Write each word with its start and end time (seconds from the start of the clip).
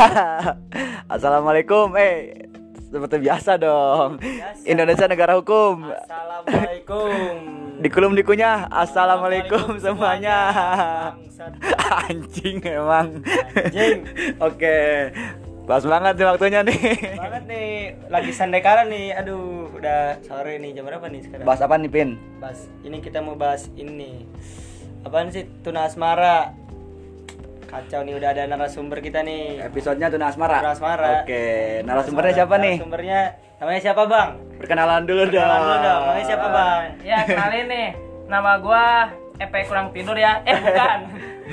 Assalamualaikum. 1.14 1.92
Eh, 1.96 2.48
seperti 2.88 3.16
biasa 3.20 3.60
dong. 3.60 4.16
Biasa. 4.18 4.64
Indonesia 4.64 5.06
negara 5.06 5.32
hukum. 5.36 5.92
Assalamualaikum. 5.92 7.36
Dikulum 7.80 8.12
dikunyah. 8.16 8.68
Assalamualaikum 8.68 9.76
semuanya. 9.76 10.38
Bangsat. 11.16 11.52
Anjing 12.08 12.58
emang. 12.64 13.24
Anjing. 13.56 13.98
Oke. 14.48 14.78
Pas 15.68 15.84
banget 15.86 16.18
nih 16.18 16.26
waktunya 16.26 16.60
nih. 16.66 16.80
Banget 17.14 17.44
nih, 17.46 17.68
lagi 18.10 18.32
sandai 18.34 18.58
kala 18.58 18.90
nih. 18.90 19.14
Aduh, 19.14 19.70
udah 19.70 20.18
sore 20.26 20.58
nih. 20.58 20.74
Jam 20.74 20.88
berapa 20.88 21.06
nih 21.06 21.20
sekarang? 21.28 21.46
Bahas 21.46 21.62
apa 21.62 21.78
nih, 21.78 21.90
Pin? 21.92 22.18
Bahas. 22.42 22.66
Ini 22.82 22.98
kita 22.98 23.22
mau 23.22 23.38
bahas 23.38 23.70
ini. 23.78 24.26
Apaan 25.06 25.30
sih? 25.30 25.46
Tuna 25.62 25.86
asmara. 25.86 26.52
Kacau 27.70 28.02
nih 28.02 28.14
udah 28.18 28.28
ada 28.34 28.42
narasumber 28.50 28.98
kita 28.98 29.22
nih. 29.22 29.62
Episodenya 29.62 30.10
Tuna 30.10 30.34
Asmara. 30.34 30.58
Tuna 30.58 30.74
Asmara. 30.74 31.22
Oke, 31.22 31.78
narasumbernya 31.86 32.34
siapa 32.42 32.54
nih? 32.58 32.82
Narasumbernya 32.82 33.20
namanya 33.62 33.80
siapa, 33.80 34.02
Bang? 34.10 34.28
Perkenalan 34.58 35.06
dulu 35.06 35.22
dong. 35.30 35.38
Kenalan 35.38 35.62
dulu 35.62 35.76
dong. 35.78 36.02
Namanya 36.02 36.26
siapa, 36.26 36.46
Bang? 36.50 36.82
Ya 37.06 37.18
kenalin 37.22 37.66
nih, 37.70 37.88
nama 38.26 38.52
gua 38.58 38.84
Epe 39.38 39.64
kurang 39.70 39.94
tidur 39.94 40.18
ya. 40.18 40.42
Eh 40.42 40.58
bukan. 40.58 40.98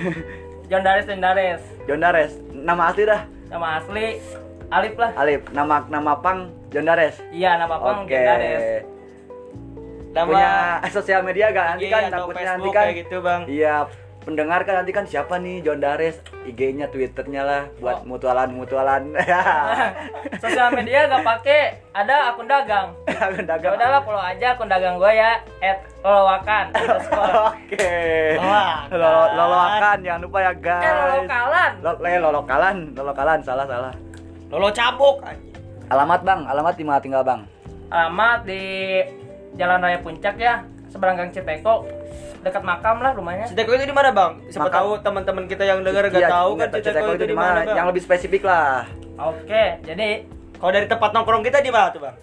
John 0.74 0.84
Dares 0.84 1.06
John 1.06 1.22
Dares. 1.22 1.62
John 1.86 2.02
Dares. 2.02 2.34
Nama 2.52 2.84
asli 2.92 3.04
dah. 3.06 3.22
Nama 3.48 3.68
asli 3.80 4.08
Alif 4.68 4.94
lah. 5.00 5.12
Alif. 5.16 5.42
Nama 5.54 5.76
nama 5.88 6.14
pang 6.20 6.52
John 6.74 6.84
Dares. 6.84 7.16
Iya 7.32 7.62
nama 7.62 7.78
pang 7.78 8.04
Oke. 8.04 8.12
John 8.12 8.26
Dares. 8.26 8.64
Nama 10.12 10.28
Punya 10.34 10.52
sosial 10.90 11.22
media 11.22 11.54
gak? 11.54 11.78
Nanti 11.78 11.88
IG 11.88 11.94
kan 11.94 12.04
takutnya 12.10 12.46
nanti 12.58 12.70
kan 12.74 12.86
gitu, 12.90 13.18
Bang. 13.22 13.42
Iya, 13.46 13.86
pendengar 14.28 14.60
kan 14.62 14.76
nanti 14.78 14.92
kan 14.92 15.08
siapa 15.08 15.40
nih 15.40 15.64
John 15.64 15.80
Dares? 15.80 16.20
IG-nya, 16.44 16.88
Twitternya 16.88 17.42
lah 17.42 17.62
buat 17.78 18.04
Oh. 18.04 18.12
mutualan-mutualan. 18.12 19.16
Sosial 20.44 20.70
media 20.72 21.08
gak 21.08 21.24
pakai, 21.24 21.62
ada 21.92 22.30
akun 22.30 22.44
dagang. 22.44 22.92
Akun 23.08 23.40
Ya 23.40 23.48
dagang. 23.48 23.74
udahlah 23.74 24.02
follow 24.02 24.20
aja 24.20 24.48
akun 24.52 24.68
dagang 24.68 24.96
gua 24.96 25.10
ya 25.10 25.40
@lolowakan. 26.04 26.66
underscore. 26.76 27.56
Oke. 27.56 27.96
Loloakan. 28.36 28.88
Lolo- 28.92 29.32
Loloakan 29.34 29.98
jangan 30.02 30.22
lupa 30.22 30.38
ya 30.42 30.52
Eh 30.52 30.56
guys. 30.58 30.92
lolokalan. 30.92 31.72
Lo- 31.80 32.00
eh, 32.02 32.20
lolokalan, 32.20 32.76
lolokalan 32.94 33.40
salah 33.42 33.66
salah. 33.66 33.94
Lolo 34.48 34.70
cabuk. 34.70 35.24
anjing. 35.24 35.56
Alamat 35.88 36.20
Bang, 36.22 36.44
alamat 36.44 36.76
di 36.76 36.84
mana 36.84 37.00
tinggal 37.00 37.24
Bang? 37.24 37.48
Alamat 37.88 38.44
di 38.44 38.60
Jalan 39.56 39.80
Raya 39.80 40.00
Puncak 40.00 40.36
ya, 40.36 40.60
seberang 40.88 41.16
Gang 41.16 41.32
Citeko. 41.32 41.88
Dekat 42.40 42.62
makam 42.62 43.00
lah 43.00 43.12
rumahnya. 43.12 43.46
Citeko 43.46 43.74
itu 43.74 43.86
di 43.86 43.92
mana, 43.92 44.10
Bang? 44.10 44.40
Siapa 44.48 44.66
Makam. 44.66 44.78
tahu 44.78 44.90
teman-teman 45.02 45.44
kita 45.46 45.64
yang 45.64 45.80
dengar 45.82 46.06
gak 46.06 46.18
Iya, 46.18 46.30
tahu 46.30 46.52
kan 46.54 46.68
nggak 46.68 46.82
Citeko, 46.82 47.12
itu 47.14 47.26
di 47.26 47.36
mana? 47.36 47.60
Yang 47.66 47.88
lebih 47.90 48.02
spesifik 48.02 48.42
lah. 48.44 48.86
Oke, 49.18 49.64
jadi 49.82 50.10
Kalau 50.56 50.72
dari 50.72 50.86
tempat 50.86 51.14
nongkrong 51.14 51.42
kita 51.42 51.60
di 51.60 51.70
mana 51.70 51.90
tuh, 51.90 52.02
Bang? 52.02 52.18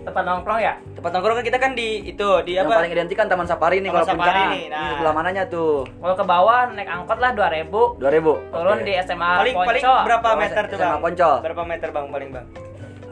tempat 0.00 0.24
nongkrong 0.24 0.56
ya. 0.58 0.72
Tempat 0.94 1.10
nongkrong 1.10 1.36
kan 1.36 1.44
kita 1.44 1.58
kan 1.58 1.72
di 1.74 1.88
itu, 2.06 2.28
di 2.40 2.54
yang 2.54 2.64
apa? 2.64 2.80
paling 2.80 2.92
identik 2.92 3.12
kan 3.12 3.28
Taman 3.28 3.44
Safari 3.44 3.76
nih 3.78 3.90
Taman 3.90 3.98
kalau 4.00 4.06
Safari 4.08 4.42
nih, 4.48 4.62
nah. 4.64 4.78
Ini 4.78 4.92
sebelah 4.94 5.12
mananya 5.12 5.42
tuh? 5.44 5.84
Kalau 5.84 6.14
ke 6.14 6.24
bawah 6.24 6.60
naik 6.70 6.88
angkot 6.88 7.18
lah 7.18 7.30
2000 7.34 7.98
2000. 7.98 8.00
turun 8.48 8.72
Oke. 8.74 8.84
di 8.84 8.92
SMA 8.96 9.30
paling 9.36 9.52
Poncol. 9.52 9.68
paling 9.68 9.84
berapa 10.06 10.28
Oh, 10.28 10.36
meter 10.38 10.62
tuh, 10.64 10.76
SMA 10.76 10.86
Bang? 10.88 11.00
Poncol. 11.02 11.34
Berapa 11.42 11.62
meter, 11.66 11.88
Bang, 11.90 12.06
paling, 12.08 12.28
Bang? 12.30 12.46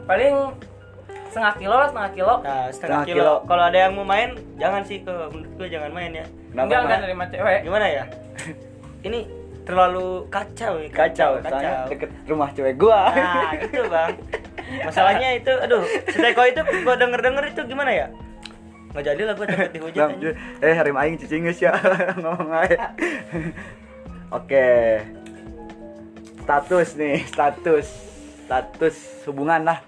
Paling 0.07 0.33
setengah 1.37 1.53
kilo 1.55 1.75
lah 1.75 1.87
setengah 1.87 2.11
kilo. 2.11 2.33
Nah, 2.33 2.41
setengah, 2.41 2.65
Setengah 2.73 3.03
kilo. 3.05 3.17
kilo. 3.21 3.33
Kalau 3.45 3.63
ada 3.63 3.77
yang 3.77 3.93
mau 3.93 4.01
main, 4.03 4.29
jangan 4.57 4.81
sih 4.81 4.97
ke 4.99 5.13
menurut 5.29 5.51
gue 5.53 5.67
jangan 5.69 5.91
main 5.93 6.11
ya. 6.11 6.25
Kenapa, 6.25 6.65
Enggak 6.65 6.79
enggak 6.79 6.89
Bang? 6.89 7.01
nerima 7.05 7.25
cewek. 7.29 7.59
Gimana 7.61 7.85
ya? 7.85 8.03
Ini 8.99 9.19
terlalu 9.61 10.07
kacau 10.27 10.73
ya, 10.79 10.89
Kacau, 10.89 11.31
soalnya 11.37 11.71
deket 11.85 12.09
rumah 12.25 12.49
cewek 12.49 12.75
gua. 12.75 13.11
Nah, 13.11 13.51
itu, 13.53 13.81
Bang. 13.85 14.11
Masalahnya 14.81 15.29
itu, 15.35 15.53
aduh, 15.53 15.83
Citeko 16.07 16.43
itu 16.43 16.61
gua 16.81 16.95
denger-denger 16.95 17.43
itu 17.51 17.61
gimana 17.67 17.91
ya? 17.93 18.07
Nggak 18.89 19.03
jadi 19.05 19.21
lah 19.21 19.33
gua 19.35 19.45
takut 19.45 19.69
dihujat 19.69 19.99
Bang, 20.01 20.11
eh 20.59 20.73
harim 20.73 20.95
aing 20.97 21.15
cicingeus 21.15 21.59
ya 21.59 21.75
ngomong 22.23 22.49
aja. 22.49 22.89
Oke. 24.29 24.67
Status 26.41 26.89
nih, 26.95 27.27
status. 27.27 27.87
Status 28.47 28.95
hubungan 29.27 29.61
lah. 29.61 29.79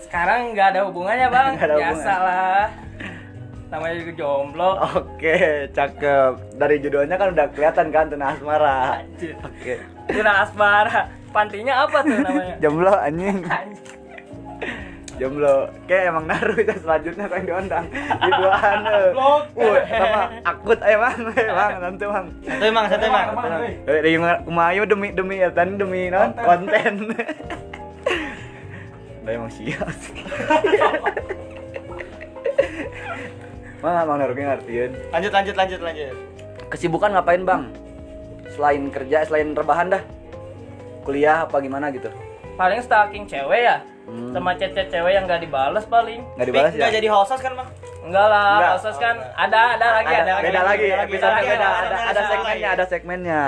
Sekarang 0.00 0.52
nggak 0.52 0.66
ada 0.74 0.80
hubungannya 0.88 1.28
bang. 1.28 1.52
Ada 1.56 1.74
Biasa 1.76 1.92
hubungan. 1.92 2.20
lah. 2.24 2.64
Namanya 3.70 3.94
juga 4.02 4.12
jomblo. 4.18 4.70
Oke, 4.98 5.36
cakep. 5.70 6.32
Dari 6.58 6.76
judulnya 6.82 7.14
kan 7.14 7.28
udah 7.30 7.46
kelihatan 7.54 7.86
kan 7.88 8.04
Tuna 8.10 8.34
Asmara. 8.34 8.78
Anjir. 8.98 9.34
Oke. 9.40 9.74
Tuna 10.10 10.32
asmara. 10.42 11.00
Pantinya 11.30 11.86
apa 11.86 12.02
tuh 12.02 12.18
namanya? 12.18 12.54
Jomblo 12.58 12.90
anjing. 12.90 13.46
Jomblo. 15.22 15.70
Kayak 15.86 16.02
emang 16.10 16.24
naruh 16.26 16.56
itu 16.58 16.74
selanjutnya 16.82 17.26
kan 17.30 17.40
diundang. 17.46 17.86
Iduan. 18.26 18.78
eh. 18.90 19.08
Blok. 19.14 19.42
Uh, 19.54 19.78
sama 19.86 20.20
akut 20.42 20.80
emang, 20.82 21.16
emang 21.30 21.70
nanti 21.78 22.02
emang. 22.02 22.26
Satu 22.42 22.64
emang, 22.66 22.84
satu 22.90 23.04
emang. 23.06 23.26
Eh, 23.86 24.00
di 24.02 24.10
Umayu 24.50 24.82
demi 24.82 25.14
demi 25.14 25.38
ya 25.38 25.52
tadi 25.54 25.78
demi 25.78 26.10
non 26.10 26.34
konten. 26.34 26.94
Sial 29.50 29.88
sih. 29.98 30.16
Mana 33.80 34.04
mau 34.04 34.16
naruhnya 34.16 34.54
ngertiin? 34.54 34.90
Lanjut, 35.10 35.32
lanjut, 35.32 35.54
lanjut, 35.56 35.80
lanjut. 35.80 36.14
Kesibukan 36.68 37.10
ngapain 37.10 37.42
bang? 37.42 37.62
Selain 38.50 38.82
kerja, 38.88 39.24
selain 39.24 39.52
rebahan 39.52 39.88
dah? 39.90 40.02
Kuliah 41.02 41.48
apa 41.48 41.56
gimana 41.58 41.88
gitu? 41.88 42.12
Paling 42.54 42.80
stalking 42.80 43.24
cewek 43.24 43.60
ya. 43.64 43.80
Hmm. 44.04 44.34
Sama 44.34 44.52
chat-chat 44.54 44.90
cewek 44.90 45.12
yang 45.14 45.24
nggak 45.24 45.40
dibales 45.40 45.84
paling. 45.86 46.20
Nggak 46.36 46.46
dibalas 46.46 46.72
Nggak 46.74 46.90
ya? 46.90 46.96
jadi 47.00 47.08
hosos 47.08 47.40
kan, 47.40 47.52
Bang? 47.56 47.68
Enggak 48.00 48.26
lah, 48.26 48.52
Enggak. 48.54 48.70
proses 48.74 48.96
kan 48.96 49.16
ada 49.36 49.60
ada 49.76 49.86
lagi 49.94 50.12
ada, 50.12 50.32
lagi. 50.32 50.44
beda 50.44 50.60
lagi, 50.60 50.82
beda 50.82 50.96
lagi, 50.96 51.12
beda 51.12 51.28
lagi, 51.28 51.46
beda, 51.46 51.60
ada- 51.60 51.68
ada, 51.68 51.84
ada- 51.84 52.00
ada 52.00 52.10
ada 52.10 52.22
segmennya, 52.26 52.48
lagi. 52.48 52.74
ada 52.74 52.84
segmennya. 52.84 53.42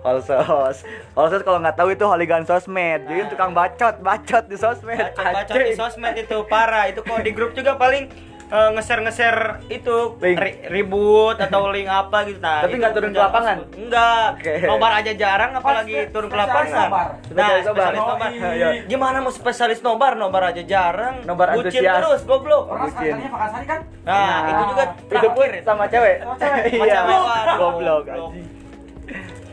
Holsos, 0.00 0.86
Holsos 1.12 1.42
kalau 1.42 1.58
nggak 1.58 1.74
tahu 1.74 1.90
itu 1.90 2.04
holigan 2.04 2.42
sosmed, 2.42 3.02
jadi 3.04 3.20
Nah. 3.20 3.28
tukang 3.28 3.50
bacot, 3.50 3.94
bacot 3.98 4.44
di 4.44 4.54
sosmed. 4.54 4.94
Bacot-bacot 4.96 5.52
di 5.52 5.62
Anjing. 5.64 5.76
sosmed 5.76 6.14
itu 6.16 6.36
parah. 6.44 6.86
Itu 6.86 7.02
kok 7.02 7.18
di 7.18 7.30
grup 7.30 7.52
juga 7.52 7.74
paling 7.74 8.06
eh, 8.48 8.70
nge-share-nge-share 8.72 9.40
itu 9.68 9.96
Link. 10.16 10.40
ri- 10.40 10.58
ribut 10.72 11.36
atau 11.36 11.68
link 11.74 11.84
apa 11.84 12.24
gitu 12.24 12.40
nah, 12.40 12.64
Tapi 12.64 12.80
nggak 12.80 12.92
turun 12.92 13.12
ke 13.12 13.20
lapangan? 13.20 13.56
enggak 13.70 14.24
Oke. 14.34 14.52
nobar 14.64 14.92
aja 14.96 15.12
jarang 15.12 15.52
apalagi 15.52 15.92
Spesialis 16.00 16.12
turun 16.16 16.28
ke 16.28 16.32
nobar. 16.32 16.46
lapangan 16.48 16.88
nah 16.88 17.12
Spesialis 17.20 17.64
nobar. 17.68 17.92
Oh, 17.92 18.16
iya. 18.48 18.68
gimana 18.88 19.16
mau 19.20 19.28
spesialis 19.28 19.84
nobar 19.84 20.16
nobar 20.16 20.42
aja 20.48 20.62
jarang 20.64 21.20
Nobar 21.22 21.52
bucin 21.52 21.76
antusias. 21.76 21.96
terus 22.00 22.20
goblok 22.24 22.64
Orang 22.72 22.88
vakasari 22.88 23.66
kan? 23.66 23.80
nah, 24.00 24.40
itu 24.40 24.62
juga 24.66 24.84
itu 24.96 25.28
pun 25.28 25.44
terakhir 25.44 25.60
sama 25.60 25.84
cewek. 25.86 26.16
Sama 26.16 26.34
cewek. 26.40 26.62
Iya, 26.72 26.96
Sama 26.96 27.12
cewek, 27.12 27.20
goblok. 27.20 27.60
goblok. 27.60 28.02
anjing. 28.08 28.46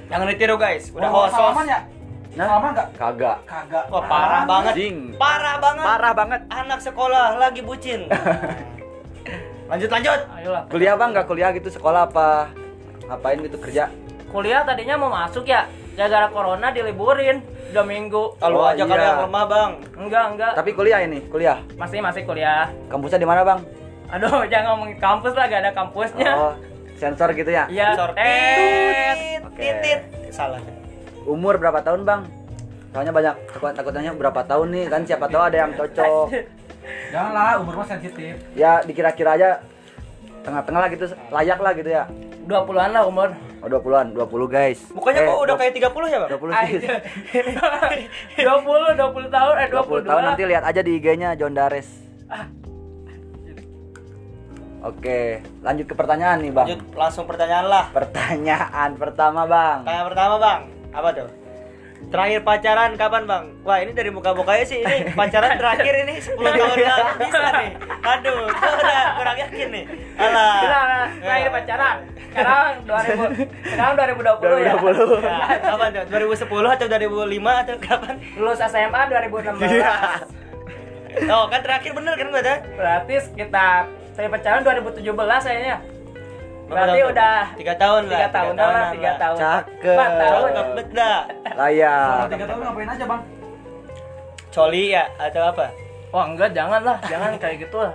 Jangan 0.05 0.25
ditiru 0.27 0.55
guys 0.55 0.83
udah 0.89 1.07
Mau 1.07 1.23
hosos 1.23 1.35
salaman 1.35 1.65
ya? 1.65 1.79
Nah, 2.35 2.45
Salaman 2.45 2.71
nggak? 2.73 2.87
kagak. 2.99 3.37
Kagak. 3.47 3.85
wah 3.87 4.03
parah 4.03 4.43
banget 4.43 4.73
Anjing. 4.73 4.97
parah 5.15 5.55
banget 5.57 5.85
Parah 5.85 6.13
banget. 6.13 6.39
anak 6.49 6.79
sekolah 6.79 7.25
lagi 7.37 7.61
bucin 7.61 8.01
lanjut 9.65 9.89
lanjut 9.89 10.19
Ayolah. 10.31 10.63
Kuliah 10.67 10.93
bang, 10.93 11.09
nggak 11.09 11.25
kuliah 11.25 11.49
gitu 11.51 11.69
sekolah 11.69 12.05
apa? 12.05 12.53
Ngapain 13.03 13.37
gitu 13.39 13.57
kerja? 13.57 13.89
Kuliah 14.27 14.61
tadinya 14.61 14.95
mau 14.95 15.09
masuk 15.09 15.41
ya. 15.43 15.65
Gara-gara 15.95 16.27
corona 16.27 16.69
diliburin 16.69 17.39
dua 17.71 17.81
minggu. 17.81 18.35
kalau 18.37 18.61
Oh, 18.61 18.67
aja 18.67 18.83
iya. 18.83 18.93
yang 18.99 19.25
lemah 19.25 19.45
bang 19.47 19.71
Enggak, 19.95 20.23
enggak. 20.29 20.51
Tapi 20.53 20.69
kuliah 20.69 20.99
ini, 21.01 21.23
kuliah. 21.25 21.57
Masih 21.73 21.97
masih 21.97 22.21
kuliah. 22.23 22.69
Kampusnya 22.85 23.17
di 23.17 23.25
mana 23.25 23.41
bang? 23.41 23.59
Aduh, 24.11 24.45
jangan 24.51 24.75
ngomongin 24.75 24.99
kampus 24.99 25.33
lah, 25.33 25.47
gak 25.47 25.61
ada 25.63 25.71
kampusnya. 25.73 26.31
Oh, 26.35 26.53
sensor 27.05 27.29
gitu 27.37 27.51
ya? 27.53 27.69
Iya. 27.69 27.93
Sensor. 27.93 28.09
Oke. 28.17 28.33
titit 29.55 29.99
salah 30.33 30.59
Umur 31.25 31.55
berapa 31.61 31.79
tahun 31.85 32.01
bang? 32.03 32.21
Soalnya 32.91 33.13
banyak 33.13 33.35
takut 33.51 33.71
takutnya 33.75 34.11
berapa 34.13 34.41
tahun 34.45 34.67
nih 34.73 34.85
kan 34.89 35.01
siapa 35.05 35.25
tahu 35.29 35.41
ada 35.45 35.57
yang 35.67 35.71
cocok. 35.77 36.27
Janganlah, 37.13 37.61
umur 37.61 37.73
mah 37.81 37.87
sensitif. 37.89 38.33
Ya 38.53 38.81
dikira-kira 38.85 39.37
aja 39.37 39.49
tengah-tengah 40.45 40.79
lah 40.85 40.89
gitu 40.93 41.05
layak 41.33 41.59
lah 41.61 41.71
gitu 41.73 41.89
ya. 41.89 42.03
20-an 42.45 42.89
lah 42.93 43.03
umur. 43.09 43.29
Oh 43.65 43.69
20-an, 43.69 44.13
20 44.13 44.45
guys. 44.45 44.79
Mukanya 44.93 45.25
Eh, 45.25 45.27
kok 45.27 45.41
udah 45.41 45.55
kayak 45.57 45.73
30 45.73 46.05
ya, 46.05 46.17
Bang? 46.21 46.29
20 46.37 46.53
sih. 46.53 46.77
Aja. 46.77 46.93
20, 48.37 49.01
20 49.01 49.33
tahun, 49.33 49.53
eh 49.57 49.67
20 49.73 50.05
22. 50.05 50.05
tahun 50.05 50.21
nanti 50.21 50.43
lihat 50.45 50.63
aja 50.69 50.81
di 50.85 50.91
IG-nya 51.01 51.29
John 51.33 51.57
Dares. 51.57 51.89
Ah. 52.29 52.45
Oke, 54.85 55.41
lanjut 55.65 55.89
ke 55.89 55.97
pertanyaan 55.97 56.45
nih, 56.45 56.53
Bang. 56.53 56.69
Lanjut 56.69 56.81
langsung 56.93 57.25
pertanyaan 57.25 57.65
lah. 57.65 57.89
Pertanyaan 57.89 58.93
pertama, 59.01 59.49
Bang. 59.49 59.81
Pertanyaan 59.81 60.07
pertama, 60.13 60.35
Bang. 60.37 60.61
Apa 60.93 61.09
tuh? 61.09 61.45
terakhir 62.11 62.43
pacaran 62.45 62.93
kapan 62.97 63.23
bang? 63.25 63.45
Wah 63.65 63.81
ini 63.81 63.91
dari 63.95 64.09
muka 64.13 64.35
mukanya 64.37 64.65
sih 64.67 64.83
ini 64.83 65.09
pacaran 65.17 65.57
terakhir 65.61 65.93
ini 66.05 66.21
10 66.21 66.37
tahun 66.37 66.77
lalu 66.77 67.05
bisa 67.17 67.39
nih. 67.49 67.73
Aduh, 68.05 68.45
gua 68.45 68.69
udah 68.77 69.17
kurang 69.17 69.37
yakin 69.41 69.67
nih. 69.73 69.89
Alah. 70.19 71.09
Terakhir 71.17 71.49
pacaran. 71.49 72.05
Sekarang 72.35 72.83
2000 72.83 73.71
sekarang 73.71 73.95
2020 73.95 74.67
ya. 74.67 74.75
2020. 74.75 75.23
Ya, 75.23 75.55
kapan 75.63 75.95
tuh? 75.95 76.03
2010 76.11 76.75
atau 76.75 76.91
2005 76.91 77.63
atau 77.63 77.79
kapan? 77.79 78.19
Lulus 78.35 78.59
SMA 78.59 79.07
2016. 79.09 79.55
Oh 81.31 81.47
kan 81.47 81.63
terakhir 81.63 81.95
bener 81.95 82.19
kan 82.19 82.27
berarti? 82.27 82.75
Berarti 82.75 83.23
sekitar 83.23 83.87
saya 84.15 84.27
pacaran 84.31 84.63
2017 84.63 85.03
kayaknya. 85.43 85.77
Berarti 86.65 86.97
tahun? 86.97 87.11
udah 87.13 87.39
tiga 87.59 87.73
tahun 87.77 88.01
lah. 88.07 88.09
tiga 88.09 88.29
tahun 88.31 88.53
lah, 88.57 88.85
tiga 88.89 89.11
tahun. 89.21 89.37
Cakep. 89.37 89.93
Empat 89.93 90.11
tahun. 90.17 90.49
Cakep 90.55 90.87
dah. 90.95 91.19
Layak. 91.59 92.25
Tiga 92.31 92.45
tahun 92.47 92.59
ngapain 92.63 92.89
aja 92.89 93.05
bang? 93.05 93.21
Coli 94.55 94.83
ya 94.95 95.03
atau 95.19 95.43
apa? 95.51 95.65
Wah 96.15 96.25
enggak, 96.31 96.55
jangan 96.55 96.81
lah, 96.81 96.97
jangan 97.11 97.35
kayak 97.35 97.67
gitu 97.67 97.75
lah. 97.75 97.93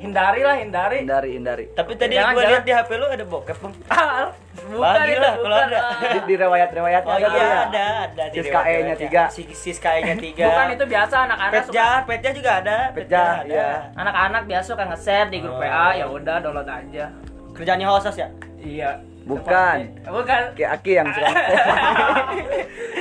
Hindari 0.00 0.40
lah, 0.40 0.56
hindari. 0.56 1.04
Hindari, 1.04 1.30
hindari. 1.36 1.64
Tapi 1.70 1.92
tadi 1.92 2.16
Jangan, 2.16 2.32
gua 2.32 2.44
lihat 2.48 2.64
di 2.64 2.72
HP 2.72 2.90
lu 2.96 3.04
ada 3.04 3.20
bokep 3.22 3.56
bang. 3.60 3.74
Ah, 3.86 4.32
bukan 4.64 4.80
Bagi 4.96 5.12
itu, 5.12 5.20
lah 5.20 5.32
kalau 5.36 5.44
bukan. 5.52 5.68
ada. 5.68 5.78
Di, 5.92 6.18
di 6.24 6.34
rewayat-rewayatnya 6.34 7.04
Oh 7.04 7.14
ada 7.14 7.28
tuh 7.28 7.36
iya 7.36 7.44
ya. 7.44 7.60
ada, 7.60 7.86
ada 8.08 8.24
di 8.26 8.36
Sis 8.36 8.48
KE-nya 8.48 8.94
tiga. 8.96 9.22
Si 9.28 9.42
Sis 9.52 9.76
KE-nya 9.76 10.14
tiga. 10.16 10.46
Bukan 10.48 10.66
itu 10.72 10.84
biasa 10.88 11.14
anak-anak 11.28 11.52
suka 11.60 11.68
Petja, 11.68 11.88
Petja 12.08 12.30
juga 12.32 12.50
ada. 12.58 12.76
Petja, 12.90 13.22
ada. 13.22 13.44
iya. 13.44 13.68
anak-anak 13.92 14.42
biasa 14.48 14.66
suka 14.66 14.84
nge-share 14.88 15.28
di 15.28 15.38
grup 15.38 15.52
Oh. 15.52 15.60
WA, 15.60 15.88
ya 15.92 16.06
udah 16.08 16.36
download 16.40 16.64
aja. 16.66 17.04
Kerjaannya 17.52 17.84
hosos 17.84 18.16
ya? 18.16 18.28
Iya. 18.56 18.90
Bukan. 19.20 19.76
Bukan. 20.02 20.42
Kayak 20.56 20.70
Aki 20.80 20.92
yang 20.92 21.08
suka. 21.12 21.30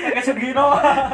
Kayak 0.09 0.25
Sugino. 0.25 0.65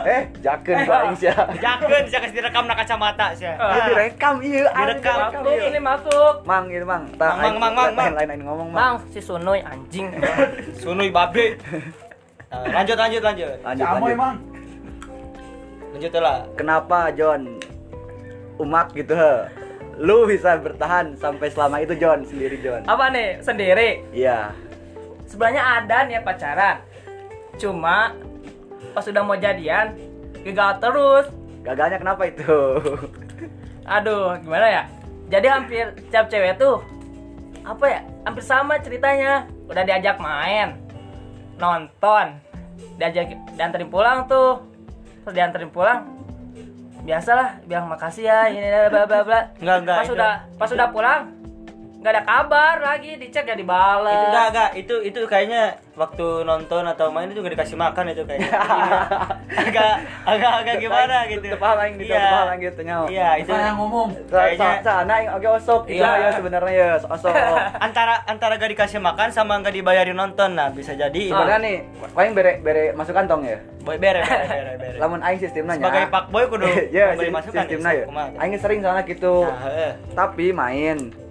eh, 0.04 0.22
jaken 0.40 0.78
paling 0.84 1.16
sih. 1.16 1.30
Jaken, 1.62 2.04
saya 2.08 2.20
kasih 2.22 2.36
direkam 2.36 2.64
nak 2.66 2.78
kacamata 2.80 3.28
sih. 3.32 3.48
Ini 3.48 3.80
direkam 3.88 4.36
iya, 4.42 4.66
Direkam. 4.72 5.18
Masuk, 5.20 5.52
iya. 5.52 5.64
ini 5.70 5.80
masuk. 5.80 6.34
Mang 6.44 6.66
itu 6.68 6.86
mang. 6.86 7.04
Ta- 7.16 7.38
Mang, 7.38 7.56
mang, 7.60 7.74
mang, 7.74 7.92
mang. 7.94 8.12
Lain 8.14 8.28
lain 8.28 8.42
ngomong 8.44 8.68
mang. 8.72 8.78
Bang, 8.78 8.96
si 9.10 9.20
Sunoy 9.20 9.62
anjing. 9.62 10.10
Sunui 10.82 11.10
babe. 11.10 11.60
Nah, 12.50 12.82
lanjut 12.82 12.98
lanjut 12.98 13.22
lanjut. 13.22 13.56
Lanjut 13.62 13.86
lanjut. 13.86 14.12
emang. 14.12 14.36
Lanjut 15.92 16.12
lah. 16.16 16.38
Kenapa 16.56 17.00
John 17.14 17.60
umak 18.58 18.92
gitu 18.92 19.14
he? 19.14 19.36
Lu 19.96 20.28
bisa 20.28 20.60
bertahan 20.60 21.16
sampai 21.16 21.48
selama 21.48 21.80
itu 21.80 21.96
John 21.96 22.24
sendiri 22.24 22.60
John. 22.60 22.84
Apa 22.84 23.08
nih? 23.12 23.40
Sendiri. 23.40 24.04
Iya. 24.12 24.52
Sebenarnya 25.26 25.64
ada 25.82 25.98
nih 26.06 26.22
pacaran. 26.22 26.78
Cuma 27.58 28.14
pas 28.94 29.04
sudah 29.04 29.22
mau 29.22 29.36
jadian 29.36 29.98
gagal 30.42 30.72
terus. 30.80 31.26
Gagalnya 31.66 31.98
kenapa 31.98 32.30
itu? 32.30 32.46
Aduh, 33.96 34.38
gimana 34.40 34.68
ya? 34.70 34.84
Jadi 35.26 35.48
hampir 35.50 35.86
tiap 36.14 36.30
cewek 36.30 36.58
tuh 36.58 36.82
apa 37.66 37.86
ya? 37.90 38.00
Hampir 38.24 38.44
sama 38.46 38.78
ceritanya. 38.78 39.50
Udah 39.66 39.82
diajak 39.82 40.22
main, 40.22 40.78
nonton, 41.58 42.38
diajak 43.02 43.34
dianterin 43.58 43.90
pulang 43.90 44.30
tuh. 44.30 44.62
Terus 45.26 45.34
dianterin 45.34 45.74
pulang. 45.74 46.06
Biasalah, 47.02 47.62
bilang 47.66 47.86
makasih 47.86 48.26
ya, 48.26 48.50
ini 48.50 48.66
bla 48.90 49.06
bla 49.06 49.22
bla. 49.22 49.42
Enggak, 49.62 49.78
enggak, 49.82 49.98
Pas 49.98 50.06
itu- 50.06 50.16
udah 50.18 50.34
pas 50.58 50.70
udah 50.70 50.88
pulang, 50.90 51.22
nggak 52.06 52.14
ada 52.14 52.24
kabar 52.24 52.76
lagi, 52.78 53.18
dicek 53.18 53.50
gak 53.50 53.58
dibales. 53.58 54.14
Itu 54.14 54.26
enggak 54.30 54.48
enggak, 54.54 54.70
itu 54.78 54.96
itu 55.02 55.20
kayaknya 55.26 55.62
waktu 55.98 56.46
nonton 56.46 56.86
atau 56.86 57.10
main 57.10 57.26
itu 57.26 57.42
juga 57.42 57.50
dikasih 57.50 57.74
makan 57.74 58.14
itu 58.14 58.22
kayaknya. 58.22 58.52
agak 59.66 59.94
agak 60.22 60.52
agak 60.62 60.76
gimana 60.78 61.26
gitu. 61.26 61.50
Tepahang 61.50 61.80
aing 61.82 61.96
gitu, 61.98 62.14
Iya. 62.14 62.22
tepahang 62.22 62.60
gitu 62.62 62.80
nyawa. 62.86 63.06
Iya, 63.10 63.30
itu 63.42 63.50
yang 63.50 63.78
ngomong. 63.82 64.08
Kayaknya- 64.30 64.86
sa- 64.86 65.02
sana 65.02 65.14
yang 65.18 65.34
oke 65.34 65.48
osok 65.58 65.82
Iya. 65.90 66.10
ya 66.14 66.30
sebenarnya 66.38 66.74
ya 66.78 66.90
osok. 67.02 67.34
antara 67.90 68.22
antara 68.30 68.54
gak 68.56 68.70
dikasih 68.70 69.02
makan 69.02 69.34
sama 69.34 69.58
gak 69.60 69.74
dibayarin 69.74 70.14
nonton. 70.14 70.54
Nah, 70.54 70.70
bisa 70.70 70.94
jadi 70.94 71.34
Sebenarnya 71.34 71.58
nih, 71.58 71.78
paling 72.14 72.38
bere 72.38 72.62
bere 72.62 72.94
masuk 72.94 73.18
kantong 73.18 73.50
ya. 73.50 73.58
boy 73.82 73.98
bere 73.98 74.22
bere 74.22 74.46
bere. 74.46 74.72
bere. 74.78 74.98
Lamun 75.02 75.26
aing 75.26 75.42
sistemnya 75.42 75.74
nya. 75.74 75.90
Sebagai 75.90 76.06
pak 76.08 76.24
boy 76.30 76.46
kudu 76.46 76.70
ya, 76.94 77.18
sistemnya 77.18 77.92
ya. 77.96 78.06
Aing 78.38 78.54
sering 78.62 78.86
soalnya 78.86 79.02
gitu. 79.06 79.42
Nah. 79.42 79.98
Tapi 80.14 80.54
main 80.54 81.25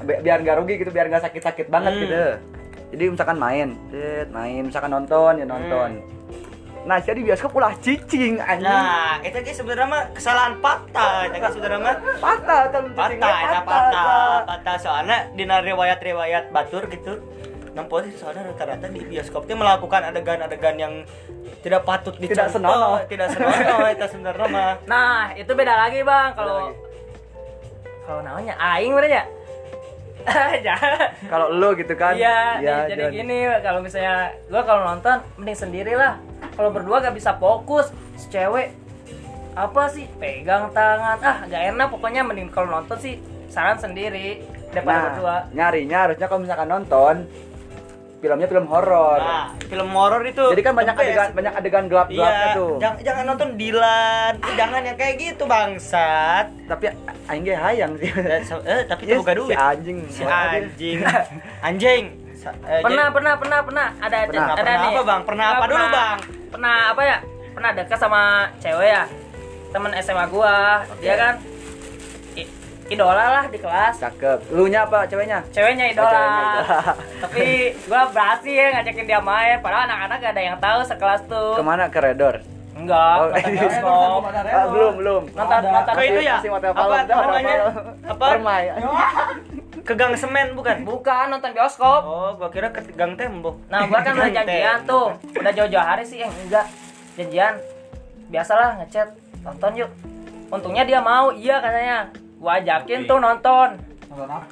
Bi- 0.00 0.20
biar 0.20 0.38
nggak 0.40 0.56
rugi 0.58 0.74
gitu, 0.80 0.90
biar 0.90 1.06
nggak 1.08 1.24
sakit-sakit 1.28 1.66
banget 1.68 1.92
Hmm. 1.92 2.02
gitu. 2.02 2.24
Jadi 2.90 3.04
misalkan 3.06 3.38
main, 3.38 3.68
set, 3.88 4.28
main, 4.30 4.62
misalkan 4.66 4.90
nonton 4.90 5.32
ya 5.38 5.46
nonton. 5.46 5.90
Nah, 6.80 6.96
jadi 6.96 7.20
bioskop 7.20 7.52
ulah 7.52 7.76
cicing 7.76 8.40
anjing. 8.40 8.64
Nah, 8.64 9.20
itu 9.20 9.36
guys 9.36 9.52
sebenarnya 9.52 9.84
mah 9.86 10.02
kesalahan 10.16 10.56
patah, 10.64 11.28
itu 11.28 11.36
guys 11.36 11.52
sebenarnya 11.52 11.80
mah 11.84 11.96
patah 12.18 12.60
kan 12.66 12.82
cicingnya 12.88 13.20
patah, 13.20 13.52
itu 13.52 13.60
patah, 13.68 14.36
patah 14.48 14.76
soalnya 14.80 15.18
di 15.36 15.44
riwayat-riwayat 15.44 16.44
batur 16.48 16.88
gitu. 16.88 17.20
Nampol 17.76 18.08
sih 18.08 18.16
soalnya 18.16 18.48
rata-rata 18.50 18.88
di 18.88 19.04
bioskop 19.04 19.44
itu 19.44 19.54
melakukan 19.54 20.08
adegan-adegan 20.08 20.74
yang 20.74 20.92
tidak 21.60 21.84
patut 21.84 22.16
Tidak 22.16 22.48
dicontoh, 22.48 22.50
senonoh. 22.58 22.96
tidak 23.06 23.28
senonoh 23.28 23.86
itu 23.86 24.06
sebenarnya 24.10 24.46
mah. 24.48 24.72
Nah, 24.88 25.36
itu 25.36 25.52
beda 25.52 25.74
lagi, 25.76 26.00
Bang. 26.02 26.32
Kalau 26.34 26.72
kalau 28.02 28.20
namanya 28.24 28.56
aing 28.58 28.90
berarti 28.90 29.14
ya. 29.14 29.24
Jangan. 30.66 31.08
Kalau 31.28 31.46
lu 31.52 31.72
gitu 31.76 31.94
kan. 31.96 32.14
Iya, 32.16 32.60
nih, 32.60 32.80
jadi 32.92 33.04
gini 33.12 33.38
kalau 33.62 33.80
misalnya 33.80 34.34
gua 34.48 34.62
kalau 34.64 34.82
nonton 34.86 35.16
mending 35.40 35.58
sendiri 35.58 35.92
lah. 35.96 36.20
Kalau 36.56 36.70
berdua 36.72 37.00
gak 37.00 37.16
bisa 37.16 37.36
fokus, 37.36 37.92
si 38.16 38.28
cewek 38.28 38.76
apa 39.50 39.90
sih 39.90 40.06
pegang 40.22 40.70
tangan 40.70 41.18
ah 41.20 41.36
gak 41.50 41.74
enak 41.74 41.90
pokoknya 41.90 42.22
mending 42.22 42.48
kalau 42.54 42.70
nonton 42.70 42.96
sih 43.02 43.18
saran 43.50 43.76
sendiri 43.76 44.46
daripada 44.70 44.94
Nah, 44.94 45.04
berdua 45.10 45.36
nyarinya 45.50 45.98
harusnya 46.06 46.26
kalau 46.30 46.40
misalkan 46.46 46.68
nonton 46.70 47.14
filmnya 48.20 48.46
film 48.46 48.64
horor. 48.64 49.16
Nah, 49.16 49.56
film 49.58 49.88
horor 49.90 50.20
itu 50.22 50.44
Jadi 50.46 50.60
kan 50.60 50.72
banyak 50.74 50.92
adegan 50.92 51.28
banyak 51.32 51.52
adegan 51.52 51.84
gelap-gelapnya 51.86 52.46
Iya, 52.46 52.54
tuh. 52.54 52.72
jangan, 52.76 52.98
jangan 53.00 53.24
nonton 53.26 53.48
Dilan, 53.56 54.32
Eh, 54.38 54.54
jangan 54.54 54.80
yang 54.82 54.94
kayak 54.94 55.14
gitu 55.16 55.42
bangsat. 55.44 56.46
Tapi 56.68 56.84
aing 57.26 57.42
ge 57.42 57.54
hayang 57.54 57.92
sih. 57.96 58.12
Eh, 58.12 58.40
eh, 58.44 58.80
tapi 58.84 59.02
itu 59.02 59.10
Yes, 59.10 59.20
bukan 59.20 59.34
duit. 59.38 59.48
Si 59.48 59.56
anjing. 59.56 59.98
Si 60.06 60.22
anjing. 60.22 60.98
Anjing. 61.66 62.04
Eh, 62.40 62.80
pernah 62.80 63.04
jadi- 63.04 63.14
pernah 63.14 63.32
pernah 63.36 63.58
pernah 63.60 63.86
ada 63.98 64.16
Pernah. 64.22 64.44
ada 64.46 64.56
Pernah 64.56 64.76
nih 64.78 64.90
apa, 64.90 65.02
Bang? 65.02 65.20
Pernah 65.24 65.44
Nggak 65.46 65.56
apa 65.56 65.64
dulu, 65.66 65.76
pernah- 65.76 65.92
Bang? 65.94 66.18
pernah 66.50 66.76
apa 66.88 67.02
ya 67.02 67.18
pernah 67.50 67.70
dekat 67.72 67.98
sama 67.98 68.22
cewek 68.58 68.88
ya 68.90 69.04
temen 69.70 69.92
SMA 69.96 70.24
gua 70.26 70.56
dia 70.98 71.14
kan 71.14 71.34
idola 72.90 73.14
lah 73.32 73.44
di 73.46 73.56
kelas 73.56 73.94
Cakep. 73.96 74.50
Lu 74.50 74.66
nya 74.66 74.82
apa 74.82 75.06
ceweknya? 75.06 75.46
ceweknya 75.48 75.86
idola, 75.88 76.10
ceweknya 76.10 76.42
idola. 76.42 76.80
tapi 77.22 77.44
gua 77.86 78.02
berhasil 78.10 78.50
ya 78.52 78.68
ngajakin 78.74 79.06
dia 79.06 79.20
main 79.20 79.56
padahal 79.58 79.86
anak-anak 79.86 80.16
gak 80.18 80.32
ada 80.32 80.42
yang 80.44 80.58
tahu 80.58 80.80
sekelas 80.82 81.20
tuh 81.24 81.54
Ke 81.54 81.62
mana 81.62 81.86
ke 81.86 81.98
Redor? 81.98 82.42
enggak 82.72 83.14
Oh, 83.14 83.28
nonton 83.28 83.44
iya. 83.44 83.60
bioskop 83.60 84.20
Ah, 84.48 84.66
belum, 84.66 84.92
belum. 84.96 85.22
nonton 85.30 85.58
nonton 85.62 85.92
Oh, 85.92 86.02
itu 86.02 86.20
ya? 86.20 86.36
Apa 86.40 86.94
namanya? 87.20 87.54
Apa? 88.08 88.24
Permai. 88.32 88.62
ke 89.88 89.92
gang 89.94 90.12
semen 90.12 90.52
bukan? 90.52 90.76
bukan 90.82 91.24
nonton 91.28 91.50
bioskop 91.52 92.02
Oh, 92.02 92.30
gua 92.34 92.48
kira 92.48 92.68
ke 92.68 92.80
gang 92.90 93.14
tembok. 93.14 93.60
Nah, 93.68 93.84
gua 93.84 94.00
kan 94.00 94.16
udah 94.18 94.32
janjian 94.32 94.78
tuh. 94.82 95.12
Udah 95.30 95.52
jauh-jauh 95.52 95.84
hari 95.84 96.02
sih, 96.02 96.18
eh 96.18 96.30
enggak. 96.30 96.66
Janjian. 97.14 97.54
Biasalah 98.26 98.78
ngechat, 98.78 99.08
nonton 99.40 99.72
yuk. 99.76 99.90
Untungnya 100.48 100.82
dia 100.82 100.98
mau, 100.98 101.30
iya 101.30 101.58
katanya. 101.58 102.08
Gua 102.40 102.56
ajakin 102.56 103.04
tuh 103.04 103.20
nonton. 103.20 103.76
Nonton 104.08 104.28
apa? 104.32 104.48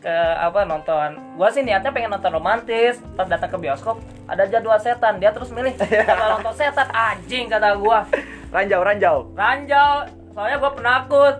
Ke 0.00 0.16
apa 0.40 0.64
nonton. 0.64 1.08
Gua 1.36 1.52
sih 1.52 1.60
niatnya 1.60 1.92
pengen 1.92 2.10
nonton 2.10 2.32
romantis. 2.32 2.96
Pas 3.12 3.28
datang 3.28 3.52
ke 3.52 3.58
bioskop, 3.60 4.00
ada 4.24 4.48
jadwal 4.48 4.80
setan. 4.80 5.20
Dia 5.20 5.28
terus 5.30 5.52
milih 5.52 5.76
jadwal 5.78 6.40
nonton 6.40 6.56
setan. 6.56 6.88
Anjing 6.88 7.52
kata 7.52 7.76
gua. 7.76 8.08
Ranjau, 8.48 8.80
ranjau. 8.80 9.16
Ranjau. 9.36 9.92
Soalnya 10.32 10.56
gua 10.56 10.72
penakut. 10.72 11.36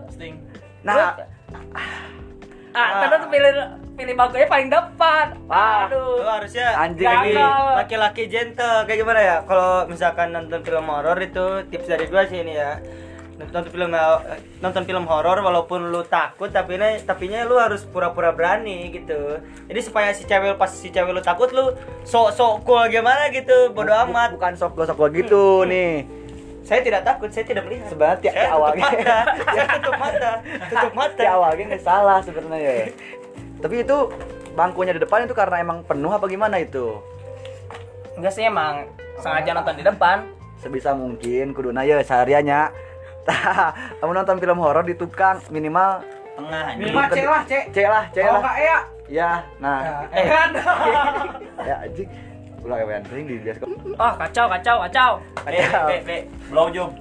Nah, 0.84 1.16
Ah, 2.70 3.02
terus 3.02 3.26
pilih 3.26 3.50
pilih 3.98 4.14
bangkunya 4.14 4.46
paling 4.46 4.70
depan. 4.70 5.34
Ah. 5.50 5.90
Lu 5.90 5.98
Aduh. 5.98 6.22
harusnya 6.22 6.70
Anjing 6.78 7.34
laki-laki 7.74 8.30
gentle 8.30 8.86
kayak 8.86 9.02
gimana 9.02 9.20
ya? 9.20 9.36
Kalau 9.42 9.90
misalkan 9.90 10.30
nonton 10.30 10.62
film 10.62 10.86
horor 10.86 11.18
itu 11.18 11.66
tips 11.66 11.90
dari 11.90 12.06
gua 12.06 12.22
sih 12.30 12.46
ini 12.46 12.54
ya. 12.54 12.78
Nonton 13.40 13.72
film 13.72 13.88
nonton 14.60 14.82
film 14.84 15.08
horor 15.08 15.40
walaupun 15.40 15.88
lu 15.88 16.04
takut 16.04 16.52
tapi 16.52 16.76
ini 16.76 17.00
tapinya 17.00 17.40
lu 17.48 17.56
harus 17.56 17.88
pura-pura 17.88 18.36
berani 18.36 18.92
gitu. 18.92 19.40
Jadi 19.64 19.80
supaya 19.80 20.12
si 20.12 20.28
cewek 20.28 20.60
pas 20.60 20.68
si 20.68 20.92
cewek 20.92 21.16
lu 21.16 21.24
takut 21.24 21.48
lu 21.56 21.72
sok-sok 22.04 22.68
cool 22.68 22.84
gimana 22.92 23.32
gitu, 23.32 23.72
bodo 23.72 23.88
bu- 23.88 24.00
amat. 24.12 24.36
Bukan 24.36 24.52
sok 24.60 24.76
sok 24.84 25.00
gua 25.00 25.08
gitu 25.08 25.64
nih. 25.64 26.04
Saya 26.60 26.84
tidak 26.84 27.02
takut, 27.08 27.32
saya 27.32 27.48
tidak 27.48 27.64
melihat. 27.64 27.88
Sebenarnya 27.88 28.18
tiap 28.20 28.34
saya 28.36 28.48
awalnya. 28.52 28.84
mata, 28.84 29.18
saya 29.40 29.64
tutup 29.80 29.94
mata, 29.96 30.32
tutup 30.68 30.92
mata. 30.92 31.16
Di 31.16 31.26
awalnya 31.26 31.64
nggak 31.72 31.82
salah 31.82 32.18
sebenarnya 32.20 32.60
ya. 32.60 32.86
Tapi 33.64 33.74
itu 33.80 33.96
bangkunya 34.52 34.92
di 34.92 35.00
depan 35.00 35.24
itu 35.24 35.32
karena 35.32 35.64
emang 35.64 35.80
penuh 35.88 36.12
apa 36.12 36.28
gimana 36.28 36.60
itu? 36.60 37.00
Enggak 38.20 38.36
sih 38.36 38.44
emang 38.44 38.84
sengaja 39.16 39.56
nonton 39.56 39.80
di 39.80 39.84
depan. 39.88 40.28
sebisa 40.60 40.92
mungkin 40.92 41.56
kuduna 41.56 41.88
ya 41.88 42.04
sehariannya 42.04 42.68
kamu 43.96 44.12
nonton 44.12 44.36
film 44.36 44.58
horor 44.58 44.82
di 44.82 44.92
tukang 44.92 45.38
minimal 45.48 46.02
tengah 46.32 46.62
anjing. 46.68 46.80
Minimal 46.86 47.04
C 47.08 47.18
lah, 47.22 47.42
C. 47.44 47.52
C 47.68 47.78
lah 47.82 48.04
C 48.08 48.16
Kalau 48.18 48.32
lah 48.32 48.40
enggak 48.40 48.56
ya. 48.58 48.78
ya 49.08 49.30
nah 49.56 49.78
Eh 50.08 50.24
kan. 50.24 50.48
ya 51.68 51.74
anjing 51.82 52.08
ulah 52.60 52.76
kewean 52.78 53.02
teuing 53.02 53.24
di 53.24 53.34
bioskop 53.38 53.68
Oh, 53.94 54.12
kacau, 54.14 54.44
kacau, 54.46 54.76
kacau. 54.84 55.10
Be, 55.42 55.58
be, 55.64 55.96
be, 56.02 56.16
blow 56.46 56.68
job. 56.68 56.92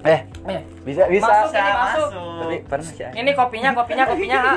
eh 0.00 0.22
Eh, 0.46 0.62
bisa 0.82 1.06
bisa 1.06 1.26
Masuk. 1.26 1.50
Ini 1.52 1.72
masuk. 1.74 2.08
tapi 2.38 2.56
pernah 2.64 2.86
sih 2.86 3.02
ah. 3.02 3.12
ini 3.12 3.30
kopinya, 3.34 3.70
kopinya, 3.74 4.04
kopinya. 4.06 4.38
Ha. 4.40 4.52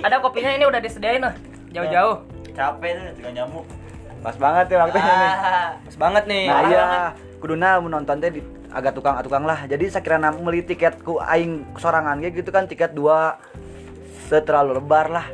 Ada 0.00 0.16
kopinya 0.18 0.50
ini 0.52 0.64
udah 0.64 0.78
disediain 0.78 1.18
loh. 1.18 1.34
Jauh-jauh. 1.68 2.16
Capek 2.52 2.90
tuh 2.94 3.04
juga 3.16 3.30
nyamuk. 3.34 3.66
pas 4.16 4.34
banget 4.34 4.66
ya 4.68 4.78
waktunya 4.80 5.12
nih 5.12 5.30
Ah, 5.30 5.68
Pas 5.78 5.96
banget 6.00 6.24
nih. 6.24 6.44
nah 6.46 6.60
iya 6.64 6.82
kuduna 7.36 7.78
mau 7.78 7.90
nonton 7.92 8.16
teh 8.16 8.30
di 8.32 8.40
agak 8.76 8.92
tukang-tukang 8.92 9.42
lah 9.42 9.64
jadi 9.64 9.88
sakirana 9.88 10.28
beli 10.30 10.60
tiket 10.60 11.00
ku 11.00 11.16
aing 11.16 11.64
sorangan 11.74 12.20
ge 12.20 12.28
gitu 12.30 12.52
kan 12.52 12.68
tiket 12.68 12.92
dua 12.92 13.40
teu 14.28 14.44
terlalu 14.44 14.76
lebar 14.76 15.08
lah 15.08 15.26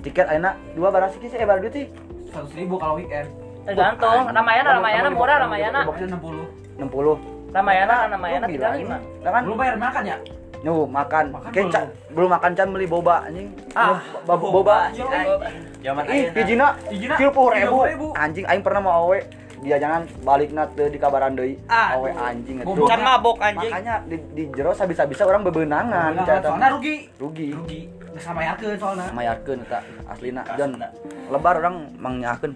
tiket 0.00 0.30
ayeuna 0.30 0.54
dua 0.72 0.94
barang 0.94 1.10
sih 1.12 1.26
sih 1.26 1.34
eh 1.34 1.42
barang 1.42 1.62
duit 1.62 1.74
sih 1.74 1.86
Seratus 2.26 2.52
ribu 2.52 2.76
kalau 2.76 2.98
weekend. 2.98 3.30
Tergantung. 3.64 4.28
Ramayana, 4.28 4.76
Ramayana 4.76 5.08
murah, 5.08 5.36
Ramayana. 5.40 5.80
Boxnya 5.82 6.06
enam 6.10 6.20
puluh. 6.20 6.44
60 6.76 7.54
Ramayana, 7.54 7.94
Ramayana 8.12 8.44
35. 8.44 8.60
anjing. 8.68 8.88
Lah 9.24 9.30
kan 9.32 9.42
Belum 9.46 9.56
bayar 9.56 9.76
makan 9.78 10.02
ya? 10.04 10.16
Nu 10.60 10.74
makan. 10.84 11.24
Makan 11.32 11.64
ca- 11.70 11.92
belum 12.12 12.28
makan 12.28 12.50
can 12.52 12.68
beli 12.68 12.84
boba 12.84 13.24
anjing. 13.24 13.48
Ah, 13.72 14.02
Ba- 14.26 14.36
ba- 14.36 14.52
boba. 14.52 14.76
anjing, 14.90 15.06
anjing. 15.08 15.54
Zaman 15.80 16.02
Ih, 16.04 16.10
ayeuna. 16.12 16.34
hijina 16.36 16.66
tiga 16.90 17.30
puluh. 17.30 17.56
30.000. 17.56 18.12
Anjing 18.12 18.44
aing 18.44 18.62
pernah 18.66 18.80
mau 18.82 18.94
awe 19.00 19.18
dia 19.64 19.76
jangan 19.80 20.04
balik 20.20 20.52
nat 20.52 20.72
di 20.76 20.98
kabaran 21.00 21.32
deui. 21.32 21.56
Ah, 21.64 21.96
Awe 21.96 22.12
anjing 22.12 22.60
itu. 22.60 22.84
Can 22.84 23.00
mabok 23.00 23.40
anjing. 23.40 23.72
Makanya 23.72 23.94
di, 24.04 24.16
di 24.36 24.42
jero 24.52 24.76
bisa-bisa 24.76 25.22
orang 25.24 25.42
bebenangan. 25.48 26.12
Soalnya 26.26 26.68
rugi. 26.76 26.96
rugi. 27.16 27.48
Rugi. 27.56 27.80
Sama 28.20 28.44
yakin 28.44 28.76
soalnya. 28.76 29.08
Eta 29.12 29.80
aslina. 30.08 30.42
Asli, 30.44 30.56
Dan 30.56 30.76
nak. 30.76 30.92
lebar 31.32 31.54
orang 31.60 31.92
mangnyaakeun. 31.96 32.52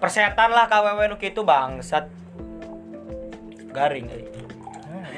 Persetan 0.00 0.50
lah 0.50 0.66
KWW 0.66 1.12
nu 1.12 1.16
kitu 1.20 1.44
bangsat. 1.44 2.08
Garing 3.70 4.06
euy. 4.10 4.24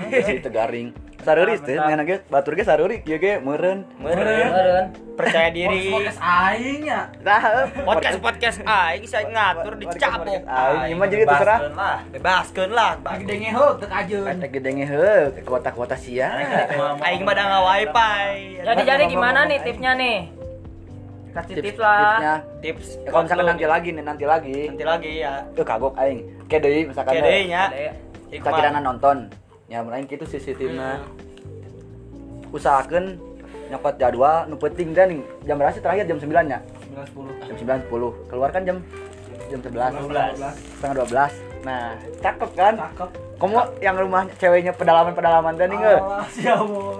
Itu 0.43 0.51
garing. 0.51 0.93
Sareuris 1.23 1.63
teh 1.63 1.79
main 1.79 2.03
ge 2.03 2.27
batur 2.27 2.59
ge 2.59 2.67
sareurik 2.67 3.07
ieu 3.07 3.19
ge 3.23 3.39
meureun. 3.39 3.87
Meureun. 4.03 4.51
Meureun. 4.51 4.87
Percaya 5.15 5.55
diri. 5.55 5.95
Podcast 5.95 6.19
aing 6.19 6.83
ya. 6.91 7.01
Nah, 7.23 7.41
Podcast 7.87 8.19
podcast 8.19 8.59
aing 8.67 9.03
bisa 9.07 9.23
ngatur 9.23 9.79
dicabok. 9.79 10.43
Aing 10.43 10.83
ieu 10.91 10.97
mah 10.99 11.07
jadi 11.07 11.25
terserah. 11.31 11.59
Bebaskeun 12.11 12.71
lah. 12.75 12.99
Lagi 12.99 13.25
denge 13.25 13.49
heuk 13.55 13.73
teu 13.79 13.87
kajeun. 13.87 14.35
Eta 14.35 14.47
gede 14.51 14.71
ngeheuh 14.75 15.23
ke 15.39 15.41
kota-kota 15.47 15.95
sia. 15.95 16.29
Aing 17.07 17.23
mah 17.23 17.35
da 17.39 17.63
wifi. 17.71 18.59
Jadi 18.67 18.83
jadi 18.83 19.05
gimana 19.07 19.47
nih 19.47 19.63
tipsnya 19.63 19.95
nih? 19.95 20.19
Kasih 21.33 21.65
tips, 21.65 21.81
lah. 21.81 21.97
tipsnya. 21.97 22.35
Tips. 22.61 22.87
Ya, 23.01 23.09
kalau 23.09 23.23
misalkan 23.25 23.47
nanti 23.49 23.65
lagi 23.65 23.89
nih, 23.89 24.05
nanti 24.05 24.25
lagi. 24.29 24.59
Nanti 24.69 24.85
lagi 24.85 25.13
ya. 25.25 25.33
Tuh 25.57 25.65
kagok 25.65 25.97
aing. 25.97 26.21
Kayak 26.45 26.69
deui 26.69 26.83
misalkan. 26.85 27.25
Deh 27.25 27.43
nya. 27.49 27.73
Kita 28.29 28.49
kirana 28.53 28.81
nonton. 28.85 29.33
Ya 29.73 29.81
mulai 29.81 30.05
gitu 30.05 30.29
CCTV-na. 30.29 31.01
Usahakeun 32.53 33.17
nyokot 33.73 33.97
jadwal 33.97 34.45
nu 34.45 34.61
penting 34.61 34.93
dan 34.93 35.25
jam 35.49 35.57
berapa 35.57 35.73
sih 35.73 35.81
terakhir 35.81 36.05
jam 36.05 36.21
9 36.21 36.29
nya? 36.45 36.61
9 36.93 37.09
10. 37.09 37.49
Jam 37.49 37.81
9 37.81 37.89
10. 37.89 38.29
Keluar 38.29 38.53
kan 38.53 38.69
jam 38.69 38.85
jam 39.49 39.61
11. 39.65 39.97
12. 40.13 40.77
Setengah 40.77 40.97
12. 41.09 41.65
Nah, 41.65 41.97
cakep 42.21 42.51
kan? 42.53 42.75
Cakep. 42.77 43.09
Kamu 43.41 43.59
yang 43.81 43.97
rumah 43.97 44.29
ceweknya 44.37 44.77
pedalaman-pedalaman 44.77 45.57
tadi 45.57 45.73
nggak? 45.73 46.01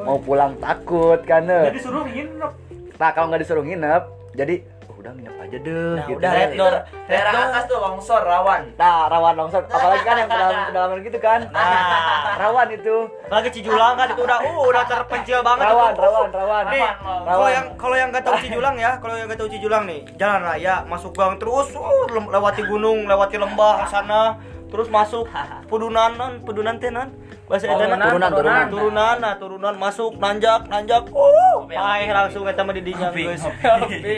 Mau 0.09 0.17
pulang 0.17 0.57
takut 0.57 1.21
kan? 1.29 1.45
Jadi 1.45 1.77
suruh 1.77 2.09
nginep. 2.09 2.53
Nah 2.97 3.11
kalau 3.13 3.29
nggak 3.29 3.43
disuruh 3.45 3.69
nginep, 3.69 4.03
jadi 4.33 4.65
udah 5.03 5.13
nginep 5.19 5.35
aja 5.35 5.57
deh. 5.59 5.91
Nah, 5.99 6.07
gitu. 6.07 6.19
udah, 6.23 6.31
red 6.31 6.51
door. 6.55 6.75
Daerah 7.11 7.33
atas 7.51 7.65
tuh 7.67 7.79
longsor 7.83 8.23
rawan. 8.23 8.63
Nah 8.79 9.11
rawan 9.11 9.35
longsor, 9.35 9.63
apalagi 9.67 10.03
kan 10.07 10.17
yang 10.23 10.29
pedalaman 10.31 10.63
pedalaman 10.71 10.99
gitu 11.03 11.19
kan? 11.19 11.41
Nah. 11.51 12.39
rawan 12.47 12.69
itu. 12.71 12.97
Lagi 13.27 13.49
Cijulang 13.51 13.95
kan 13.99 14.07
itu 14.15 14.23
udah 14.23 14.39
uh 14.39 14.59
udah 14.71 14.85
terpencil 14.95 15.39
banget 15.43 15.67
Rawan, 15.67 15.91
itu. 15.91 16.01
rawan, 16.07 16.29
rawan. 16.31 16.65
Nih, 16.71 16.89
kalau 17.03 17.49
yang 17.51 17.67
kalau 17.75 17.97
yang 17.99 18.09
nggak 18.15 18.23
tahu 18.23 18.37
Cijulang 18.47 18.77
ya, 18.79 18.91
kalau 19.03 19.15
yang 19.19 19.27
nggak 19.27 19.41
tahu 19.43 19.51
Cijulang 19.51 19.85
nih, 19.91 20.01
jalan 20.15 20.41
raya 20.47 20.75
masuk 20.87 21.11
gang 21.19 21.35
terus, 21.43 21.75
uh, 21.75 22.07
lewati 22.07 22.63
gunung, 22.63 23.11
lewati 23.11 23.37
lembah 23.43 23.91
sana, 23.91 24.39
terus 24.73 24.89
masuk 24.89 25.29
pedunan, 25.69 26.17
non, 26.17 26.41
pedunan 26.41 26.81
teh 26.81 26.89
non, 26.89 27.13
bahasa 27.45 27.69
Oh, 27.69 27.77
Edan 27.77 28.01
turunan, 28.01 28.31
turunan. 28.33 28.67
turunan, 28.73 29.17
nah 29.21 29.35
turunan 29.37 29.75
masuk, 29.77 30.17
nanjak, 30.17 30.65
nanjak, 30.67 31.05
uh, 31.13 31.69
paeh 31.69 32.09
langsung 32.09 32.49
kita 32.49 32.65
mah 32.65 32.73
didinya 32.73 33.13
Ngopi, 33.13 33.23
guys. 33.29 33.45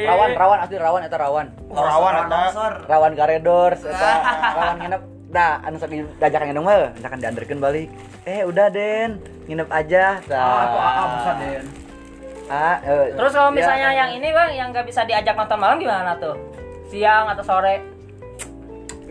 Rawan, 0.06 0.30
rawan, 0.38 0.58
asli 0.62 0.78
rawan, 0.78 1.00
itu 1.02 1.18
rawan. 1.18 1.46
Uh, 1.66 1.82
rawan 1.82 2.12
ada. 2.24 2.42
Rawan 2.86 3.12
karedor, 3.12 3.74
eta 3.74 4.10
rawan 4.56 4.76
nginep. 4.78 5.02
Nah, 5.34 5.58
anu 5.66 5.76
sok 5.76 5.90
diajak 5.90 6.46
nginep 6.46 6.62
mah, 6.62 6.94
misalkan 6.94 7.18
diantarkeun 7.18 7.58
balik. 7.58 7.90
Eh, 8.22 8.46
udah 8.46 8.70
Den, 8.70 9.18
nginep 9.50 9.66
aja. 9.66 10.22
Ah, 10.30 10.62
aku 10.62 10.76
Tah. 10.78 11.26
ah, 11.26 11.34
Den. 11.42 11.64
Ah, 12.44 12.76
eh, 12.78 13.10
Terus 13.18 13.32
kalau 13.34 13.50
ya. 13.50 13.56
misalnya 13.56 13.88
yang 13.90 14.10
ini 14.14 14.28
bang, 14.30 14.50
yang 14.54 14.68
nggak 14.70 14.86
bisa 14.86 15.02
diajak 15.02 15.34
nonton 15.34 15.58
malam 15.58 15.82
gimana 15.82 16.14
tuh? 16.16 16.38
Siang 16.86 17.26
atau 17.26 17.42
sore? 17.42 17.82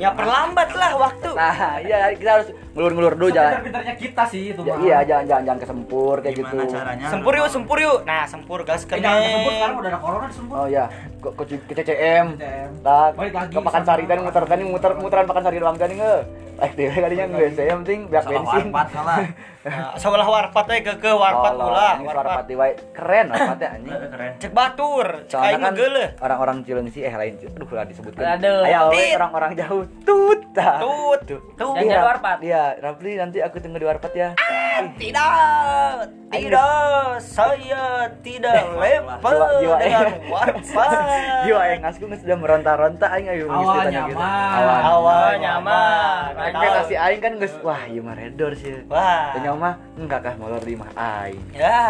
Ya 0.04 0.12
perlambat 0.12 0.76
lah 0.76 0.92
waktu. 1.00 1.32
Nah, 1.32 1.80
iya 1.80 2.12
kita 2.12 2.32
harus 2.36 2.52
ngelur-ngelur 2.74 3.14
dulu 3.14 3.30
jalan. 3.30 3.52
Pintar-pintarnya 3.54 3.94
kita 3.96 4.24
sih 4.26 4.42
itu 4.50 4.62
Ya, 4.62 4.74
mah. 4.74 4.82
iya, 4.82 4.98
jangan 5.04 5.26
jangan 5.26 5.44
jangan 5.46 5.60
kesempur 5.62 6.16
kayak 6.20 6.36
gitu. 6.36 6.58
Gimana 6.58 6.74
caranya? 6.74 7.06
Sempur 7.08 7.34
yuk, 7.34 7.48
sempur 7.48 7.78
yuk. 7.78 8.00
Nah, 8.04 8.24
sempur 8.26 8.60
gas 8.62 8.82
Eh, 8.84 8.98
jangan 8.98 9.20
disebut 9.20 9.52
sekarang 9.54 9.78
udah 9.78 9.90
ada 9.90 10.00
corona 10.00 10.26
disebut. 10.26 10.56
Oh 10.56 10.66
iya, 10.66 10.86
ke 11.22 11.30
ke, 11.32 11.44
ke 11.64 11.74
CCM. 11.76 12.26
CCM. 12.34 12.70
Tak, 12.82 13.10
Balik 13.14 13.34
lagi 13.34 13.52
ke 13.52 13.60
Pakan 13.62 13.84
Sari 13.84 14.04
tadi 14.04 14.20
muter 14.20 14.44
tadi 14.44 14.64
muter 14.64 14.92
muteran 14.98 15.26
Pakan 15.26 15.44
Sari 15.44 15.58
doang 15.58 15.78
tadi 15.78 15.94
nge. 15.96 16.16
Like 16.54 16.78
dia 16.78 16.94
kadinya 16.94 17.26
nge 17.32 17.46
saya 17.52 17.68
yang 17.68 17.80
penting 17.82 18.00
biar 18.10 18.24
bensin. 18.26 18.68
warpat 18.68 18.88
salah. 18.90 19.18
Nah, 19.64 19.96
Sebelah 19.96 20.28
warpat 20.28 20.66
we 20.68 20.84
ke 20.84 20.92
ke 21.00 21.08
warpat. 21.08 21.56
Ini 21.56 22.04
warpat 22.04 22.44
di. 22.44 22.56
Keren 22.92 23.32
warpatnya 23.32 23.68
anjing. 23.72 23.96
Keren. 24.12 24.32
Cek 24.36 24.52
batur, 24.52 25.08
cek 25.24 25.40
aing 25.40 25.56
kan 25.56 25.72
ngegeuleuh. 25.72 26.10
orang-orang 26.20 26.58
Cilengsi 26.68 27.00
eh 27.00 27.16
lain 27.16 27.40
aduh 27.40 27.72
lah 27.72 27.88
disebutkan. 27.88 28.24
Aduh. 28.36 28.68
Ayo 28.68 28.92
orang-orang 29.16 29.56
jauh. 29.56 29.88
Tut. 30.04 30.44
Tut. 30.52 31.22
Tut. 31.56 31.76
Yang 31.80 31.96
jadi 31.96 32.04
warpat. 32.04 32.38
Iya, 32.44 32.63
Rapli 32.80 33.16
nanti 33.16 33.40
aku 33.40 33.60
tunggu 33.60 33.78
di 33.78 33.88
warpat 33.88 34.14
ya. 34.14 34.30
Tidak, 34.74 35.96
tidak, 36.34 37.22
saya 37.22 38.10
tidak 38.26 38.74
level 38.74 39.22
Jiwa- 39.22 39.62
jiwa 39.62 39.76
dengan 39.78 40.06
eh. 40.10 40.14
warpat. 40.28 40.98
Jiwa 41.46 41.62
yang 41.70 41.80
ngasku 41.86 42.04
sudah 42.10 42.38
meronta-ronta 42.42 43.06
aing 43.14 43.30
ayo 43.30 43.46
Awal 43.54 43.86
gitu. 43.86 43.94
nyaman. 43.94 44.82
Awal. 44.82 45.32
Nyaman. 45.38 45.38
nyaman. 45.38 46.30
Ekspektasi 46.50 46.96
aing 46.98 47.22
kan 47.22 47.34
geus 47.38 47.54
wah 47.62 47.82
ieu 47.86 48.02
mah 48.02 48.18
redor 48.18 48.52
sih. 48.58 48.82
Wah. 48.90 49.38
Tanya 49.38 49.54
mah 49.54 49.74
enggak 49.94 50.20
kah 50.26 50.34
molor 50.42 50.64
di 50.66 50.74
mah 50.74 50.90
aing. 50.98 51.42
Ya. 51.54 51.82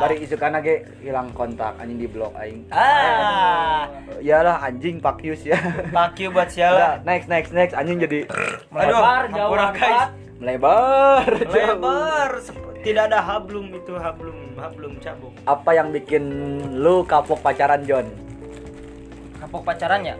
Bari 0.00 0.24
isu 0.24 0.40
kana 0.40 0.64
ge 0.64 0.88
hilang 1.04 1.28
kontak 1.36 1.76
anjing 1.76 2.00
di 2.00 2.08
blok 2.08 2.32
aing. 2.40 2.64
Ah. 2.72 3.92
Iyalah 4.24 4.64
anjing 4.64 5.04
pakius 5.04 5.44
ya. 5.44 5.60
You 6.22 6.30
buat 6.30 6.54
Udah, 6.54 6.54
sialan. 6.54 6.96
next 7.02 7.26
next 7.26 7.50
next 7.50 7.74
anjing 7.74 7.98
jadi 7.98 8.30
Melebar, 8.70 9.26
jauh 9.26 9.58
hampura, 9.58 10.11
melebar. 10.42 11.24
jauh. 11.46 11.54
Lebar. 11.54 12.30
Sep- 12.38 12.60
Tidak 12.82 13.04
ada 13.06 13.22
hablum 13.22 13.70
itu 13.70 13.94
hablum 13.94 14.58
hablum 14.58 14.98
cabuk. 14.98 15.30
Apa 15.46 15.70
yang 15.72 15.88
bikin 15.88 16.22
lu 16.74 17.06
kapok 17.06 17.38
pacaran 17.38 17.86
John? 17.86 18.10
Kapok 19.38 19.62
pacaran 19.62 20.02
ya? 20.02 20.18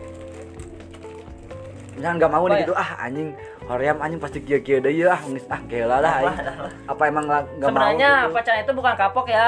Jangan 1.93 2.15
nggak 2.17 2.31
mau 2.31 2.41
Apa 2.41 2.49
nih 2.49 2.55
ya? 2.55 2.63
gitu 2.63 2.73
ah 2.73 2.89
anjing 2.99 3.29
hoream 3.63 3.97
anjing 3.99 4.17
pasti 4.17 4.39
kieu-kieu 4.39 4.79
deui 4.79 5.03
ya 5.03 5.13
ah 5.13 5.21
geus 5.21 5.45
ah 5.45 5.61
gela 5.67 5.99
lah. 5.99 6.33
Apa 6.87 7.03
emang 7.05 7.27
nggak 7.27 7.43
mau 7.53 7.67
Sebenarnya 7.67 8.11
gitu? 8.23 8.33
pacaran 8.33 8.59
itu 8.59 8.73
bukan 8.73 8.93
kapok 8.97 9.27
ya, 9.27 9.45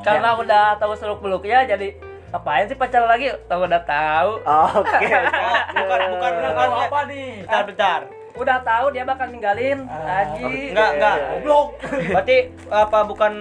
karena 0.00 0.28
udah 0.36 0.64
tahu 0.76 0.92
seluk 0.94 1.18
beluknya 1.18 1.66
jadi 1.66 1.96
ngapain 2.28 2.64
sih 2.66 2.76
pacaran 2.76 3.08
lagi? 3.08 3.32
Tahu 3.48 3.60
udah 3.62 3.82
tahu, 3.82 4.30
Oke. 4.76 5.08
Bukan 5.76 6.00
bukan 6.12 6.32
bukan. 6.36 6.68
Apa 6.84 7.00
nih? 7.06 7.28
Bentar 7.42 7.62
bentar. 7.64 8.00
Udah 8.36 8.58
tahu 8.60 8.86
dia 8.90 9.02
bakal 9.02 9.26
ninggalin 9.26 9.84
Ah, 9.86 10.00
lagi. 10.26 10.70
Enggak, 10.70 10.90
enggak. 10.92 11.16
Goblok. 11.34 11.68
Berarti 12.06 12.36
apa 12.66 12.98
bukan 13.02 13.32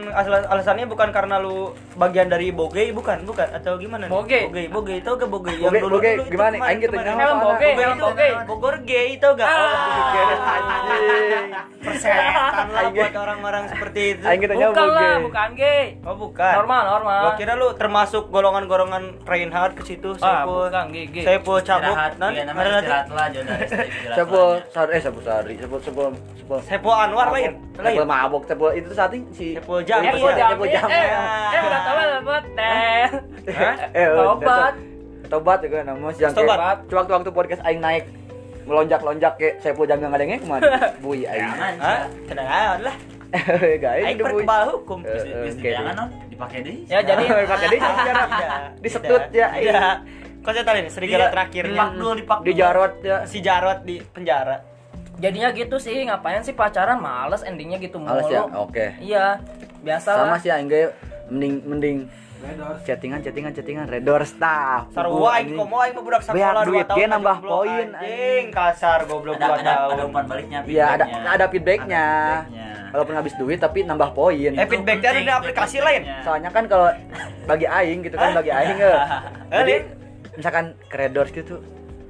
alasannya 0.48 0.86
bukan 0.86 1.10
karena 1.10 1.36
lu 1.38 1.70
bagian 1.94 2.28
dari 2.28 2.50
boge 2.50 2.92
bukan 2.92 3.24
bukan 3.24 3.48
atau 3.52 3.76
gimana? 3.76 4.06
nih? 4.06 4.12
Boge. 4.12 4.40
Boge, 4.46 4.64
boge 4.70 4.94
itu 4.98 5.12
ke 5.12 5.26
boge 5.26 5.54
Boge, 5.58 5.80
boge, 5.82 6.12
gimana 6.26 6.52
nih? 6.52 6.62
Aing 6.62 6.80
gitu 6.80 6.96
nyawa 6.96 7.06
Helm 7.06 7.18
soalnya. 7.18 7.46
boge, 7.46 7.68
Boge 7.68 7.82
helm 7.82 7.94
itu 7.94 8.06
boge. 8.06 8.30
Bogor 8.46 8.76
gay 8.82 9.06
itu 9.14 9.28
enggak? 9.28 9.48
Ah. 9.48 9.56
Oh, 9.56 10.46
Anjing. 10.46 11.46
persetan 11.78 12.68
lah 12.68 12.90
buat 12.90 13.14
orang-orang 13.16 13.64
seperti 13.68 14.02
itu. 14.14 14.24
Gitu 14.26 14.54
Bukan 14.54 14.74
boge. 14.74 14.96
lah, 14.96 15.16
bukan 15.20 15.50
gay. 15.54 15.84
Oh, 16.02 16.16
bukan. 16.16 16.54
Normal, 16.56 16.82
normal. 16.90 17.22
Gua 17.22 17.34
kira 17.36 17.54
lu 17.54 17.68
termasuk 17.74 18.24
golongan-golongan 18.28 19.04
Reinhard 19.24 19.74
ke 19.74 19.84
situ, 19.84 20.14
Ah, 20.16 20.44
Saiful. 20.44 20.68
bukan 20.68 20.86
gay, 20.90 21.06
gay. 21.08 21.24
Saiful 21.24 21.58
cabuk. 21.60 21.86
Istirahat, 21.88 22.14
Ada. 24.86 24.88
Sari, 24.88 24.94
eh 24.94 25.02
Saiful 25.02 25.24
Sari, 25.24 25.54
Saiful 25.58 25.80
Saiful 25.80 26.06
Saiful 26.36 26.60
Saiful 26.62 26.94
Anwar 26.94 27.28
lain. 27.30 27.52
Lain. 27.76 27.98
mabok, 28.04 28.46
Saiful 28.46 28.70
itu 28.72 28.90
saat 28.92 29.12
ini 29.12 29.26
si 29.32 29.46
Saiful 29.54 29.82
Jamil. 29.82 30.14
Eko 30.14 30.28
Iya, 30.28 30.36
Jamil. 30.38 30.56
Eko 30.56 30.66
Jamil. 30.68 30.94
Eh, 30.94 31.08
eh, 31.52 31.62
udah 31.62 31.82
tobat, 31.82 32.08
tobat. 32.14 32.44
Teh. 32.54 33.06
eh 33.92 34.08
Tobat. 34.08 34.74
Tobat 35.26 35.60
juga 35.60 35.78
nama 35.82 36.08
yang 36.14 36.32
Tobat. 36.32 36.58
kayak 36.58 36.94
waktu-waktu 36.94 37.30
podcast 37.30 37.62
aing 37.64 37.82
naik 37.82 38.06
melonjak-lonjak 38.64 39.34
kayak 39.36 39.56
Saiful 39.60 39.86
Jamil 39.86 40.08
ngadengnya 40.08 40.38
ke 40.38 40.46
mana? 40.46 40.66
Bui 41.04 41.26
aing. 41.26 41.50
Hah? 41.82 42.06
Tenang 42.26 42.82
lah. 42.82 42.96
Guys, 43.76 44.06
Aing 44.06 44.16
berkebal 44.16 44.64
hukum. 44.72 45.04
Eh, 45.04 45.52
eh, 45.52 45.52
jangan 45.52 45.92
deh. 45.92 45.96
non 45.98 46.08
dipakai 46.30 46.60
deh. 46.64 46.78
Ya 46.88 47.04
jadi 47.04 47.24
pakai 47.52 47.68
dia 47.68 47.80
cara 47.84 48.24
disetut 48.80 49.24
ya. 49.34 49.48
Iya. 49.52 49.82
Saya 50.46 50.62
tahu 50.62 50.78
ini 50.78 50.90
serigala 50.94 51.26
Iya, 51.26 51.34
terakhirnya 51.34 51.82
Pak 51.82 51.90
Dul, 51.98 52.18
di 52.46 52.54
jarot 52.54 52.94
ya. 53.02 53.18
si 53.26 53.42
Jarot 53.42 53.82
di 53.82 53.98
penjara. 53.98 54.62
Jadinya 55.18 55.50
gitu 55.52 55.76
sih 55.80 56.04
ngapain 56.06 56.44
sih 56.44 56.52
pacaran 56.52 57.00
males 57.00 57.42
endingnya 57.42 57.80
gitu 57.80 57.98
mulu. 58.00 58.12
Males 58.12 58.28
ya? 58.28 58.42
Oke. 58.60 58.96
Iya. 59.00 59.40
Biasa 59.82 60.10
Sama 60.18 60.36
lah. 60.36 60.40
sih 60.42 60.50
ge 60.66 60.92
mending 61.30 61.54
mending 61.66 61.98
chattingan 62.86 63.26
chattingan 63.26 63.52
chattingan 63.56 63.86
redor 63.90 64.22
staff. 64.28 64.92
Sarua 64.94 65.42
aing 65.42 65.58
komo 65.58 65.82
aing 65.82 65.98
mah 65.98 66.04
budak 66.06 66.22
sekolah 66.22 66.62
duit, 66.66 66.86
2 66.86 66.90
tahun. 66.90 66.98
dia 66.98 67.06
nambah 67.10 67.38
poin, 67.42 67.88
Anjing, 67.90 68.46
kasar 68.54 69.00
goblok 69.10 69.36
Ada 69.40 69.46
2 69.46 69.54
ada 69.56 69.64
tahun. 69.66 69.90
ada 69.90 70.04
umpan 70.06 70.26
baliknya. 70.30 70.60
Iya, 70.62 70.86
ada 70.94 71.06
feedbacknya. 71.06 71.32
ada 71.34 71.46
feedbacknya. 71.50 72.06
Walaupun 72.94 73.16
habis 73.18 73.34
duit 73.36 73.58
tapi 73.58 73.80
nambah 73.82 74.10
poin. 74.14 74.52
Eh, 74.54 74.68
feedbacknya 74.68 75.10
ada 75.10 75.22
di 75.22 75.34
aplikasi 75.34 75.78
lain. 75.82 76.02
Soalnya 76.22 76.50
kan 76.54 76.64
kalau 76.70 76.88
bagi 77.44 77.66
aing 77.66 78.00
gitu 78.06 78.16
kan 78.16 78.30
bagi 78.36 78.52
aing 78.54 78.78
ya. 78.78 78.94
Eh, 79.46 79.62
Jadi 79.62 79.76
Lin? 79.78 79.84
misalkan 80.36 80.66
kredors 80.90 81.30
gitu 81.30 81.62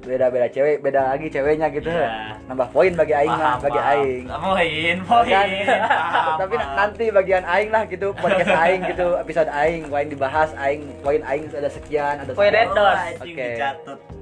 beda-beda 0.06 0.46
cewek, 0.46 0.78
beda 0.78 1.10
lagi 1.10 1.26
ceweknya 1.26 1.66
gitu. 1.68 1.90
Iya. 1.90 2.38
Nambah 2.46 2.68
poin 2.70 2.94
bagi 2.94 3.10
aing 3.12 3.34
lah, 3.34 3.58
bagi 3.58 3.74
paham. 3.74 3.90
aing. 3.92 4.22
Poin, 4.24 4.96
Kan? 4.96 4.98
poin. 5.02 5.26
Paham, 5.26 6.36
tapi 6.40 6.54
paham. 6.54 6.74
nanti 6.78 7.04
bagian 7.10 7.44
aing 7.44 7.70
lah 7.70 7.82
gitu 7.84 8.08
podcast 8.14 8.54
aing 8.56 8.80
gitu 8.86 9.06
episode 9.22 9.50
aing 9.50 9.82
poin 9.86 10.06
dibahas 10.06 10.50
aing 10.56 10.82
poin 11.00 11.20
aing 11.22 11.50
ada 11.50 11.66
sekian 11.68 12.22
ada 12.22 12.30
Poin 12.30 12.54
anjing 12.54 13.34
Oke. 13.34 13.48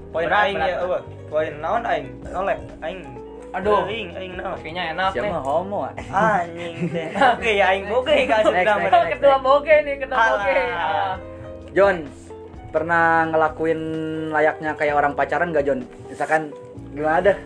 Poin 0.09 0.27
aing 0.27 0.57
ya. 0.57 0.77
Poin 1.29 1.53
naon 1.59 1.83
aing? 1.85 2.07
Nolep 2.27 2.59
aing. 2.81 3.01
Aduh. 3.53 3.85
aing 3.85 4.09
aing 4.15 4.33
naon? 4.35 4.57
Kopinya 4.57 4.83
enak 4.89 5.09
siapa 5.13 5.27
nih. 5.29 5.37
homo 5.39 5.79
ah? 5.85 5.93
Anjing 6.41 6.75
teh. 6.89 7.09
Oke 7.37 7.51
ya 7.53 7.67
aing 7.71 7.85
boge 7.87 8.17
ka 8.25 8.37
Next, 8.41 8.47
sudah 8.47 8.63
next, 8.75 8.89
Oh, 8.91 9.05
kedua 9.13 9.37
boge 9.39 9.75
nih, 9.83 9.95
kedua 10.01 10.17
Alah. 10.17 10.31
boge. 10.33 10.63
John 11.71 11.97
pernah 12.75 13.31
ngelakuin 13.31 13.81
layaknya 14.35 14.75
kayak 14.75 14.99
orang 14.99 15.15
pacaran 15.15 15.55
gak 15.55 15.63
John 15.63 15.87
misalkan 16.11 16.51
gimana 16.91 17.23
dah 17.23 17.37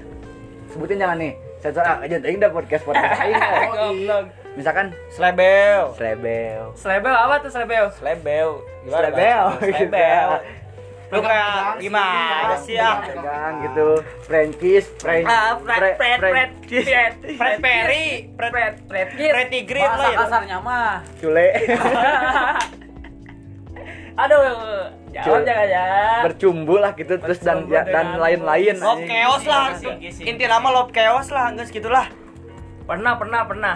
sebutin 0.72 0.96
jangan 1.04 1.20
nih 1.20 1.32
sensor 1.60 1.84
ah 1.84 2.00
John 2.08 2.24
aing 2.24 2.40
dah 2.40 2.48
podcast 2.48 2.88
podcast 2.88 3.20
aing 3.20 3.36
ah. 3.44 3.68
Goblok. 3.68 4.24
misalkan 4.56 4.86
Slebel. 5.12 5.92
slebel 5.92 6.72
Slebel 6.72 7.12
apa 7.12 7.44
tuh 7.44 7.52
slebel? 7.52 7.92
Slebel. 7.92 8.48
Gimana? 8.88 9.04
Slebel, 9.04 9.44
gitu. 9.60 9.76
Slebel. 9.76 10.28
Lu 11.08 11.24
kayak 11.24 11.80
gimana 11.80 12.54
sih 12.60 12.76
ah? 12.76 13.00
pegang 13.00 13.54
gitu 13.64 13.88
French 14.28 14.60
Ah, 15.24 15.56
Fred, 15.56 15.96
Fred, 15.96 16.18
Fred, 16.20 16.50
Fred, 16.84 17.12
Fred 17.36 17.56
Perry, 17.64 18.28
Fred 18.36 18.52
Fred, 18.52 18.74
Fred, 18.88 19.06
Fred, 19.16 19.32
Fred 19.32 19.48
Tigrit 19.48 19.88
lain. 19.88 20.16
kasarnya 20.20 20.56
mah 20.60 21.00
cule 21.16 21.48
Aduh, 24.18 24.97
jawab 25.18 25.40
Cul. 25.40 25.46
jangan 25.46 25.68
ya. 25.68 25.84
bercumbu 26.24 26.74
lah 26.76 26.92
gitu 26.92 27.14
terus 27.16 27.38
dan 27.38 27.66
ya- 27.66 27.84
dan 27.84 28.16
lain-lain 28.16 28.74
Lob 28.76 28.98
anjing. 28.98 29.08
chaos 29.08 29.42
lah. 29.44 29.64
Inti 30.00 30.44
nama 30.44 30.68
lob 30.70 30.88
chaos 30.90 31.28
lah, 31.28 31.50
geus 31.52 31.68
gitulah. 31.68 32.06
Pernah, 32.84 33.14
pernah, 33.16 33.42
pernah. 33.44 33.74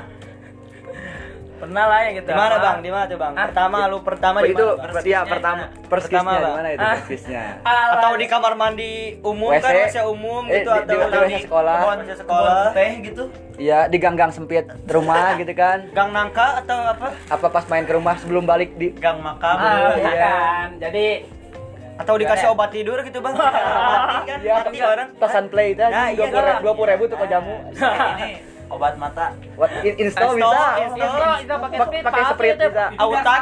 Pernah 1.63 1.85
lah 1.87 1.99
ya 2.03 2.11
gitu. 2.13 2.27
Di 2.27 2.35
mana? 2.35 2.55
Bang? 2.59 2.77
Di 2.79 2.91
mana 2.91 3.05
tuh 3.07 3.17
Bang? 3.17 3.33
Ah, 3.33 3.47
Pertama 3.47 3.77
lu 3.87 3.99
pertama 4.03 4.39
di 4.43 4.51
itu 4.51 4.67
ya 5.07 5.23
pertama 5.23 5.71
Pertama, 5.87 6.31
di 6.35 6.51
mana 6.51 6.69
itu 6.69 6.83
perskisnya 6.83 7.43
Alah. 7.63 7.95
Atau 7.95 8.11
di 8.15 8.27
kamar 8.27 8.53
mandi 8.53 8.93
umum 9.21 9.49
WC. 9.49 9.63
kan 9.63 9.73
WC 9.79 9.97
umum 10.05 10.43
Eh, 10.45 10.59
gitu 10.59 10.71
di- 10.75 10.99
atau 10.99 11.23
di 11.23 11.31
WC 11.31 11.47
sekolah. 11.47 11.77
kebun 11.79 11.99
WC 12.01 12.13
sekolah. 12.19 12.63
teh 12.73 12.91
gitu. 13.01 13.23
iya 13.57 13.87
di 13.87 13.97
gang-gang 13.97 14.29
sempit 14.29 14.67
rumah 14.87 15.35
gitu 15.41 15.53
kan 15.53 15.87
Gang 15.93 16.11
nangka 16.11 16.59
atau 16.59 16.79
apa? 16.89 17.09
apa 17.31 17.47
pas 17.47 17.65
main 17.69 17.85
ke 17.85 17.93
rumah 17.93 18.15
sebelum 18.17 18.43
balik 18.43 18.75
di 18.75 18.91
Gang 18.93 19.23
makam. 19.23 19.55
Ah, 19.55 19.95
Iya. 19.95 20.03
bukan. 20.03 20.69
Jadi 20.81 21.07
Atau 21.95 22.17
dikasih 22.17 22.51
obat 22.51 22.73
tidur 22.73 22.99
gitu 23.01 23.23
Bang? 23.23 23.37
Mati 23.37 23.55
kan? 24.27 24.39
Iya, 24.41 24.53
Mati 24.59 24.79
orang. 24.83 25.09
pesan 25.15 25.47
play 25.47 25.71
itu 25.71 25.85
Nah, 25.85 26.11
iya, 26.11 26.27
dua 26.27 26.43
kan. 26.59 26.75
puluh 26.75 26.89
ribu 26.89 27.05
tuh 27.07 27.15
ke 27.15 27.27
jamu 27.29 27.55
Ini 27.71 28.31
obat 28.73 28.97
mata. 28.97 29.37
What, 29.55 29.69
in- 29.85 29.99
install 30.01 30.35
Install, 30.35 30.73
bisa 30.91 31.05
install. 31.05 31.37
itu 31.39 31.55
pakai 31.55 31.77
Pak- 31.77 31.89
speed, 31.89 32.03
pakai 32.03 32.23
itu. 32.23 32.67
bisa 32.73 32.85
Autan 32.99 33.41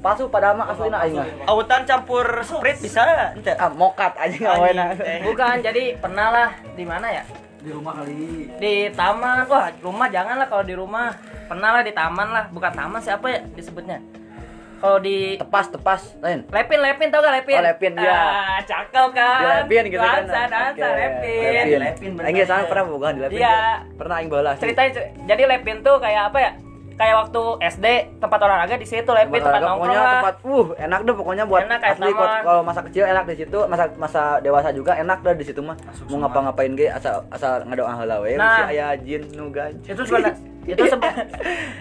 palsu 0.00 0.24
padahal 0.32 0.56
mah 0.56 0.66
asli 0.72 0.88
aing 0.88 1.12
mah 1.12 1.28
Autan 1.44 1.82
campur 1.84 2.24
sprit 2.40 2.80
bisa 2.80 3.00
ente. 3.36 3.52
ah 3.52 3.68
mokat 3.68 4.12
aja 4.16 4.56
Anjing, 4.56 4.96
teh. 4.96 5.18
Bukan, 5.28 5.56
jadi 5.60 5.84
pernah 6.00 6.26
lah 6.32 6.48
di 6.72 6.84
mana 6.88 7.08
ya? 7.12 7.24
di 7.60 7.68
rumah 7.68 7.92
kali 7.92 8.48
Di 8.56 8.88
taman. 8.96 9.44
Wah, 9.44 9.68
rumah 9.84 10.08
janganlah 10.08 10.48
kalau 10.48 10.64
di 10.64 10.72
rumah. 10.72 11.12
Pernah 11.44 11.76
lah 11.76 11.82
di 11.84 11.92
taman 11.92 12.28
lah. 12.32 12.44
Bukan 12.48 12.72
taman 12.72 13.00
siapa 13.04 13.26
ya 13.28 13.44
disebutnya? 13.52 14.00
Kalau 14.80 14.96
di 14.98 15.36
tepas 15.36 15.68
tepas 15.68 16.00
lain 16.18 16.48
Lepin, 16.48 16.80
Lepin 16.80 17.08
tau 17.08 17.20
gak 17.20 17.34
Lepin? 17.36 17.54
Oh, 17.54 17.62
Lepin, 17.62 17.92
iya. 17.94 18.16
Ah, 18.16 18.58
cakep 18.60 19.08
kan? 19.12 19.38
di 19.38 19.44
lepin 19.46 19.82
gitu 19.86 20.00
kan 20.00 20.24
Dansa, 20.24 20.40
dansa, 20.46 20.72
Oke, 20.72 20.88
Lepin. 20.96 21.52
lepin 21.52 21.78
Lepin, 21.78 22.10
bener. 22.10 22.26
aing 22.26 22.34
ge 22.34 22.44
sana 22.44 22.64
pernah 22.64 22.84
bukan 22.88 23.10
di 23.12 23.20
lepin 23.20 23.38
Iya. 23.38 23.60
pernah 23.94 24.14
aing 24.16 24.28
bola 24.28 24.50
Ceritain, 24.56 24.90
cer- 24.90 25.12
jadi 25.22 25.42
Lepin 25.46 25.76
tuh 25.80 25.96
kayak 25.96 26.22
apa 26.26 26.40
ya? 26.40 26.52
Kayak 26.96 27.16
waktu 27.18 27.42
SD 27.66 27.86
tempat 28.18 28.38
olahraga 28.38 28.74
di 28.74 28.84
situ 28.84 29.08
Lepin 29.10 29.32
tempat, 29.34 29.52
olahraga, 29.54 29.64
nongkrong 29.66 29.80
pokoknya 29.82 30.00
lah. 30.00 30.12
tempat 30.14 30.34
uh 30.42 30.66
enak 30.78 31.00
deh 31.00 31.14
pokoknya 31.14 31.44
buat 31.44 31.60
Enak 31.62 31.80
asli 31.82 32.10
kalau 32.12 32.60
masa 32.60 32.80
kecil 32.82 33.04
enak 33.06 33.24
di 33.24 33.36
situ 33.36 33.58
masa 33.64 33.84
masa 33.96 34.22
dewasa 34.38 34.68
juga 34.70 34.92
enak 34.94 35.18
dah 35.18 35.32
di 35.32 35.44
situ 35.44 35.60
mah 35.60 35.76
mau 36.06 36.18
ngapa-ngapain 36.18 36.72
ge 36.72 36.88
asal 36.88 37.24
asal 37.28 37.64
ngadoa 37.64 37.92
heula 37.94 38.16
we 38.18 38.36
Nah. 38.36 38.68
si 38.68 38.76
aya 38.76 38.96
jin 38.96 39.24
nu 39.32 39.48
Itu 39.82 40.00
sebenarnya 40.02 40.36
itu 40.62 40.82
seben- 40.84 41.16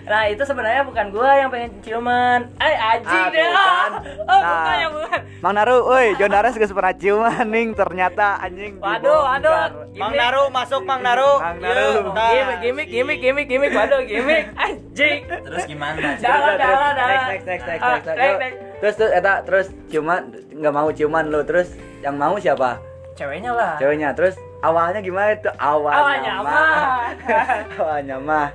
Nah, 0.03 0.23
itu 0.25 0.41
sebenarnya 0.41 0.81
bukan 0.81 1.05
gua 1.09 1.31
yang 1.35 1.49
pengen 1.49 1.71
ciuman. 1.79 2.47
Eh, 2.55 2.75
Aji 2.75 3.07
Ah, 3.11 3.27
deh. 3.27 3.43
bukan. 3.45 3.91
Oh, 4.21 4.39
Nah. 4.39 4.49
bukan 4.49 4.75
ya, 4.75 4.87
bukan. 4.89 5.19
Mang 5.39 5.53
Naru, 5.53 5.75
woi, 5.83 6.07
John 6.15 6.29
Dares 6.29 6.53
geus 6.53 6.69
pernah 6.69 6.91
ciuman 6.91 7.45
ning 7.45 7.71
ternyata 7.71 8.39
anjing 8.39 8.75
Waduh, 8.77 9.19
waduh. 9.21 9.87
Mang 9.93 10.11
Naru 10.11 10.43
masuk 10.49 10.81
Mang 10.81 10.99
Naru. 10.99 11.37
Mang 11.37 11.57
Naru. 11.57 12.11
Gimik, 12.11 12.57
gimik, 12.59 12.87
gimik, 12.89 13.17
gimik, 13.19 13.45
gimik, 13.47 13.71
waduh, 13.71 14.01
gimik, 14.01 14.51
anjing. 14.53 15.19
Terus 15.23 15.63
gimana? 15.65 15.99
Jalan, 16.19 16.19
jalan, 16.19 16.55
terus, 16.57 16.79
jalan. 16.79 16.95
next, 16.97 17.27
next, 17.27 17.45
next, 17.45 17.65
next, 17.65 17.83
Ah, 17.83 17.95
next, 18.15 18.39
next. 18.39 18.57
Terus 18.79 18.93
terus 18.95 19.11
eta 19.11 19.33
terus 19.43 19.67
ciuman 19.87 20.21
nggak 20.49 20.73
mau 20.73 20.89
ciuman 20.89 21.27
lu 21.27 21.43
terus 21.43 21.67
yang 21.99 22.15
mau 22.15 22.35
siapa? 22.35 22.79
Ceweknya 23.13 23.51
lah. 23.51 23.75
Ceweknya. 23.75 24.11
Terus 24.13 24.39
awalnya 24.59 24.99
gimana 24.99 25.29
itu? 25.31 25.49
Awalnya, 25.51 25.99
Awalnya 25.99 26.33
mah. 26.41 26.99
awalnya 27.79 28.17
mah. 28.17 28.47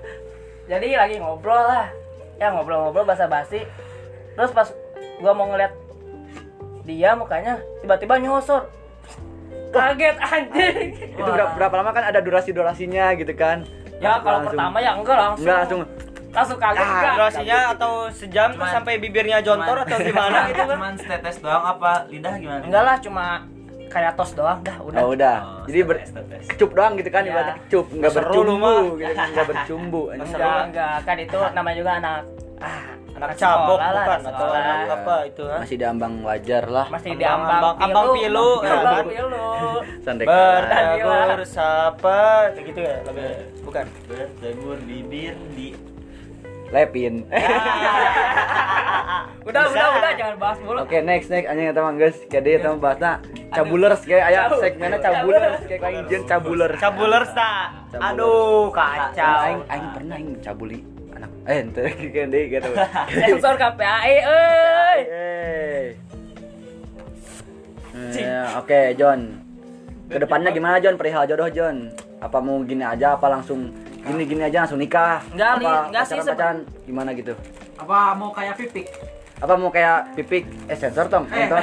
Jadi 0.64 0.88
lagi 0.92 1.16
ngobrol 1.16 1.58
lah. 1.58 1.88
Ya 2.34 2.50
ngobrol-ngobrol 2.50 3.04
basa-basi. 3.04 3.64
Terus 4.32 4.50
pas 4.50 4.68
gua 5.18 5.32
mau 5.32 5.46
ngeliat 5.46 5.72
dia 6.82 7.14
mukanya 7.14 7.56
tiba-tiba 7.80 8.18
nyosor. 8.18 8.68
Kaget 9.70 10.16
anjing. 10.16 10.86
Itu 11.12 11.26
berapa, 11.26 11.52
berapa 11.52 11.74
lama 11.74 11.90
kan 11.90 12.04
ada 12.06 12.20
durasi-durasinya 12.20 13.10
gitu 13.14 13.32
kan? 13.32 13.66
Ya 13.96 14.18
kalau 14.18 14.40
Langsung- 14.40 14.54
pertama 14.54 14.76
ya 14.78 14.90
enggak 14.92 15.16
langsung. 15.16 15.42
Enggak 15.42 15.58
langsung. 15.58 15.82
langsung 16.30 16.58
kaget 16.58 16.78
Ah, 16.80 16.90
enggak. 16.90 17.14
Durasinya 17.14 17.58
atau 17.70 17.92
sejam 18.10 18.48
Cuman- 18.52 18.72
sampai 18.72 18.98
bibirnya 18.98 19.38
jontor 19.38 19.76
atau 19.80 19.98
gimana 19.98 20.38
gitu 20.50 20.60
kan? 20.60 20.74
Cuman 20.74 20.92
setetes 20.94 21.36
doang 21.38 21.62
apa 21.64 21.92
lidah 22.08 22.34
gimana? 22.36 22.62
Enggak 22.62 22.82
lah 22.82 22.96
cuma 22.98 23.26
kayak 23.86 24.12
tos 24.14 24.32
doang 24.32 24.58
dah 24.60 24.76
udah. 24.78 25.00
Oh, 25.00 25.10
udah. 25.10 25.36
Oh, 25.38 25.64
Jadi 25.64 25.78
ber 25.82 25.96
kecup 26.44 26.70
doang 26.72 26.92
gitu 26.96 27.08
kan 27.08 27.22
Iya. 27.22 27.30
ibaratnya 27.30 27.54
kecup, 27.60 27.86
enggak 27.90 28.12
bercumbu 28.14 28.74
gitu, 28.96 29.14
enggak 29.14 29.46
bercumbu. 29.46 30.02
Enggak, 30.14 30.58
enggak. 30.66 30.96
Kan 31.02 31.16
itu 31.18 31.38
namanya 31.56 31.76
juga 31.76 31.92
anak 31.96 32.16
ah, 32.58 32.82
Anak 33.14 33.30
cabok 33.38 33.78
lah, 33.78 33.94
bukan 33.94 34.18
anak 34.18 34.34
atau 34.34 34.46
anak 34.50 34.76
apa 34.90 35.16
itu 35.22 35.42
ha? 35.46 35.56
Masih 35.62 35.76
diambang 35.78 36.14
wajar 36.20 36.64
lah. 36.66 36.86
masih 36.90 37.10
Ambang- 37.10 37.22
di 37.22 37.26
ambang 37.30 37.54
ambang- 37.54 37.78
ambang 37.78 38.06
pilu, 38.10 38.48
ya. 38.58 38.72
ambang 38.74 39.06
pilu. 39.06 39.46
Sandek. 40.04 40.26
Bertabur 40.26 41.40
sapa 41.46 42.22
gitu 42.58 42.80
ya 42.82 42.96
lebih 43.06 43.30
bukan. 43.62 43.84
Bertabur 44.10 44.76
bibir 44.82 45.34
di 45.54 45.68
Lepin. 46.74 47.22
udah 49.44 49.62
Bisa. 49.62 49.76
udah 49.76 49.88
udah 49.94 50.12
jangan 50.14 50.36
bahas 50.36 50.58
mulu 50.58 50.78
Oke, 50.80 50.98
next 51.00 51.28
next 51.28 51.46
anjing 51.46 51.68
eta 51.68 51.78
mah 51.78 51.92
geus 51.94 52.16
kayak 52.26 52.42
dia 52.42 52.54
eta 52.56 52.68
mah 52.68 52.80
bahasna 52.80 53.10
cabulers 53.50 54.00
kayak 54.02 54.24
aya 54.26 54.40
Cabu- 54.42 54.58
segmennya 54.58 54.98
cabulers 54.98 55.60
kayak 55.62 55.80
kayak 55.80 56.02
jeung 56.08 56.24
cabulers. 56.24 56.78
Cabulers 56.78 57.30
tak. 57.30 57.66
Cabulers. 57.92 58.10
Aduh, 58.10 58.64
kacau. 58.70 59.36
Aing 59.38 59.60
aing 59.68 59.86
pernah 59.92 60.14
aing 60.16 60.30
cabuli 60.40 60.78
anak 61.12 61.30
eh 61.44 61.56
ente 61.60 61.84
kayak 62.12 62.28
deui 62.28 62.44
gitu. 62.50 62.70
sensor 63.12 63.54
KPAI 63.54 64.14
euy 64.18 65.00
Eh. 65.04 65.86
Ya, 68.10 68.58
oke 68.58 68.80
John. 68.96 69.38
Ke 70.04 70.18
depannya 70.18 70.50
gimana 70.50 70.76
John 70.78 70.96
perihal 70.96 71.24
jodoh 71.24 71.46
John? 71.48 71.94
apa 72.16 72.40
mau 72.40 72.56
gini 72.64 72.80
aja 72.80 73.14
apa 73.14 73.28
langsung 73.28 73.68
gini 74.04 74.22
gini 74.24 74.42
aja 74.42 74.58
langsung 74.62 74.76
nikah. 74.76 75.24
Enggak, 75.30 75.50
apa 75.56 75.70
Enggak 75.88 76.04
sih, 76.04 76.14
pacaran, 76.14 76.28
pacaran 76.30 76.58
gimana 76.84 77.10
gitu? 77.12 77.32
Apa 77.76 77.98
mau 78.12 78.30
kayak 78.30 78.54
pipik? 78.56 78.86
apa 79.34 79.52
mau 79.54 79.68
kayak 79.68 80.14
pipik? 80.14 80.44
Eh 80.66 80.76
sensor 80.78 81.04
tong 81.06 81.26
Eh, 81.28 81.44
nonton. 81.44 81.60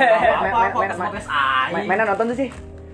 mainan 1.82 2.06
nonton 2.06 2.26
tuh 2.28 2.38
sih. 2.38 2.50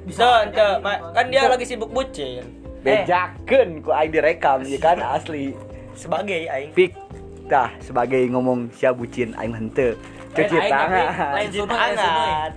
Bisa, 0.05 0.47
ma- 0.79 1.11
kan 1.11 1.27
dia 1.27 1.47
lagi 1.47 1.65
sibuk 1.65 1.89
bucin. 1.89 2.43
bejaken 2.77 3.81
ku 3.81 3.91
aing 3.91 4.13
direkam 4.13 4.63
ya 4.63 4.77
kan 4.77 5.01
asli. 5.01 5.51
Sebagai 5.91 6.45
aing. 6.45 6.71
pik 6.71 6.93
dah 7.47 7.67
sebagai 7.81 8.21
ngomong 8.27 8.71
sia 8.71 8.91
bucin 8.91 9.33
aing 9.33 9.51
hente 9.51 9.97
cuci 10.31 10.45
Lain 10.47 10.61
aing, 10.61 10.71
tangan. 10.71 11.05
lain 11.33 11.49
lain 11.51 11.67
tangan. 11.67 12.49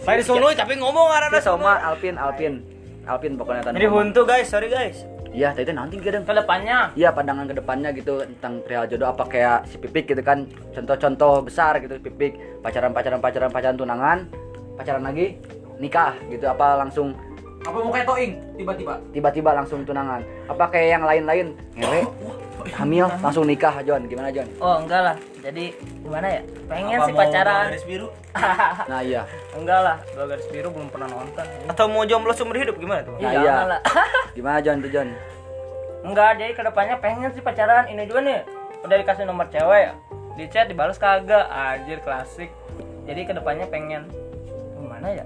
Main 0.00 0.20
sono 0.24 0.48
tapi 0.50 0.74
ngomong 0.74 1.06
arana 1.06 1.38
sama 1.38 1.76
Alpin 1.84 2.16
Alpin. 2.16 2.64
Alpin 3.04 3.36
pokoknya 3.36 3.62
tadi 3.62 3.74
Jadi 3.76 3.86
huntu 3.86 4.22
guys, 4.24 4.48
sorry 4.48 4.66
guys. 4.66 5.04
Iya 5.30 5.54
tadi 5.54 5.70
nanti 5.70 5.96
kadang 6.02 6.26
ke 6.26 6.34
depannya? 6.34 6.78
Iya 6.98 7.14
pandangan 7.14 7.46
ke 7.46 7.54
depannya 7.56 7.90
gitu 7.94 8.22
tentang 8.26 8.62
perihal 8.66 8.84
jodoh 8.90 9.08
apa 9.10 9.24
kayak 9.30 9.58
si 9.70 9.76
Pipik 9.78 10.10
gitu 10.10 10.22
kan. 10.22 10.46
Contoh-contoh 10.74 11.46
besar 11.46 11.78
gitu 11.78 11.96
Pipik. 12.02 12.62
Pacaran 12.62 12.90
pacaran 12.90 13.22
pacaran 13.22 13.50
pacaran 13.50 13.76
tunangan. 13.78 14.18
Pacaran 14.74 15.02
lagi 15.06 15.38
nikah 15.78 16.18
gitu 16.28 16.50
apa 16.50 16.80
langsung. 16.80 17.14
Apa 17.60 17.76
mau 17.76 17.92
kayak 17.92 18.08
toing? 18.08 18.32
Tiba-tiba? 18.56 18.94
tiba-tiba 19.12 19.50
langsung 19.52 19.84
tunangan. 19.84 20.24
Apa 20.48 20.72
kayak 20.72 20.88
yang 20.96 21.04
lain-lain? 21.04 21.46
Ngewe? 21.76 22.00
Hamil 22.68 23.08
langsung 23.24 23.48
nikah 23.48 23.80
John 23.82 24.04
gimana 24.04 24.28
John 24.28 24.48
oh 24.60 24.76
enggak 24.84 25.00
lah 25.00 25.16
jadi 25.40 25.64
gimana 26.00 26.26
ya 26.28 26.40
pengen 26.68 26.96
Apa 26.96 27.06
sih 27.08 27.12
mau 27.12 27.20
pacaran 27.24 27.64
garis 27.66 27.84
biru 27.84 28.08
nah 28.90 29.00
iya 29.00 29.22
enggak 29.52 29.80
lah 29.80 29.96
dua 30.12 30.24
garis 30.28 30.46
biru 30.46 30.68
belum 30.68 30.88
pernah 30.88 31.08
nonton 31.08 31.44
Atau 31.66 31.84
mau 31.88 32.04
jomblo 32.04 32.30
seumur 32.30 32.56
hidup 32.56 32.76
gimana 32.76 33.00
tuh? 33.02 33.16
Nah, 33.16 33.20
Iya, 33.20 33.30
iya. 33.30 33.40
jangan 33.42 33.66
lah. 33.66 33.80
gimana 34.36 34.58
John 34.60 34.78
tuh 34.78 34.90
John 34.90 35.08
enggak 36.00 36.30
jadi 36.36 36.52
ke 36.52 36.62
depannya 36.62 36.96
pengen 36.96 37.30
sih 37.30 37.40
pacaran 37.40 37.84
ini 37.86 38.04
juga 38.04 38.20
nih 38.20 38.38
udah 38.80 38.96
dikasih 38.96 39.24
nomor 39.24 39.48
cewek 39.48 39.92
di 40.34 40.44
chat 40.46 40.64
dibalas 40.64 40.96
kagak 40.96 41.44
anjir 41.46 42.00
klasik 42.00 42.48
jadi 43.04 43.24
ke 43.24 43.32
depannya 43.32 43.66
pengen 43.66 44.08
gimana 44.76 45.08
ya 45.10 45.24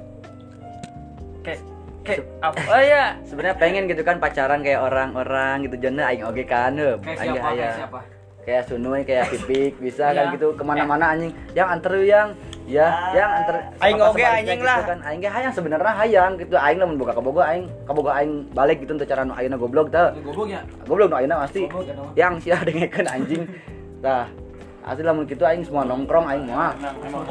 kayak 1.43 1.61
kayak 2.03 2.23
apa 2.39 2.77
ya 2.81 3.05
sebenarnya 3.29 3.57
pengen 3.57 3.87
gitu 3.87 4.03
kan 4.03 4.19
pacaran 4.19 4.61
kayak 4.61 4.79
orang-orang 4.79 5.63
gitu 5.63 5.77
John 5.79 5.99
aing 5.99 6.23
oge 6.23 6.45
kan 6.45 6.75
heuh. 6.75 6.99
Kayak 6.99 7.19
siapa? 7.19 7.39
aya. 7.45 7.55
Kayak 7.55 7.75
siapa? 7.79 8.01
Kayak 8.45 8.63
Sunuy 8.65 9.01
kayak 9.03 9.25
Pipik 9.31 9.73
bisa 9.79 10.05
Iya. 10.07 10.17
kan 10.21 10.35
gitu 10.35 10.53
ke 10.53 10.63
mana-mana 10.63 11.11
anjing. 11.11 11.33
Yang 11.53 11.69
anter 11.71 11.93
yang 11.99 12.29
ya 12.65 12.87
yang 13.13 13.31
anter 13.35 13.57
Aing 13.79 13.97
oge 13.97 14.05
sebaliknya 14.15 14.31
anjing 14.35 14.59
gitu 14.59 14.65
lah. 14.65 14.79
kan. 14.83 14.99
Aing 15.03 15.19
ge 15.19 15.29
hayang 15.29 15.53
sebenarnya 15.53 15.93
hayang 15.95 16.33
gitu. 16.37 16.55
Aing 16.55 16.79
lamun 16.79 16.97
boga 16.97 17.13
kaboga 17.13 17.43
aing 17.47 17.65
kaboga 17.83 18.11
aing 18.15 18.33
balik 18.51 18.77
gitu 18.79 18.93
untuk 18.93 19.05
cara 19.05 19.23
nu 19.23 19.33
ayeuna 19.33 19.57
goblok 19.57 19.89
teh 19.89 20.09
Goblok 20.21 20.49
ya. 20.51 20.61
goblok 20.85 21.09
nu 21.09 21.17
ayeuna 21.17 21.37
pasti. 21.41 21.63
Ya, 22.15 22.29
yang 22.29 22.35
sia 22.39 22.57
dengekeun 22.69 23.05
anjing. 23.07 23.43
Tah 23.99 24.29
asli 24.85 25.01
lamun 25.01 25.25
kitu 25.25 25.41
aing 25.41 25.65
semua 25.65 25.81
nongkrong 25.83 26.27
aing 26.27 26.45
moal 26.45 26.77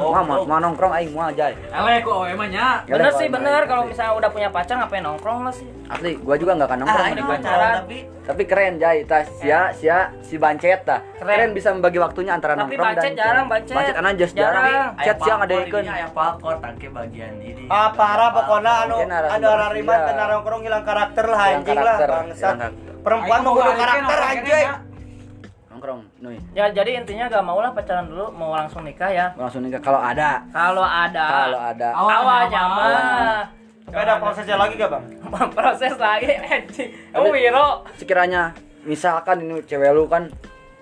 moal 0.02 0.42
moal 0.42 0.58
nongkrong 0.60 0.90
aing 0.92 1.10
moal 1.10 1.30
jay. 1.30 1.54
Ele 1.54 1.94
kok 2.00 2.26
emangnya. 2.26 2.82
bener 2.84 3.14
sih 3.14 3.30
bener. 3.30 3.62
kalau 3.64 3.86
misalnya 3.86 4.12
udah 4.12 4.26
punya 4.28 4.50
pacar 4.50 4.74
ngapain 4.76 4.98
nongkrong 5.00 5.46
lah 5.46 5.54
sih 5.54 5.66
asli 5.86 6.16
gua 6.16 6.34
juga 6.34 6.52
nggak 6.54 6.64
akan 6.66 6.78
nongkrong 6.80 7.06
ah 7.12 7.28
pacaran 7.28 7.74
tapi 7.78 7.98
tapi 8.24 8.42
keren 8.44 8.74
jay 8.76 9.04
tas 9.04 9.28
sia 9.36 9.68
sia 9.70 9.98
si 10.20 10.34
bancet 10.34 10.80
tah 10.82 11.04
Keren. 11.14 11.28
keren. 11.28 11.50
bisa 11.52 11.68
membagi 11.70 11.98
waktunya 11.98 12.32
antara 12.32 12.54
Tapi 12.54 12.72
nongkrong 12.72 12.86
bancet 12.88 13.04
dan 13.04 13.14
jarang, 13.14 13.46
bancet. 13.46 13.74
bancet 13.74 13.94
anak 13.94 14.12
just 14.16 14.32
jarang, 14.32 14.64
Jarang. 14.64 14.90
chat 14.98 15.16
siang 15.18 15.40
ada 15.40 15.54
ikon 15.54 15.66
ikon 15.66 15.84
ayah 15.86 16.10
palkor 16.10 16.56
tangke 16.58 16.88
bagian 16.88 17.32
ini 17.36 17.64
Ah 17.66 17.88
parah 17.90 18.30
pokoknya 18.30 18.72
anu 18.82 18.94
Mungkin 18.94 19.08
narasumber 19.08 19.36
ada 19.36 19.46
orang 19.50 19.70
ribat 19.72 19.98
dia. 19.98 20.08
dan 20.08 20.28
nongkrong 20.30 20.62
hilang 20.62 20.84
karakter 20.84 21.24
lah 21.26 21.38
anjing 21.50 21.78
lah 21.78 21.96
bangsat. 21.96 22.08
hilang 22.34 22.58
karakter. 22.58 22.92
Perempuan 22.98 23.38
mau 23.40 23.52
karakter 23.54 23.76
nongkrong 24.00 24.24
anjing. 24.26 24.46
kayaknya. 24.46 24.74
nongkrong 25.66 26.00
nuy 26.18 26.36
ya 26.52 26.64
jadi 26.70 26.90
intinya 26.96 27.24
gak 27.28 27.44
mau 27.44 27.58
lah 27.58 27.70
pacaran 27.70 28.06
dulu 28.06 28.32
mau 28.32 28.50
langsung 28.52 28.82
nikah 28.82 29.10
ya 29.10 29.26
langsung 29.34 29.60
nikah 29.60 29.78
kalau 29.78 29.98
ada 29.98 30.40
kalau 30.48 30.80
ada 30.80 31.24
kalau 31.26 31.60
ada 31.62 31.88
Awalnya 31.92 32.62
mah 32.64 33.38
Tapi 33.84 33.98
ada 34.00 34.16
prosesnya 34.16 34.56
lagi 34.56 34.74
gak 34.74 34.90
bang? 34.90 35.04
proses 35.56 35.94
lagi 35.94 36.30
anjing 36.50 36.90
oh 37.12 37.28
Wiro 37.28 37.68
sekiranya 37.94 38.52
misalkan 38.82 39.40
ini 39.40 39.60
cewek 39.60 39.90
lu 39.90 40.04
kan 40.06 40.28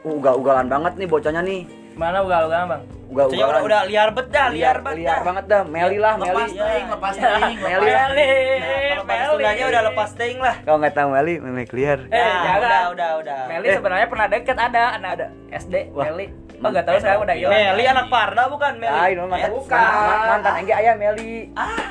ugal-ugalan 0.03 0.67
banget 0.67 0.93
nih 0.97 1.07
bocahnya 1.07 1.41
nih 1.41 1.63
mana 1.93 2.19
ugal 2.21 2.47
ugal 2.47 2.63
bang 2.69 2.83
ugal 3.07 3.27
Kayaknya 3.29 3.47
udah, 3.47 3.63
udah 3.63 3.81
liar 3.85 4.09
bet 4.11 4.29
dah, 4.29 4.49
liar 4.49 4.77
bet 4.81 4.97
liar 4.97 5.13
dah. 5.13 5.21
banget 5.23 5.45
dah 5.47 5.63
Meli 5.63 5.99
lah 5.99 6.15
Meli 6.17 6.33
lepas 6.33 6.51
ting 6.51 6.87
lepas 6.89 7.15
ting 7.15 7.57
Meli. 7.59 7.91
lepas 7.93 8.09
Meli 9.13 9.29
Sundanya 9.29 9.65
udah 9.69 9.83
lepas 9.85 10.11
ting 10.15 10.37
lah. 10.39 10.55
kalau 10.63 10.79
nggak 10.79 10.95
tahu 10.95 11.09
Meli 11.11 11.35
memek 11.39 11.71
liar 11.71 11.99
Eh, 12.05 12.17
Nah, 12.17 12.41
jangan. 12.43 12.59
udah, 12.59 12.83
udah, 12.89 13.11
udah. 13.19 13.41
Meli 13.47 13.67
Eh. 13.67 13.75
sebenarnya 13.77 14.07
pernah 14.09 14.27
deket 14.27 14.57
ada 14.57 14.83
anak 14.97 15.11
ada 15.13 15.27
SD 15.53 15.75
Wah. 15.93 16.09
Meli 16.09 16.27
oh 16.63 16.71
gak 16.71 16.85
tahu 16.85 16.97
saya 16.97 17.17
udah 17.19 17.35
hilang. 17.35 17.75
Meli 17.75 17.85
anak 17.85 18.07
Parda 18.07 18.43
bukan 18.47 18.73
Meli? 18.77 18.95
Lain 18.95 19.17
mantan 19.27 19.51
bukan. 19.51 19.93
mantan- 20.25 20.57
enggak 20.59 20.79
ayah 20.79 20.95
Meli. 20.95 21.35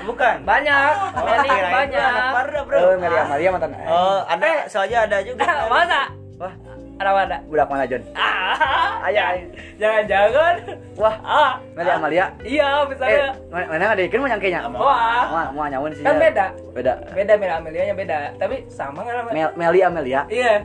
Bukan. 0.04 0.36
banyak. 0.42 0.92
Meli 1.14 1.38
Kirain 1.44 1.62
itu 1.62 1.68
banyak. 1.70 2.02
Anak 2.08 2.28
Parda 2.32 2.60
bro. 2.64 2.78
oh 2.78 2.94
Meli 2.98 3.18
Amalia 3.18 3.50
mantan 3.52 3.70
Oh, 3.84 4.20
ada 4.24 4.48
soalnya 4.66 4.98
ada 5.04 5.18
juga. 5.22 5.48
masa? 5.74 6.02
Wah. 6.38 6.54
Ada 6.96 7.18
mana 7.18 7.38
budak 7.50 7.66
mana 7.66 7.84
John? 7.84 8.02
Ah. 8.14 9.10
Ayah 9.10 9.34
ayah. 9.34 9.46
jangan 9.76 10.04
jangan 10.06 10.56
wah. 10.94 11.16
Ah. 11.20 11.52
Meli 11.74 11.90
Amalia? 11.90 12.26
Iya 12.42 12.68
eh 12.68 12.86
misalnya 12.86 13.26
mana 13.50 13.66
mana 13.68 13.86
ada 13.90 14.02
ikan 14.06 14.20
mau 14.22 14.30
nyangkenya 14.30 14.60
wah. 14.70 15.26
Mau 15.26 15.46
mau 15.52 15.66
nyawin 15.66 15.92
sih 15.98 16.04
kan 16.06 16.16
beda. 16.16 16.46
Beda. 16.72 16.94
Beda 17.12 17.34
Meli 17.36 17.50
Amelianya 17.52 17.96
beda. 17.98 18.18
Tapi 18.38 18.70
sama 18.70 19.02
kan 19.02 19.18
namanya? 19.18 19.50
Mel, 19.50 19.50
Meli 19.58 19.80
Amelia. 19.82 20.22
Iya. 20.30 20.62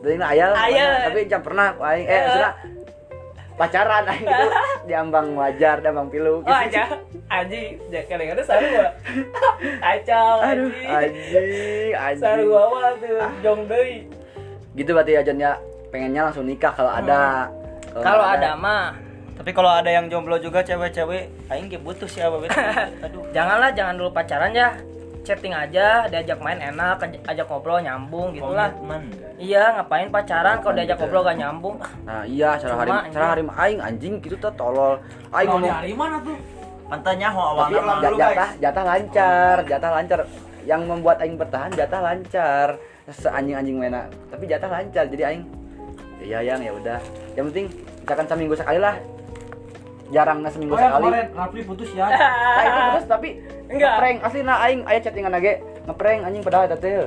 Dari 0.00 0.16
ini 0.16 0.24
ayah, 0.24 0.56
Ayah. 0.56 1.12
tapi 1.12 1.28
jam 1.28 1.44
pernah 1.44 1.76
aing 1.76 2.08
eh 2.08 2.20
Eh. 2.24 2.52
Pacaran 3.60 4.08
aing 4.08 4.24
gitu 4.32 4.46
diambang 4.88 5.36
wajar, 5.36 5.84
diambang 5.84 6.08
pilu 6.08 6.40
oh 6.40 6.48
aja 6.48 6.96
anjing. 7.28 7.76
Jangan 7.92 8.08
kadang-kadang 8.08 8.46
saru 8.48 8.64
gua 8.72 8.88
kacau 9.84 10.34
Aduh, 10.40 10.72
anjing. 10.72 10.88
anjing, 10.88 12.18
saru 12.18 12.48
anjing. 12.48 12.56
awal 12.56 12.92
tuh 12.96 13.20
jong 13.44 13.60
deui. 13.68 13.96
Gitu 14.72 14.90
berarti 14.96 15.12
ya 15.14 15.22
Jon 15.22 15.38
ya, 15.38 15.52
pengennya 15.92 16.30
langsung 16.30 16.46
nikah 16.48 16.72
kalau 16.72 16.88
ada. 16.88 17.50
kalau 17.90 18.22
nggak 18.24 18.38
ada 18.38 18.50
mah 18.56 18.86
Tapi 19.40 19.56
kalau 19.56 19.72
ada 19.72 19.88
yang 19.88 20.04
jomblo 20.12 20.36
juga 20.36 20.60
cewek-cewek, 20.60 21.32
aing 21.48 21.72
ge 21.72 21.80
butuh 21.80 22.04
sih 22.04 22.20
apa 22.20 22.36
bet. 22.44 22.52
Aduh. 23.08 23.24
janganlah 23.32 23.72
jangan 23.72 23.96
dulu 23.96 24.12
pacaran 24.12 24.52
ya 24.52 24.76
chatting 25.20 25.52
aja 25.52 26.08
diajak 26.08 26.40
main 26.40 26.56
enak 26.56 26.96
aj- 26.98 27.20
ajak 27.26 27.46
ngobrol 27.46 27.78
nyambung 27.78 28.32
gitulah 28.32 28.72
komitmen 28.72 29.00
iya 29.36 29.76
ngapain 29.76 30.08
pacaran 30.08 30.58
kalau 30.58 30.74
diajak 30.74 30.96
ngobrol 30.96 31.22
gak 31.22 31.36
nyambung 31.36 31.76
Nah, 32.02 32.24
iya, 32.24 32.56
cara 32.56 32.74
hari 32.74 32.90
cara 33.10 33.26
hari 33.30 33.42
aing 33.44 33.80
anjing 33.80 34.14
gitu 34.18 34.34
tuh 34.34 34.50
tolol. 34.52 34.98
Aing 35.30 35.46
ngomong 35.46 35.78
di 35.80 35.94
mana 35.94 36.16
tuh? 36.18 36.36
Mantannya 36.90 37.28
ho 37.28 37.40
awal 37.40 37.64
tapi 37.70 38.18
jatah 38.18 38.50
jatah 38.58 38.84
lancar, 38.84 39.56
jatah 39.62 39.90
lancar. 39.92 40.18
Yang 40.60 40.80
membuat 40.84 41.16
aing 41.22 41.38
bertahan 41.38 41.70
jatah 41.70 42.00
lancar. 42.02 42.68
Seanjing-anjing 43.06 43.78
mana, 43.78 44.10
tapi 44.26 44.44
jatah 44.44 44.66
lancar. 44.68 45.06
Jadi 45.06 45.22
aing 45.22 45.42
ya 46.20 46.42
yang 46.42 46.58
ya 46.58 46.72
udah. 46.74 46.98
Yang 47.32 47.44
penting 47.54 47.66
misalkan 48.02 48.26
seminggu 48.26 48.54
sekali 48.58 48.78
lah. 48.78 48.98
Jarang 50.10 50.42
seminggu 50.50 50.74
Oh 50.74 50.80
ya 50.82 50.90
sekali. 50.90 51.06
kemarin 51.06 51.26
Rafli 51.30 51.62
putus 51.62 51.90
ya. 51.94 52.06
Nah 52.56 52.62
itu 52.66 52.80
terus 52.90 53.06
tapi 53.06 53.28
Enggak. 53.70 53.92
ngeprank. 53.96 54.18
Asli 54.26 54.40
nah 54.42 54.58
aing 54.66 54.80
aya 54.84 54.98
chattingan 54.98 55.32
lagi 55.32 55.62
ngeprank 55.86 56.20
anjing 56.26 56.42
padahal 56.42 56.66
eta 56.66 56.76
teh. 56.76 57.06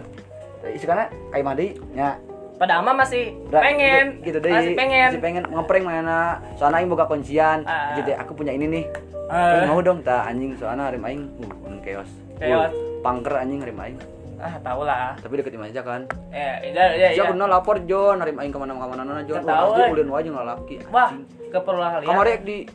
Isikana 0.72 1.12
kayak 1.36 1.44
mandi 1.44 1.68
nya. 1.92 2.16
Pada 2.56 2.80
ama 2.80 2.96
masih 2.96 3.36
pengen. 3.52 4.24
gitu 4.24 4.40
deh. 4.40 4.54
Masih 4.54 4.74
pengen 4.74 5.10
masih 5.12 5.24
pengen. 5.24 5.44
ngeprank 5.52 5.84
mana 5.84 6.40
soalnya 6.56 6.80
aing 6.80 6.90
boga 6.90 7.06
kuncian. 7.06 7.68
Ah. 7.68 8.00
jadi 8.00 8.16
aku 8.24 8.32
punya 8.34 8.56
ini 8.56 8.66
nih. 8.72 8.86
Eh, 9.28 9.68
mau 9.68 9.84
dong 9.84 10.00
ta 10.00 10.24
anjing. 10.24 10.56
Soalnya 10.56 10.88
harim 10.88 11.04
aing 11.04 11.22
uh 11.44 11.78
chaos. 11.84 12.10
Chaos. 12.40 12.72
Uh, 12.72 13.04
pangker 13.04 13.36
anjing 13.36 13.60
harim 13.60 13.78
aing. 13.84 14.00
Ah 14.44 14.60
tau 14.60 14.84
lah 14.84 15.16
tapi 15.20 15.40
deketin 15.40 15.64
aja 15.64 15.84
kan. 15.84 16.08
Ya 16.32 16.64
iya 16.64 16.84
iya 16.96 17.08
iya. 17.12 17.24
Bener 17.28 17.48
lapor 17.52 17.84
John 17.84 18.24
harim 18.24 18.40
aing 18.40 18.52
ke 18.56 18.60
mana 18.60 18.72
ke 18.76 18.88
mana 18.88 19.04
nana 19.04 19.22
John 19.28 19.44
Nggak 19.44 19.56
tahu, 19.56 19.70
eh. 19.76 19.92
ulin 19.92 20.08
wae 20.08 20.22
jeung 20.24 20.36
lalaki 20.40 20.76
wah 20.92 21.12
keperluan 21.54 22.02
kamar 22.02 22.28
di 22.42 22.66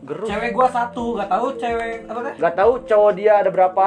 gerus 0.00 0.26
Cewek 0.26 0.50
gua 0.50 0.66
satu, 0.66 1.04
gak 1.14 1.28
tahu 1.28 1.46
cewek 1.54 1.94
apa 2.04 2.20
teh? 2.22 2.34
Gak 2.36 2.54
tahu 2.54 2.72
cowok 2.82 3.12
dia 3.12 3.32
ada 3.36 3.50
berapa. 3.50 3.82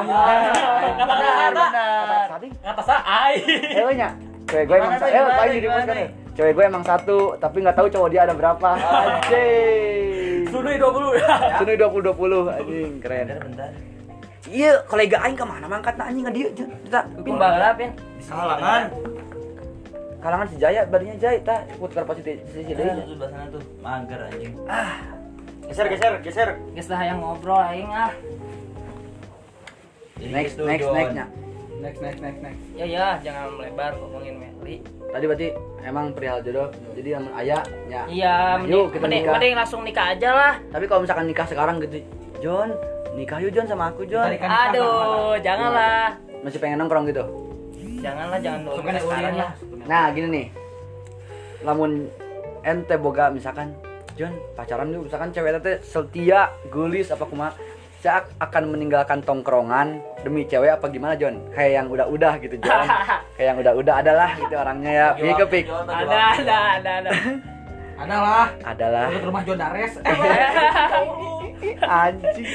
kata-kata. 0.94 1.88
Tadi, 2.30 2.48
kata 2.56 2.82
saya 2.82 3.02
ai 3.02 3.36
eh 3.42 3.94
nya. 3.94 4.10
Cewek 4.46 4.66
gue 4.66 4.78
emang 4.78 4.94
satu. 4.94 5.10
Eh, 5.10 5.24
paling 5.34 5.54
di 5.54 5.62
gimana 5.62 5.84
kan. 5.84 5.98
Cewek 6.34 6.54
gue 6.54 6.66
emang 6.66 6.84
satu, 6.84 7.18
tapi 7.38 7.58
nggak 7.60 7.74
tahu 7.74 7.88
cowok 7.90 8.10
dia 8.10 8.22
ada 8.24 8.34
berapa. 8.34 8.70
Anjing. 8.74 10.46
Sunui 10.48 10.78
20 10.78 11.18
ya. 11.18 11.34
Sunui 11.60 11.76
20 11.76 12.06
20 12.06 12.52
anjing 12.52 12.92
keren. 13.00 13.26
bentar 13.26 13.40
bentar 13.42 13.72
Iya, 14.44 14.72
kolega 14.86 15.18
aing 15.24 15.34
ke 15.34 15.46
mana 15.48 15.66
mangkat 15.66 15.96
anjing 15.96 16.28
dia 16.30 16.52
kita 16.52 17.00
pimbal 17.24 17.48
lah 17.50 17.74
pin 17.74 17.96
Kalangan. 18.22 18.92
kalangan 20.20 20.48
si 20.48 20.56
Jaya 20.60 20.84
badinya 20.84 21.16
Jaya 21.16 21.40
tah 21.42 21.64
putar 21.80 22.04
positif 22.04 22.44
si 22.52 22.62
Jaya. 22.68 23.02
sana 23.02 23.48
tuh 23.48 23.64
mager 23.80 24.20
anjing 24.22 24.52
Geser, 25.70 25.88
geser, 25.90 26.14
geser. 26.22 26.50
geus 26.76 26.88
lah 26.92 27.02
yang 27.04 27.18
ngobrol 27.24 27.60
aing 27.60 27.90
ah 27.90 28.12
Next 30.24 30.56
gitu, 30.56 30.64
next 30.64 30.88
next 30.88 31.14
nya. 31.16 31.26
Next 31.84 32.00
next 32.00 32.20
next 32.24 32.40
next. 32.40 32.62
Ya 32.80 32.86
ya, 32.88 33.08
jangan 33.20 33.60
melebar 33.60 33.92
ngomongin 34.00 34.40
Meli. 34.40 34.80
Tadi 35.12 35.24
berarti 35.28 35.48
emang 35.84 36.16
perihal 36.16 36.40
jodoh. 36.40 36.72
Jadi 36.96 37.10
yang 37.12 37.26
ayah 37.36 37.62
ya. 37.92 38.02
Iya, 38.08 38.36
yuk 38.64 38.64
mending, 38.64 38.88
kita 38.88 39.04
mending, 39.04 39.24
nikah. 39.28 39.34
mending 39.36 39.54
langsung 39.60 39.82
nikah 39.84 40.06
aja 40.16 40.30
lah. 40.32 40.54
Tapi 40.72 40.86
kalau 40.88 41.04
misalkan 41.04 41.28
nikah 41.28 41.44
sekarang 41.44 41.76
gitu, 41.84 42.00
John, 42.40 42.72
nikah 43.20 43.38
yuk 43.44 43.52
John 43.52 43.68
sama 43.68 43.92
aku 43.92 44.08
John. 44.08 44.32
Aduh, 44.32 45.36
janganlah. 45.44 46.16
Masih 46.40 46.60
pengen 46.64 46.80
nongkrong 46.80 47.04
gitu. 47.12 47.24
Janganlah, 48.00 48.40
jangan 48.40 48.60
dulu 48.64 48.80
sekarang 48.80 49.36
lah. 49.36 49.52
Nah, 49.84 50.04
gini 50.16 50.28
nih. 50.32 50.46
Lamun 51.68 52.08
ente 52.64 52.96
boga 52.96 53.28
misalkan 53.28 53.76
John 54.14 54.34
pacaran 54.54 54.94
yuk 54.94 55.10
misalkan 55.10 55.34
cewek 55.34 55.58
teh 55.60 55.78
setia, 55.82 56.54
gelis 56.70 57.10
apa 57.10 57.26
kumaha. 57.26 57.54
Saya 58.04 58.28
akan 58.36 58.76
meninggalkan 58.76 59.24
tongkrongan 59.24 60.04
demi 60.22 60.44
cewek 60.44 60.76
apa 60.76 60.92
gimana 60.92 61.16
John? 61.16 61.40
Kayak 61.56 61.72
yang 61.82 61.88
udah-udah 61.88 62.34
gitu 62.38 62.56
John. 62.60 62.84
Kayak 63.40 63.48
yang 63.48 63.58
udah-udah 63.64 63.96
adalah 64.04 64.30
gitu 64.36 64.54
orangnya 64.54 64.92
ya. 64.92 65.08
Pik 65.16 65.36
ke 65.40 65.46
pik. 65.48 65.66
Ada, 65.72 66.20
ada, 66.36 66.58
ada, 66.78 66.92
ada. 67.00 67.12
Ada 67.94 68.16
lah. 68.20 68.48
Adalah 68.74 69.06
Ke 69.08 69.24
rumah 69.24 69.42
John 69.48 69.58
Dares. 69.58 69.94
anjing. 71.84 72.48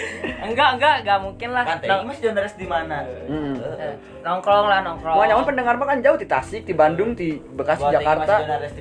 enggak, 0.44 0.68
enggak, 0.77 0.94
enggak 1.05 1.18
mungkin 1.23 1.49
lah. 1.53 1.64
Kan 1.64 1.79
Nong- 1.81 2.07
Mas 2.09 2.18
Jonares 2.21 2.55
di 2.55 2.66
mana? 2.68 2.99
Mm. 3.29 3.55
eh, 3.57 3.94
nongkrong 4.21 4.66
lah, 4.68 4.81
nongkrong. 4.85 5.16
Mau 5.16 5.25
nyaman 5.25 5.44
pendengar 5.49 5.75
mah 5.81 5.87
kan 5.88 5.99
jauh 6.05 6.18
di 6.21 6.27
Tasik, 6.29 6.62
di 6.68 6.75
Bandung, 6.77 7.16
di 7.16 7.40
Bekasi, 7.40 7.88
Buat 7.88 7.94
Jakarta, 7.97 8.35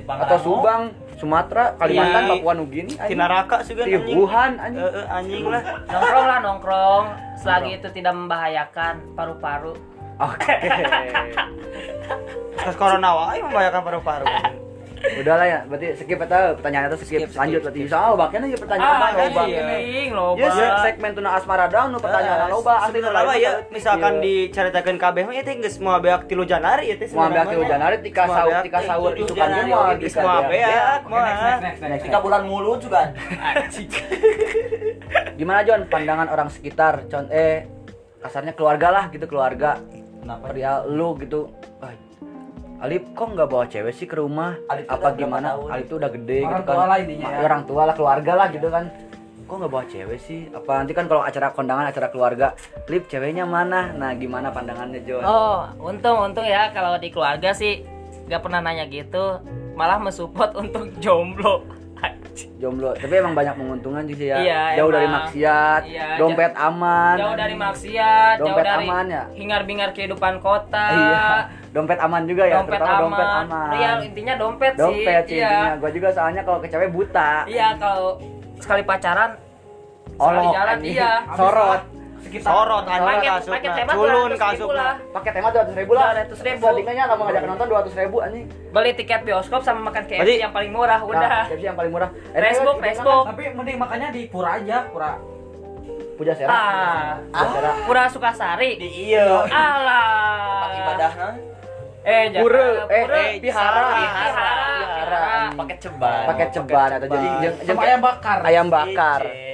atau 0.04 0.38
Subang, 0.40 0.92
Sumatera, 1.18 1.74
Kalimantan, 1.74 2.22
Iya. 2.24 2.30
Papua 2.38 2.52
Nugini, 2.54 2.94
Di 2.94 3.02
anjing. 3.02 3.18
Naraka 3.18 3.56
juga 3.66 3.82
di 3.84 4.14
Wuhan, 4.14 4.52
anjing. 4.56 4.86
Eh, 4.86 4.98
eh, 5.02 5.06
anjing 5.10 5.44
lah. 5.50 5.62
Nongkrong 5.84 6.26
lah, 6.30 6.38
nongkrong. 6.38 7.04
Selagi 7.42 7.70
itu 7.82 7.88
tidak 7.90 8.14
membahayakan 8.14 8.94
paru-paru. 9.18 9.74
Oke. 10.18 10.54
Terus 12.58 12.76
corona 12.78 13.10
wae 13.14 13.42
membahayakan 13.42 13.82
paru-paru. 13.82 14.26
Udah 14.98 15.34
lah 15.34 15.46
ya, 15.46 15.58
berarti 15.64 15.86
skip 15.94 16.18
atau 16.20 16.54
pertanyaan 16.54 16.88
itu 16.88 16.98
skip. 17.00 17.20
Skip, 17.22 17.30
Lanjut 17.32 17.58
skip, 17.58 17.64
berarti. 17.64 17.80
Soalnya 17.86 18.10
lobakan 18.10 18.38
aja 18.42 18.56
pertanyaan 18.56 18.90
Ah, 18.90 18.98
apa 18.98 19.18
loba. 19.20 19.42
iya. 19.44 20.02
loba. 20.10 20.38
Ya, 20.38 20.48
se- 20.50 20.76
segmen 20.84 21.10
tuna 21.12 21.30
asmara 21.32 21.66
doang 21.66 21.88
nu 21.88 21.98
pertanyaan 21.98 22.48
loba 22.48 22.74
asli 22.80 22.98
Sebenarnya 22.98 23.36
ya 23.36 23.52
misalkan 23.68 24.12
iya. 24.14 24.22
diceritakan 24.48 24.96
kabeh 24.96 25.22
mah 25.22 25.34
itu 25.34 25.50
geus 25.58 25.76
moal 25.78 25.98
beak 25.98 26.26
tilu 26.26 26.42
janari 26.42 26.90
itu 26.90 27.04
mau 27.10 27.26
ambil 27.26 27.44
ke 27.44 27.64
janari 27.64 27.96
tika 28.00 28.22
Mau 28.22 28.34
sahur 28.34 28.50
beak, 28.52 28.64
tika 28.64 28.80
sahur 28.82 29.12
itu 29.14 29.32
kan 29.32 29.48
Januari, 29.48 29.64
semua 29.64 29.94
Geus 29.96 30.14
moal 30.16 30.42
beak 30.44 31.00
moal. 31.04 31.98
Tiga 31.98 32.18
bulan 32.18 32.42
mulu 32.44 32.72
juga. 32.76 33.00
Gimana 35.34 35.60
John 35.62 35.86
pandangan 35.86 36.28
orang 36.28 36.48
sekitar? 36.48 37.06
Con 37.06 37.30
eh 37.30 37.66
kasarnya 38.18 38.52
keluarga 38.52 38.90
lah 38.90 39.04
gitu 39.08 39.24
keluarga. 39.24 39.78
Kenapa? 40.18 40.50
Perihal 40.50 40.90
lu 40.90 41.14
gitu. 41.16 41.48
Ah, 41.78 41.94
Alip 42.78 43.10
kok 43.10 43.34
nggak 43.34 43.48
bawa 43.48 43.64
cewek 43.66 43.90
sih 43.90 44.06
ke 44.06 44.14
rumah? 44.14 44.54
Alip 44.70 44.86
Apa 44.86 45.10
gimana? 45.12 45.52
tahun? 45.52 45.66
Alip 45.68 45.86
tuh 45.88 45.96
udah 45.98 46.10
gede 46.10 46.38
Orang 46.40 46.52
gitu 46.54 46.62
kan. 46.62 46.74
tua 46.76 46.84
lah 46.86 46.96
intinya 46.96 47.26
ya. 47.26 47.38
Orang 47.42 47.62
tua 47.66 47.82
lah 47.82 47.94
keluarga 47.94 48.32
lah 48.34 48.46
gitu 48.48 48.68
kan. 48.68 48.84
Kok 49.42 49.54
nggak 49.56 49.72
bawa 49.72 49.84
cewek 49.84 50.18
sih? 50.20 50.40
Apa 50.48 50.70
nanti 50.76 50.92
kan 50.92 51.04
kalau 51.04 51.22
acara 51.22 51.50
kondangan 51.50 51.86
acara 51.86 52.06
keluarga, 52.06 52.46
Lip 52.86 53.04
ceweknya 53.04 53.42
mana? 53.44 53.90
Nah 53.90 54.14
gimana 54.14 54.48
pandangannya 54.48 55.02
John? 55.02 55.22
Oh, 55.22 55.66
untung 55.80 56.22
untung 56.22 56.46
ya 56.46 56.70
kalau 56.70 56.94
di 56.96 57.10
keluarga 57.10 57.50
sih 57.50 57.82
nggak 58.28 58.40
pernah 58.40 58.60
nanya 58.60 58.86
gitu, 58.86 59.42
malah 59.74 59.98
mensupport 59.98 60.54
untuk 60.60 60.94
jomblo. 60.98 61.66
Jomblo, 62.54 62.94
tapi 62.94 63.18
emang 63.18 63.34
banyak 63.34 63.54
menguntungkan 63.54 64.06
sih 64.08 64.30
ya. 64.30 64.38
Iya, 64.38 64.62
jauh 64.78 64.90
dari 64.90 65.06
emang. 65.06 65.26
maksiat, 65.26 65.80
Iya, 65.84 66.06
dompet 66.14 66.52
aman. 66.54 67.16
Jauh 67.18 67.34
dari 67.34 67.54
maksiat, 67.56 68.34
jauh 68.36 68.46
Dompet 68.46 68.62
dari 68.64 68.86
aman 68.86 69.04
ya? 69.08 69.22
hingar-bingar 69.32 69.90
kehidupan 69.90 70.38
kota. 70.38 70.86
Iya, 70.88 71.26
dompet 71.68 71.98
aman 71.98 72.22
juga 72.24 72.42
ya, 72.42 72.54
Dompet 72.58 72.72
terutama 72.74 72.90
aman. 72.90 73.02
dompet 73.04 73.28
aman. 73.28 73.68
Iya, 73.72 73.90
intinya 74.02 74.34
dompet, 74.34 74.72
dompet 74.74 75.22
sih. 75.24 75.30
sih 75.30 75.36
Iya. 75.36 75.48
intinya. 75.50 75.72
Gua 75.76 75.90
juga 75.90 76.08
soalnya 76.10 76.42
kalau 76.42 76.58
ke 76.58 76.66
cewek 76.66 76.90
buta. 76.90 77.30
Iya, 77.44 77.68
kalau 77.76 78.08
sekali 78.56 78.82
pacaran 78.82 79.30
sekali 80.10 80.46
jalan 80.48 80.74
anjing. 80.74 80.92
iya. 80.92 81.12
Sorot. 81.32 81.82
Sekitar 82.18 82.50
Sorot 82.50 82.82
Paket- 82.82 82.98
anjing 82.98 83.48
paket 83.48 83.72
hemat 83.78 83.94
Culun 83.94 84.10
200.000 84.28 84.42
kasutna. 84.42 84.74
lah. 84.74 84.94
Pakai 85.14 85.30
tema 85.30 85.48
200 85.48 85.74
ribu 85.76 85.92
lah. 85.94 86.06
200 86.10 86.38
ribu. 86.42 86.64
Seandainya 86.66 87.04
kamu 87.06 87.20
ngajak 87.22 87.42
nonton 87.46 87.66
200 87.68 87.94
ribu 87.94 88.16
anjing. 88.18 88.44
Beli 88.68 88.92
tiket 88.92 89.20
bioskop 89.22 89.60
sama 89.62 89.80
makan 89.86 90.02
KFC 90.02 90.18
Berarti- 90.18 90.42
yang 90.42 90.52
paling 90.52 90.72
murah 90.72 91.00
udah. 91.00 91.30
Nah, 91.30 91.44
KFC 91.46 91.62
yang 91.62 91.78
paling 91.78 91.92
murah. 91.94 92.10
Eh, 92.34 92.40
Facebook, 92.42 92.76
Facebook. 92.82 93.24
Tapi 93.24 93.44
mending 93.54 93.78
makanya 93.78 94.08
di 94.10 94.22
pura 94.26 94.50
aja, 94.58 94.76
pura. 94.90 95.12
Puja 96.18 96.34
Sera. 96.34 96.50
Ah, 96.50 97.22
Puja 97.22 97.46
Sera. 97.54 97.70
Pura 97.86 98.02
Sukasari. 98.10 98.70
Di 98.74 98.88
iya. 99.06 99.46
Alah. 99.46 100.74
Ibadahna 100.74 101.28
Eh, 102.00 102.24
jangan. 102.30 102.42
Pura, 102.42 102.66
eh, 102.86 103.02
Pura. 103.04 103.16
eh, 103.18 103.30
pihara. 103.38 103.84
Pihara. 103.90 104.50
Pihara. 104.78 105.24
pakai 105.50 105.76
ceban. 105.78 106.24
Pakai 106.26 106.46
ceban 106.48 106.88
atau 106.94 107.06
jadi 107.08 107.28
jeung- 107.42 107.80
ayam 107.80 108.00
bakar. 108.00 108.38
ayam 108.42 108.66
bakar. 108.68 109.22
Kece. 109.24 109.46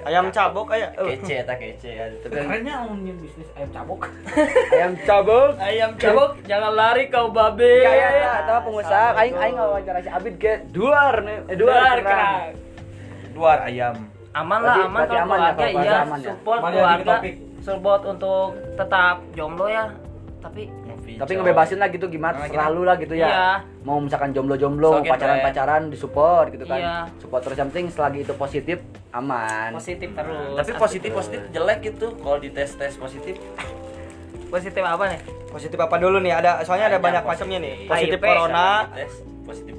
Ayam 0.00 0.24
cabok 0.32 0.72
aya. 0.72 0.88
Eh, 0.96 1.12
Kece 1.12 1.44
tak 1.44 1.56
kece. 1.60 1.92
Tapi 2.24 2.32
Kerennya 2.32 2.74
ngomongin 2.82 3.20
bisnis 3.20 3.48
ayam 3.52 3.68
cabok. 3.70 4.00
ayam 4.76 4.92
cabuk. 5.04 5.50
Ayam 5.60 5.90
cabuk, 5.94 6.30
jangan 6.42 6.72
lari 6.72 7.04
kau 7.08 7.28
babe. 7.28 7.84
Ya 7.84 7.92
ya 7.92 8.08
ya, 8.10 8.30
atau 8.44 8.56
pengusaha 8.64 9.08
aing 9.14 9.36
aing 9.36 9.56
wawancara 9.56 9.98
si 10.00 10.08
Abid 10.08 10.34
ke 10.36 10.64
duar 10.68 11.20
nih. 11.20 11.38
Eh, 11.48 11.56
duar 11.56 11.76
Duar 11.76 11.98
kerang. 12.00 12.40
Luar 13.32 13.58
ayam. 13.62 13.94
Aman 14.30 14.60
lah, 14.62 14.76
aman 14.86 15.00
kalau 15.04 15.22
aman 15.26 15.38
ya, 15.38 15.50
keluarga 15.50 15.82
iya, 15.82 15.98
aman 16.00 16.18
ya? 16.18 16.28
support 16.30 16.60
ke 16.60 16.68
keluarga, 16.70 17.12
topik. 17.18 17.34
support 17.60 18.02
untuk 18.06 18.46
tetap 18.78 19.16
jomblo 19.34 19.66
ya. 19.66 19.84
Tapi 20.40 20.62
Tapi 21.20 21.32
ngebebasin 21.36 21.76
lah 21.76 21.88
gitu 21.92 22.08
gimana 22.08 22.40
Nah, 22.40 22.48
selalu 22.48 22.80
lah 22.88 22.96
gitu 22.96 23.12
ya. 23.12 23.28
Iya. 23.28 23.48
Mau 23.84 24.00
misalkan 24.00 24.32
jomblo-jomblo, 24.32 24.88
So, 24.88 25.04
gitu, 25.04 25.12
pacaran-pacaran 25.12 25.82
disupport 25.92 26.46
gitu 26.48 26.64
kan. 26.64 26.80
Iya. 26.80 26.96
Support 27.20 27.40
terus 27.44 27.56
yang 27.60 27.68
penting 27.68 27.86
selagi 27.92 28.18
itu 28.24 28.32
positif 28.32 28.78
aman. 29.12 29.76
positif 29.76 30.08
terus. 30.16 30.56
Tapi 30.56 30.70
positif 30.80 31.10
positif 31.12 31.40
jelek 31.52 31.78
gitu 31.84 32.16
kalau 32.16 32.40
dites 32.40 32.72
tes 32.74 32.96
positif. 32.96 33.36
Positif 34.48 34.82
apa 34.82 35.04
nih? 35.12 35.20
Positif 35.46 35.78
apa 35.78 35.94
dulu 36.00 36.18
nih? 36.18 36.32
Ada 36.34 36.64
soalnya 36.64 36.96
ada 36.96 36.98
banyak 36.98 37.22
macamnya 37.22 37.58
nih. 37.60 37.74
Positif 37.84 38.18
corona, 38.18 38.66
Tes 38.90 39.12
positif 39.44 39.74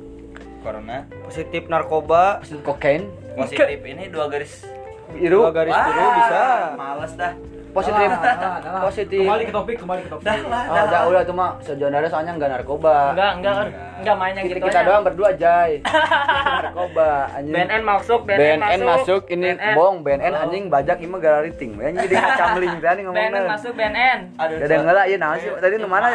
corona. 0.61 0.97
positif 1.25 1.61
narkoba, 1.67 2.23
Positif 2.39 2.61
kokain, 2.61 3.09
Positif 3.33 3.79
ini 3.81 4.07
dua 4.13 4.29
garis. 4.29 4.63
biru, 5.11 5.43
dua 5.43 5.51
garis 5.51 5.73
biru 5.75 6.05
bisa. 6.21 6.43
Males 6.77 7.13
dah. 7.17 7.33
Positif. 7.71 8.09
Dah 8.11 8.35
dah. 8.59 8.81
Positif. 8.83 9.23
Kembali 9.23 9.43
ke 9.47 9.53
topik, 9.53 9.75
kembali 9.79 10.01
ke 10.03 10.09
topik. 10.11 10.25
Dah 10.27 10.37
lah, 10.47 10.63
Oh, 10.67 10.83
udah 10.85 11.01
udah 11.07 11.21
itu 11.23 11.33
mah 11.33 11.49
sejonarnya 11.59 12.09
soalnya 12.11 12.33
enggak 12.35 12.49
narkoba. 12.51 12.95
Enggak, 13.15 13.31
enggak 13.39 13.53
kan. 13.53 13.67
Enggak 14.01 14.15
main 14.17 14.33
yang 14.33 14.45
Kita, 14.45 14.55
gitu 14.55 14.65
kita 14.67 14.79
aja. 14.79 14.87
doang 14.87 15.03
berdua 15.03 15.29
jay. 15.33 15.71
narkoba 16.63 17.09
anjing. 17.33 17.53
BNN 17.55 17.81
masuk, 17.81 18.19
BNN, 18.23 18.39
BNN 18.59 18.79
masuk 18.83 19.21
ini 19.29 19.49
BNN. 19.53 19.73
bong 19.75 19.95
BNN 20.03 20.33
anjing 20.35 20.63
bajak 20.67 20.97
ini 20.99 21.09
mah 21.09 21.19
gara 21.19 21.39
riting 21.41 21.71
anjing 21.77 21.95
jadi 22.05 22.15
ngacamling 22.17 22.71
teh 22.83 22.91
nih 22.91 23.03
BNN 23.07 23.43
masuk, 23.47 23.71
BNN. 23.73 24.19
Aduh. 24.37 24.55
Gak 24.59 24.67
dengeula 24.69 25.03
ieu 25.07 25.17
naon 25.17 25.37
sih 25.39 25.49
tadi 25.55 25.75
mana 25.81 26.07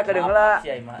kedengeula. 0.00 0.48
Maaf, 0.56 0.64
Sia, 0.64 0.74
Ima. 0.78 0.94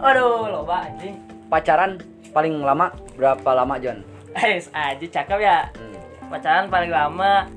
Aduh. 0.00 0.48
Loba 0.50 0.76
anjing. 0.86 1.14
Pacaran 1.46 1.98
paling 2.30 2.62
lama 2.62 2.94
berapa 3.18 3.50
lama 3.52 3.74
John? 3.82 4.06
Eh, 4.38 4.62
aja 4.70 5.06
cakep 5.06 5.38
ya. 5.42 5.66
Hmm. 5.74 6.30
Pacaran 6.30 6.70
paling 6.70 6.90
lama 6.94 7.50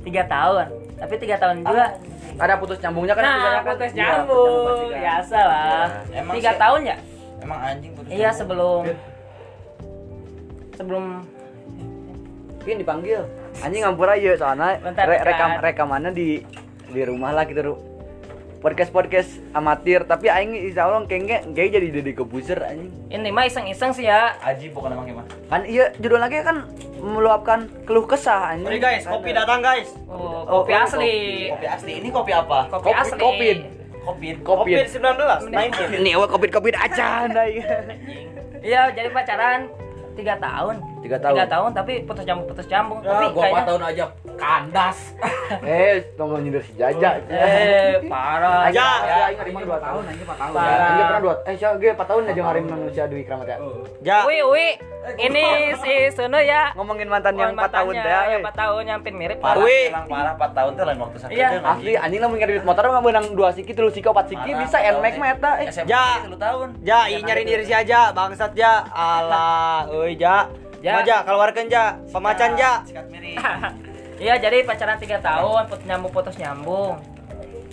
3 0.00 0.24
tahun. 0.24 0.66
Tapi 0.96 1.14
3 1.16 1.36
tahun 1.36 1.56
juga. 1.60 1.86
Ada 2.36 2.54
putus 2.56 2.78
nyambungnya 2.78 3.12
kan 3.12 3.22
Nah, 3.22 3.36
kan? 3.60 3.62
putus 3.70 3.92
nyambung. 3.92 4.90
kan. 4.90 4.98
Biasa 4.98 5.38
lah. 5.38 5.86
Emang 6.10 6.34
3 6.34 6.42
sih- 6.46 6.58
tahun 6.58 6.80
ya? 6.82 6.96
Emang 7.38 7.58
anjing 7.62 7.92
putus 7.92 8.08
Iya, 8.08 8.18
nyambung. 8.26 8.38
sebelum 8.38 8.82
sebelum 10.74 11.04
Ini 12.60 12.82
dipanggil. 12.82 13.22
Anjing 13.62 13.78
ngampura 13.80 14.18
ieu 14.18 14.34
soalnya 14.34 14.74
re- 14.82 15.22
rekam 15.22 15.54
rekamannya 15.56 16.10
di 16.10 16.42
di 16.84 17.02
rumah 17.02 17.30
lah 17.30 17.46
gitu. 17.46 17.78
Podcast 18.56 18.90
podcast 18.90 19.30
amatir 19.52 20.02
tapi 20.02 20.26
aing 20.26 20.52
insya 20.64 20.84
Allah 20.84 21.04
kayaknya 21.04 21.44
kayak 21.48 21.70
jadi 21.72 21.86
Deddy 21.92 22.12
Kebuser 22.12 22.58
anjing 22.60 22.90
ini 23.06 23.28
mah 23.28 23.44
iseng-iseng 23.44 23.92
sih 23.92 24.04
ya. 24.04 24.34
Aji 24.40 24.70
bukan 24.70 24.90
nama 24.90 25.02
gimana? 25.02 25.28
kan 25.46 25.62
iya 25.62 25.94
judul 25.96 26.18
lagi 26.18 26.40
kan 26.40 26.66
meluapkan 26.98 27.58
keluh 27.84 28.04
kesah 28.04 28.52
anjing 28.52 28.66
Mari 28.66 28.80
guys, 28.80 29.04
kopi 29.04 29.30
datang 29.30 29.60
guys. 29.60 29.88
Oh, 30.06 30.42
Oh, 30.42 30.62
kopi 30.62 30.72
oh, 30.72 30.82
asli. 30.82 31.14
Kopi 31.48 31.66
asli. 31.66 31.92
Ini 32.00 32.08
kopi 32.10 32.32
apa? 32.32 32.66
Kopi 32.68 32.84
Kopi- 32.84 32.96
asli. 32.96 33.20
kopi. 33.20 33.48
Kopi. 34.02 34.28
Kopi 34.38 34.70
Kopi 34.70 34.70
19, 34.86 35.50
19. 35.50 35.98
ini 35.98 36.14
awal 36.14 36.26
covid 36.26 36.50
covid 36.50 36.74
aja 36.74 37.26
nah, 37.26 37.42
iya. 37.42 37.66
Iya, 38.62 38.82
jadi 38.92 39.10
pacaran 39.10 39.66
tiga 40.16 40.34
tahun 40.36 40.74
Tiga 40.98 41.16
tahun. 41.16 41.34
tiga 41.34 41.46
tahun 41.46 41.70
tapi 41.70 41.92
putus 42.02 42.24
nyambung 42.24 42.46
putus 42.48 42.66
nyambung 42.66 42.98
Ya, 42.98 43.10
tapi 43.12 43.26
gua 43.28 43.30
4 43.30 43.44
kayaknya 43.44 43.64
tahun 43.64 43.82
aja 43.84 44.04
kandas. 44.36 44.98
Eh, 45.62 45.94
tolong 46.12 46.40
nyindir 46.40 46.60
si 46.60 46.72
Jaja. 46.74 47.10
eh 47.22 48.02
parah 48.04 48.68
Ja. 48.68 48.90
Ya, 49.00 49.16
ngaring 49.32 49.54
Ini 49.54 49.64
dua 49.64 49.76
4 49.76 49.86
tahun 49.86 50.02
aja 50.04 50.22
4 50.24 50.34
tahun. 50.34 50.52
Parah. 50.52 50.76
Ya, 50.76 50.88
Iya 50.90 51.04
pernah 51.06 51.22
dua. 51.22 51.34
Eh, 51.42 51.54
siapa 51.54 51.74
ge 51.76 51.88
4 51.90 52.04
tahun 52.04 52.22
aja 52.26 52.40
ngaring 52.42 52.66
manusia 52.66 53.04
Dwi 53.06 53.22
Kramat 53.22 53.46
ya. 53.46 53.56
Ja. 54.02 54.18
Wi, 54.24 54.38
wi, 54.42 54.66
ini 55.14 55.44
si 55.78 55.94
Suno 56.10 56.38
ya. 56.42 56.74
Ngomongin 56.74 57.06
mantan 57.06 57.38
yang 57.38 57.54
4 57.54 57.70
tahun 57.70 57.94
teh. 57.94 58.10
yang 58.10 58.42
eh. 58.42 58.42
4 58.42 58.62
tahun 58.62 58.82
yang 58.90 59.00
mirip. 59.06 59.38
Parah, 59.38 59.62
emang 59.62 60.04
parah 60.10 60.34
4 60.34 60.58
tahun 60.58 60.70
tuh 60.74 60.84
lain 60.84 60.98
waktu 60.98 61.16
sakit 61.22 61.36
Iya. 61.36 61.48
Asli 61.62 61.92
anjing 61.94 62.20
lamun 62.20 62.36
ngari 62.42 62.54
motor 62.66 62.82
mah 62.90 63.02
menang 63.02 63.26
2 63.32 63.56
siki, 63.56 63.72
3 63.72 63.94
siki, 63.94 64.08
4 64.10 64.30
siki 64.32 64.50
bisa 64.58 64.76
empat 64.82 64.94
NMAX 64.98 65.14
eh. 65.14 65.20
mah 65.20 65.28
eta. 65.30 65.50
SMP 65.70 65.86
Ja. 65.88 66.04
10 66.26 66.36
tahun. 66.36 66.68
Ja, 66.82 66.98
i 67.06 67.16
nyari 67.22 67.42
diri 67.46 67.64
si 67.64 67.74
aja, 67.74 68.10
bangsat 68.10 68.52
ja. 68.58 68.84
Alah, 68.90 69.86
euy 69.92 70.18
ja. 70.18 70.50
Ja. 70.82 71.02
Ja, 71.02 71.22
keluarkan 71.22 71.66
ja. 71.70 71.98
Pemacan 72.10 72.50
ja. 72.58 72.82
Sikat 72.82 73.06
miring. 73.10 73.38
Iya, 74.16 74.40
jadi 74.40 74.64
pacaran 74.64 74.96
3 74.96 75.20
tahun, 75.20 75.68
putus 75.68 75.84
nyambung 75.84 76.08
putus 76.08 76.40
nyambung. 76.40 76.96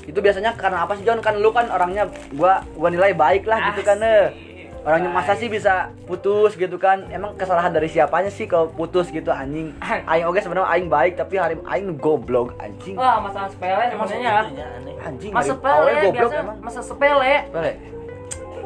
Itu 0.03 0.19
biasanya 0.19 0.51
karena 0.59 0.83
apa 0.83 0.99
sih 0.99 1.07
John? 1.07 1.23
Kan 1.23 1.39
lu 1.39 1.55
kan 1.55 1.71
orangnya 1.71 2.11
gua 2.35 2.67
gua 2.75 2.91
nilai 2.91 3.15
baik 3.15 3.47
lah 3.47 3.71
gitu 3.71 3.81
kan 3.87 4.03
eh. 4.03 4.35
Orangnya 4.83 5.07
masa 5.09 5.31
sih 5.33 5.47
bisa 5.47 5.95
putus 6.03 6.53
gitu 6.53 6.75
kan? 6.75 7.07
Emang 7.07 7.31
kesalahan 7.33 7.71
dari 7.71 7.87
siapanya 7.87 8.27
sih 8.27 8.43
kalau 8.43 8.67
putus 8.67 9.07
gitu 9.07 9.31
anjing? 9.31 9.71
Aing 9.79 10.27
oke 10.27 10.35
sebenarnya 10.37 10.67
aing 10.69 10.87
baik 10.87 11.15
tapi 11.15 11.39
hari 11.39 11.55
aing 11.63 11.95
goblok 11.95 12.51
anjing. 12.59 12.93
Wah, 12.93 13.15
masalah 13.17 13.47
sepele 13.47 13.87
segitunya, 13.87 14.31
aneh. 14.43 14.95
Anjing. 14.99 15.31
Masa 15.31 15.55
sepele 15.55 15.91
goblok 16.03 16.13
biasa 16.13 16.35
emang. 16.37 16.57
masa 16.59 16.81
sepele. 16.83 17.35
Sepele. 17.47 17.73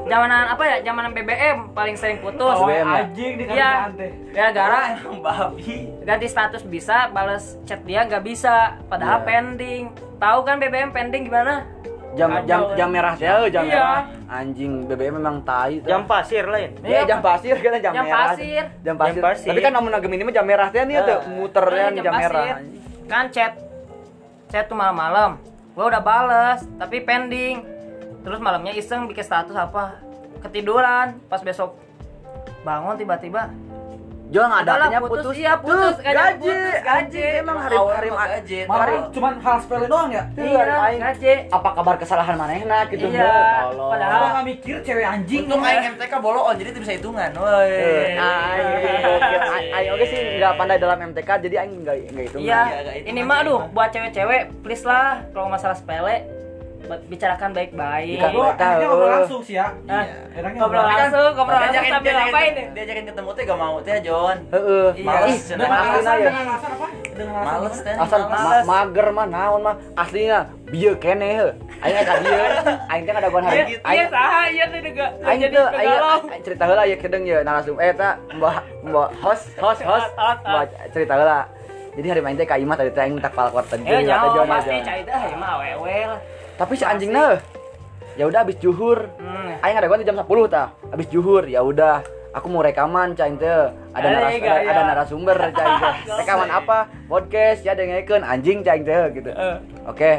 Zamanan 0.08 0.48
apa 0.48 0.64
ya? 0.64 0.76
Zamanan 0.82 1.12
BBM 1.12 1.58
paling 1.76 1.94
sering 1.94 2.18
putus. 2.18 2.56
Oh, 2.56 2.66
ya? 2.66 2.82
anjing 2.82 3.38
di 3.38 3.44
Iya. 3.46 3.92
teh. 3.94 4.12
Gara-gara 4.32 4.82
Emang 4.98 5.20
babi. 5.20 5.92
ganti 6.02 6.26
status 6.26 6.64
bisa, 6.64 7.12
balas 7.12 7.60
chat 7.62 7.84
dia 7.84 8.08
nggak 8.08 8.24
bisa, 8.24 8.80
padahal 8.88 9.20
Iya. 9.20 9.28
pending. 9.28 9.84
Tahu 10.18 10.40
kan 10.42 10.58
BBM 10.58 10.90
pending 10.90 11.28
gimana? 11.28 11.68
Jam 12.18 12.30
jam 12.44 12.60
Kacau. 12.60 12.76
jam 12.76 12.90
merah 12.90 13.14
eh, 13.14 13.48
jam 13.48 13.64
Iya. 13.64 13.72
merah. 13.72 14.02
Anjing 14.28 14.72
BBM 14.84 15.14
memang 15.16 15.36
tai. 15.42 15.80
tuh. 15.80 15.88
Jam 15.88 16.02
pasir 16.04 16.44
lain. 16.44 16.70
Ya, 16.82 17.06
jam 17.06 17.20
pasir 17.20 17.56
kan 17.64 17.72
jam, 17.78 17.94
Jam 17.94 18.04
merah. 18.04 18.18
pasir. 18.28 18.64
Jam 18.82 18.96
pasir. 18.96 19.14
Jam 19.14 19.24
pasir. 19.24 19.48
Tapi 19.48 19.60
kan 19.62 19.72
namun 19.72 19.92
agak 19.92 20.10
ini 20.10 20.24
mah 20.24 20.34
jam 20.34 20.44
merah 20.44 20.68
teh 20.68 20.82
nih 20.82 20.98
tuh 21.00 21.14
Ah. 21.16 21.30
muternya 21.30 21.88
Iya, 21.90 22.02
jam, 22.02 22.14
merah. 22.14 22.34
pasir. 22.42 22.56
anjing. 22.58 22.82
Kan 23.06 23.26
chat 23.30 23.54
chat 24.48 24.66
tuh 24.66 24.74
malam-malam. 24.74 25.38
Gua 25.72 25.86
udah 25.88 26.02
bales, 26.02 26.66
tapi 26.76 27.00
pending. 27.00 27.62
Terus 28.20 28.40
malamnya 28.40 28.74
iseng 28.74 29.06
bikin 29.06 29.22
status 29.22 29.54
apa? 29.54 30.02
Ketiduran, 30.40 31.22
pas 31.26 31.40
besok 31.40 31.78
bangun 32.62 32.96
tiba-tiba 32.96 33.48
Jual 34.28 34.44
nggak 34.46 34.62
ada 34.62 34.72
artinya 34.78 35.00
putus, 35.02 35.24
putus. 35.24 35.36
iya, 35.38 35.54
putus. 35.56 35.96
Tuh, 35.96 36.04
Gaji, 36.04 36.12
gaji, 36.12 36.36
putus, 36.38 36.76
gaji. 36.84 37.24
Emang 37.40 37.58
hari 37.58 37.76
Awal 37.76 37.94
hari 37.94 38.10
mah 38.10 38.28
gaji. 38.30 38.58
hari 38.60 38.68
Malah 38.68 39.08
cuman 39.10 39.34
hal 39.40 39.56
sepele 39.58 39.86
doang 39.88 40.10
ya. 40.10 40.24
Iya, 40.30 40.58
hari 40.58 40.74
aing. 40.76 41.02
gaji. 41.02 41.32
apa 41.48 41.70
kabar 41.72 41.96
kesalahan 41.96 42.36
manehna 42.36 42.78
gitu 42.88 43.08
Iya, 43.08 43.32
padahal- 43.72 44.20
Gua 44.20 44.30
nggak 44.30 44.46
mikir 44.46 44.76
cewek 44.82 45.06
anjing. 45.06 45.44
Untung 45.46 45.64
aing 45.64 45.86
MTK 45.90 46.14
boloon 46.18 46.54
jadi 46.54 46.70
itu 46.70 46.80
bisa 46.80 46.94
hitungan. 46.94 47.30
Woi. 47.34 47.72
Eh, 47.72 48.20
aing 49.72 49.90
oke 49.92 50.06
sih 50.06 50.20
nggak 50.38 50.54
pandai 50.56 50.78
dalam 50.78 50.98
MTK 51.08 51.30
jadi 51.40 51.56
aing 51.60 51.74
nggak 51.82 51.96
nggak 52.10 52.26
itu 52.26 52.38
Iya, 52.40 52.62
Iya, 52.84 52.92
ini 53.08 53.22
mah 53.22 53.38
aduh 53.40 53.62
buat 53.70 53.90
cewek-cewek 53.90 54.60
please 54.60 54.84
lah 54.84 55.24
kalau 55.32 55.48
masalah 55.48 55.74
sepele 55.74 56.28
bicarakan 57.06 57.50
baik-baik. 57.52 58.18
Tahu. 58.18 58.40
enaknya 58.50 58.86
ngobrol 58.86 59.12
langsung 59.14 59.42
sih 59.42 59.56
ya. 59.56 59.68
Ah, 59.86 60.04
Enaknya 60.32 60.60
ngobrol 60.60 60.82
langsung, 60.82 61.32
ngobrol 61.34 61.58
langsung 61.58 61.86
sambil 61.86 62.14
ngapain 62.14 62.52
nih? 62.52 62.66
Diajakin 62.72 63.06
ketemu 63.06 63.30
teh 63.30 63.44
gak 63.44 63.58
mau 63.58 63.76
teh 63.80 63.96
John. 64.00 64.38
heeh 64.48 64.88
Iya. 64.94 65.04
Males, 65.04 65.40
cenah. 65.44 65.60
Dengan 65.60 65.80
alasan, 65.84 66.16
ya 66.16 66.24
dengan 66.24 66.46
alasan 66.46 66.70
apa? 66.72 66.88
Dengan 67.12 67.44
alasan 67.44 67.82
teh. 67.82 67.96
males. 68.28 68.64
mager 68.64 69.08
mah 69.10 69.26
naon 69.28 69.62
mah 69.62 69.76
aslinya 69.96 70.40
bieu 70.66 70.94
kene 70.96 71.30
heuh 71.34 71.52
aing 71.78 71.96
ka 72.00 72.14
dieu 72.20 72.46
aing 72.88 73.04
teh 73.04 73.12
ngadaguan 73.12 73.44
hari 73.44 73.56
Iya, 73.56 73.66
iya 73.66 73.80
aing 73.84 74.10
saha 74.10 74.42
iya 74.48 74.64
tuh 74.66 74.82
juga. 74.82 75.06
aing 75.22 75.40
Jadi 75.40 75.54
teu 75.54 75.66
aing 75.68 75.94
cerita 76.42 76.64
heula 76.64 76.84
ya 76.84 76.96
kedeng 76.96 77.24
ya 77.24 77.38
narasum 77.42 77.78
eh 77.78 77.92
ta 77.92 78.10
mbah 78.32 78.58
mbah 78.82 79.08
host 79.18 79.54
host 79.56 79.82
host 79.82 80.10
mbah 80.42 80.64
cerita 80.90 81.14
heula 81.16 81.40
jadi 81.94 82.08
hari 82.10 82.22
main 82.22 82.34
teh 82.34 82.46
ka 82.46 82.56
imah 82.56 82.76
tadi 82.76 82.92
teh 82.92 83.02
aing 83.02 83.14
minta 83.14 83.26
kepala 83.28 83.50
kuat 83.50 83.66
tadi 83.66 83.82
Eh, 83.84 84.02
nyawa 84.04 84.28
Jon, 84.32 84.46
pasti 84.48 84.70
Jon. 84.72 84.84
cai 84.84 85.02
teh 85.02 85.20
ya 85.24 85.36
mah 85.36 85.50
awewe 85.56 85.98
lah. 86.08 86.20
Tapi 86.58 86.74
si 86.74 86.84
anjingna 86.84 87.38
ya 88.14 88.26
udah 88.26 88.42
habis 88.42 88.58
juhur. 88.58 89.06
Hmm. 89.16 89.58
aing 89.58 89.74
ngadaguan 89.74 90.02
di 90.02 90.06
jam 90.06 90.18
10 90.18 90.26
tah 90.48 90.74
habis 90.90 91.08
juhur 91.08 91.46
ya 91.46 91.62
udah. 91.62 92.02
Aku 92.34 92.50
mau 92.50 92.62
rekaman 92.62 93.14
cain 93.14 93.34
teh 93.34 93.50
ada 93.96 94.04
Eh, 94.04 94.12
naras 94.12 94.30
gaya. 94.36 94.54
ada, 94.62 94.62
ada 94.68 94.82
narasumber 94.86 95.38
cain 95.52 95.74
teh 95.74 95.94
rekaman 96.22 96.50
apa? 96.50 96.78
Podcast 97.08 97.62
ya 97.62 97.74
dengekeun 97.74 98.22
anjing 98.22 98.62
cain 98.62 98.82
teh 98.82 99.04
gitu. 99.16 99.30
Eh. 99.30 99.58
oke. 99.86 100.12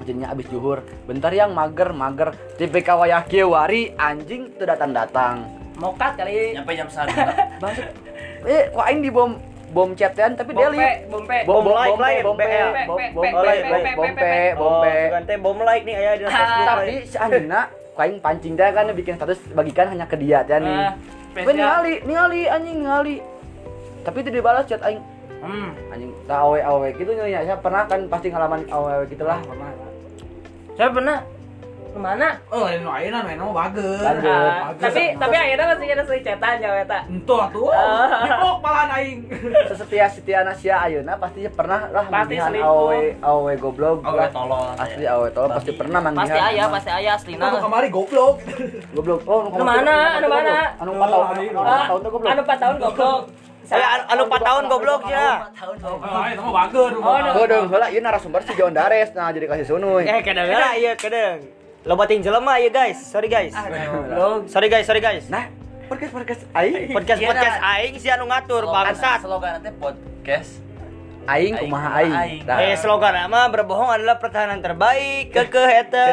Jadinya 0.00 0.32
abis 0.32 0.46
juhur. 0.48 0.78
Bentar 1.04 1.30
yang 1.30 1.52
mager 1.52 1.92
mager. 1.92 2.32
TPK 2.56 2.88
wayah 2.96 3.22
kieu 3.22 3.52
wari 3.52 3.92
anjing 3.94 4.50
teu 4.54 4.64
datang 4.64 4.90
datang 4.90 5.44
Mokat 5.76 6.16
kali. 6.16 6.58
Nyampe 6.58 6.72
jam 6.74 6.88
1. 6.88 7.06
bangsat 7.58 7.86
eh 8.50 8.70
kok 8.70 8.82
aing 8.82 8.98
di 8.98 9.10
bom 9.10 9.34
bom 9.68 9.92
chatan 9.92 10.32
tapi 10.32 10.50
dia 10.50 10.64
Bompe, 10.64 10.74
lihat 10.74 10.94
bompe. 11.06 11.38
bom 11.44 11.60
bom 11.60 11.66
like, 11.70 11.90
bompe 11.90 12.02
like, 12.02 12.22
bompe 12.22 12.42
BL. 12.42 12.70
bom 12.86 12.96
Pe- 12.96 13.12
bompe 13.12 13.28
pe- 13.28 13.44
pe- 13.44 13.62
bom 13.62 13.78
pe- 13.78 13.94
bompe 13.94 14.16
pe- 14.16 14.52
bompe 14.54 14.92
Oh, 15.10 15.20
teh 15.22 15.36
bom 15.36 15.58
like 15.60 15.84
nih 15.84 15.94
aya 15.94 16.12
di 16.14 16.24
Facebook. 16.24 16.64
tapi 16.64 16.80
lain. 16.88 17.00
si 17.04 17.16
anjingna 17.16 17.60
kok 17.68 18.02
aing 18.02 18.18
pancing 18.18 18.54
teh 18.54 18.68
kan 18.70 18.84
bikin 18.90 19.14
status 19.14 19.38
bagikan 19.52 19.86
hanya 19.88 20.04
ke 20.04 20.16
dia 20.16 20.40
teh 20.42 20.56
nih 20.56 20.72
Ah, 20.74 20.92
Gue 21.30 21.44
spesial. 21.44 21.54
ningali, 21.54 21.92
ningali 22.02 22.40
anjing 22.46 22.76
ningali. 22.80 23.16
Tapi 24.00 24.16
itu 24.18 24.30
dibalas 24.32 24.64
chat 24.64 24.80
aing. 24.80 24.98
Hmm. 25.38 25.70
Anjing 25.88 26.10
tak 26.24 26.40
awe 26.40 26.58
awe 26.58 26.86
gitu 26.90 27.10
nya. 27.12 27.44
Saya 27.44 27.56
pernah 27.56 27.84
kan 27.84 28.00
pasti 28.06 28.26
ngalaman 28.26 28.66
awe 28.66 28.90
awe 28.92 29.04
gitulah. 29.06 29.38
Pernah. 29.38 29.70
Saya 30.74 30.88
pernah 30.90 31.16
ke 31.98 32.02
mana? 32.04 32.28
Oh, 32.48 32.62
lain 32.62 32.86
ayeuna 32.86 33.18
nu 33.20 33.28
emang 33.28 33.50
bagus. 33.50 33.98
Tapi 34.78 35.18
tapi 35.18 35.34
akhirnya 35.34 35.66
masih 35.68 35.90
ada 35.90 36.04
sering 36.06 36.22
cetan 36.22 36.62
ya 36.62 36.70
eta. 36.78 36.98
Entuh 37.10 37.38
atuh. 37.42 37.66
Ah. 37.68 38.22
Dipok 38.22 38.56
malahan 38.62 38.88
aing. 38.94 39.18
Sesetia 39.68 40.06
setia 40.06 40.46
nasia 40.46 40.78
ayeuna 40.78 41.18
pasti 41.18 41.42
pernah 41.50 41.90
lah 41.90 42.06
Pasti 42.06 42.38
selingkuh. 42.38 42.62
awe 42.62 43.00
awe 43.20 43.52
goblok. 43.58 43.98
Awe 44.06 44.30
tolol. 44.30 44.78
Asli 44.78 45.04
awe 45.04 45.26
tolol 45.28 45.50
pasti 45.50 45.70
pernah 45.74 45.98
manggihan. 45.98 46.30
Pasti 46.30 46.38
aya, 46.38 46.64
pasti 46.70 46.90
aya 46.94 47.10
aslina. 47.18 47.42
Anu 47.44 47.58
kemari 47.58 47.88
goblok. 47.90 48.34
Goblok. 48.94 49.20
Oh, 49.26 49.50
Anu 49.50 49.64
mana? 49.66 49.96
Anu 50.16 50.28
mana? 50.28 50.56
Anu 50.78 50.90
4 50.94 51.02
tahun. 51.02 51.24
Anu 51.26 51.50
Oh, 51.58 51.66
4 51.66 51.82
tahun 51.84 51.98
tuh 51.98 52.10
goblok. 52.10 52.30
Anu 52.30 52.42
4 52.42 52.62
tahun 52.62 52.76
goblok. 52.78 53.22
Saya 53.68 53.86
anu- 53.92 54.06
anu 54.08 54.22
4 54.24 54.40
tahun 54.40 54.62
goblok 54.64 55.02
ya. 55.04 55.28
Oh, 55.84 56.24
itu 56.24 56.40
mah 56.40 56.54
bagus. 56.64 56.92
Oh, 56.96 57.16
heula 57.68 57.86
ieu 57.90 58.00
narasumber 58.00 58.40
si 58.40 58.54
John 58.54 58.72
Dares 58.72 59.10
nah 59.12 59.28
jadi 59.28 59.44
kasih 59.44 59.66
sunuy. 59.68 60.04
Eh, 60.04 60.22
kedengeran. 60.22 60.56
Nah, 60.56 60.74
iya 60.74 60.92
kadang. 60.94 61.44
Lobatin 61.88 62.20
jelema 62.20 62.60
ya 62.60 62.68
guys. 62.68 63.00
Sorry 63.00 63.26
guys. 63.26 63.56
Sorry 64.46 64.68
guys, 64.68 64.84
sorry 64.84 65.00
guys. 65.00 65.24
Nah, 65.26 65.48
podcast 65.88 66.12
podcast 66.12 66.40
aing 66.52 66.92
Podcast 66.96 67.18
Iya, 67.18 67.28
podcast 67.32 67.56
nah. 67.56 67.72
aing 67.74 67.94
si 67.96 68.08
anu 68.08 68.28
ngatur 68.28 68.62
bangsat. 68.62 69.24
Slogan 69.24 69.50
nanti 69.56 69.72
podcast. 69.72 70.50
aing 71.24 71.56
Aing 71.56 71.56
kumaha 71.58 71.88
aing. 71.98 72.12
aing. 72.14 72.40
Tah. 72.44 72.60
Eh 72.60 72.76
slogan 72.76 73.16
mah 73.26 73.48
berbohong 73.48 73.88
adalah 73.90 74.20
pertahanan 74.20 74.60
terbaik. 74.60 75.32
Kekeh 75.32 75.70
eta. 75.80 76.06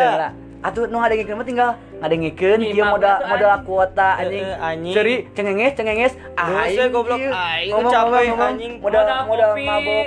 Atuh 0.64 0.88
nu 0.88 0.98
ngadengikeun 0.98 1.36
mah 1.36 1.46
tinggal 1.46 1.70
ngadengikeun 2.00 2.60
ieu 2.64 2.80
mah 2.80 2.96
modal 2.96 3.16
modal 3.28 3.52
kuota 3.68 4.10
anjing. 4.16 4.48
Anjing. 4.48 4.96
Seri 4.96 5.16
cengenges 5.36 5.72
cengenges 5.76 6.14
Dosa, 6.34 6.84
goblok. 6.88 7.20
Aing 7.20 7.70
Ngomong, 7.70 7.92
capek, 7.92 8.08
ngomong, 8.08 8.26
ngomong. 8.32 8.50
anjing. 8.50 8.74
Modal 8.80 9.04
modal 9.28 9.50
mabok. 9.60 10.06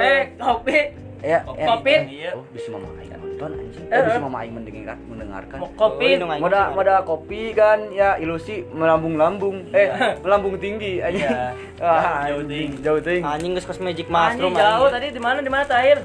Eh, 0.00 0.20
kopi. 0.34 0.78
Ya, 1.22 1.38
ya. 1.50 1.66
kopi. 1.66 1.94
Iya. 2.10 2.30
Oh, 2.32 2.44
bisa 2.48 2.68
mama 2.70 2.88
aing 2.94 3.10
nonton 3.12 3.50
anjing. 3.54 3.84
Eh, 3.84 3.92
Eh, 3.92 4.00
bisa 4.02 4.16
eh. 4.16 4.22
mama 4.22 4.36
aing 4.38 4.52
mendengarkan 4.52 4.96
mendengarkan. 5.06 5.56
Kopi. 5.74 6.08
Oh, 6.10 6.16
ini 6.16 6.38
Modal 6.38 6.64
modal 6.72 6.98
kopi 7.02 7.42
kan 7.52 7.78
ya 7.90 8.16
ilusi 8.16 8.62
melambung-lambung. 8.66 9.68
Eh, 9.70 9.88
melambung 10.18 10.56
tinggi 10.56 10.98
anjing. 10.98 11.24
Iya. 11.24 11.52
Wah, 11.78 12.24
Jauh 12.26 12.40
anjing, 12.42 12.48
ting. 12.48 12.70
jauh 12.80 13.00
ting. 13.00 13.22
Anjing 13.22 13.50
geus 13.52 13.64
kos 13.64 13.78
magic 13.78 14.04
Anjing 14.04 14.14
mushroom 14.38 14.52
jauh 14.52 14.66
anjing. 14.82 14.92
tadi 14.92 15.06
di 15.10 15.20
mana 15.20 15.38
di 15.38 15.48
mana 15.48 15.64
terakhir? 15.64 16.00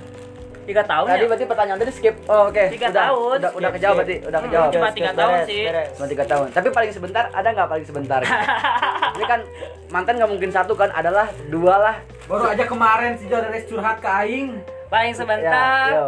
3 0.66 0.74
tahun 0.82 1.06
Tadi 1.06 1.22
ya? 1.22 1.28
berarti 1.30 1.46
pertanyaan 1.46 1.78
tadi 1.78 1.92
skip. 1.94 2.16
Oh, 2.26 2.50
oke. 2.50 2.64
Tiga 2.74 2.90
Udah, 2.90 2.98
tahun. 3.00 3.38
Udah, 3.38 3.52
udah 3.54 3.70
Skip, 3.70 3.78
kejawab 3.78 3.94
skip. 3.94 4.02
berarti, 4.02 4.16
udah 4.26 4.34
Hmm, 4.36 4.48
kejawab. 4.50 4.70
cuma 4.74 4.88
tiga 4.90 5.12
tahun 5.14 5.30
beres, 5.32 5.46
sih. 5.46 5.64
beres. 5.64 5.90
Cuma 5.94 6.08
tiga 6.10 6.24
tahun. 6.26 6.48
Tapi 6.50 6.68
paling 6.72 6.92
sebentar 6.92 7.24
ada 7.30 7.50
nggak 7.54 7.70
paling 7.70 7.86
sebentar? 7.86 8.22
Ini 9.16 9.26
kan 9.26 9.40
mantan 9.88 10.14
nggak 10.18 10.32
mungkin 10.32 10.50
satu 10.50 10.74
kan, 10.74 10.90
adalah 10.92 11.30
dua 11.48 11.76
lah. 11.78 11.96
Baru 12.26 12.50
aja 12.50 12.66
kemarin 12.66 13.14
si 13.14 13.30
Jodares 13.30 13.70
curhat 13.70 14.02
ke 14.02 14.10
aing. 14.10 14.58
Paling 14.88 15.12
Ya, 15.12 15.18
sebentar. 15.18 15.88
yo. 15.90 16.08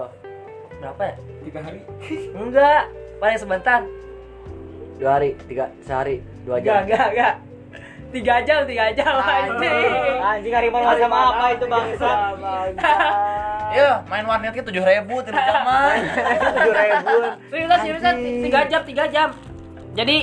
Berapa 0.77 1.01
ya? 1.03 1.15
Tiga 1.43 1.59
hari. 1.63 1.79
Enggak. 2.37 2.83
Paling 3.17 3.39
sebentar. 3.39 3.79
Dua 4.97 5.11
hari, 5.13 5.29
tiga, 5.45 5.69
sehari, 5.85 6.25
dua 6.41 6.57
jam. 6.57 6.81
enggak, 6.81 7.07
enggak. 7.13 7.33
Tiga 8.07 8.35
jam, 8.41 8.65
tiga 8.65 8.85
jam 8.89 9.13
anjing. 9.13 10.17
Anjing 10.17 10.53
harimau 10.53 10.81
macam 10.81 11.09
apa 11.13 11.45
itu 11.53 11.65
bangsat? 11.69 12.17
Iya, 13.67 14.01
main 14.07 14.25
warnetnya 14.25 14.63
tujuh 14.63 14.81
ribu 14.81 15.21
tidak 15.21 15.43
zaman. 15.43 15.97
Tujuh 16.55 16.73
ribu. 16.73 17.15
Seriusan, 17.51 17.77
seriusan, 17.83 18.15
tiga 18.41 18.61
jam, 18.65 18.81
tiga 18.87 19.05
jam. 19.05 19.29
Jadi 19.93 20.17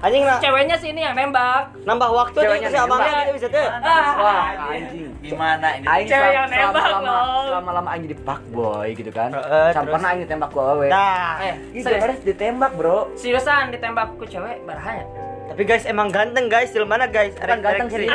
Anjing 0.00 0.22
na 0.22 0.36
Ceweknya 0.36 0.76
sih 0.76 0.90
ini 0.90 1.00
yang 1.00 1.14
nembak. 1.14 1.70
nambah 1.82 2.10
waktu 2.10 2.36
Ceweknya 2.36 2.68
si 2.68 2.76
abangnya 2.76 3.12
gitu 3.22 3.32
bisa 3.34 3.48
tuh. 3.48 3.68
Ah, 3.80 4.10
Wah, 4.14 4.42
anjing. 4.44 4.68
anjing. 4.68 5.08
Gimana 5.24 5.68
ini? 5.74 5.84
Aing 5.86 6.08
Cewek 6.08 6.30
yang 6.30 6.48
nembak, 6.48 6.84
lama, 6.84 7.00
loh. 7.04 7.42
selama 7.46 7.70
lama 7.72 7.88
aing 7.92 8.04
jadi 8.04 8.16
fuckboy 8.20 8.88
gitu 8.92 9.10
kan. 9.10 9.30
Terus? 9.30 9.72
pernah 9.74 10.08
aing 10.10 10.22
ditembak 10.26 10.48
ku 10.50 10.58
awewe. 10.60 10.88
Nah, 10.88 11.40
Eh, 11.40 11.54
serius. 11.78 12.02
harus 12.02 12.18
ditembak, 12.20 12.72
Bro. 12.74 12.98
Seriusan 13.14 13.70
ditembak 13.70 14.08
ku 14.16 14.24
cewek 14.24 14.60
barahanya. 14.64 15.06
tapi 15.44 15.60
guys 15.62 15.84
emang 15.86 16.08
ganteng 16.08 16.48
guys, 16.48 16.72
di 16.72 16.82
mana 16.82 17.06
guys? 17.06 17.36
Kan 17.36 17.62
ganteng 17.62 17.86
sih. 17.86 18.08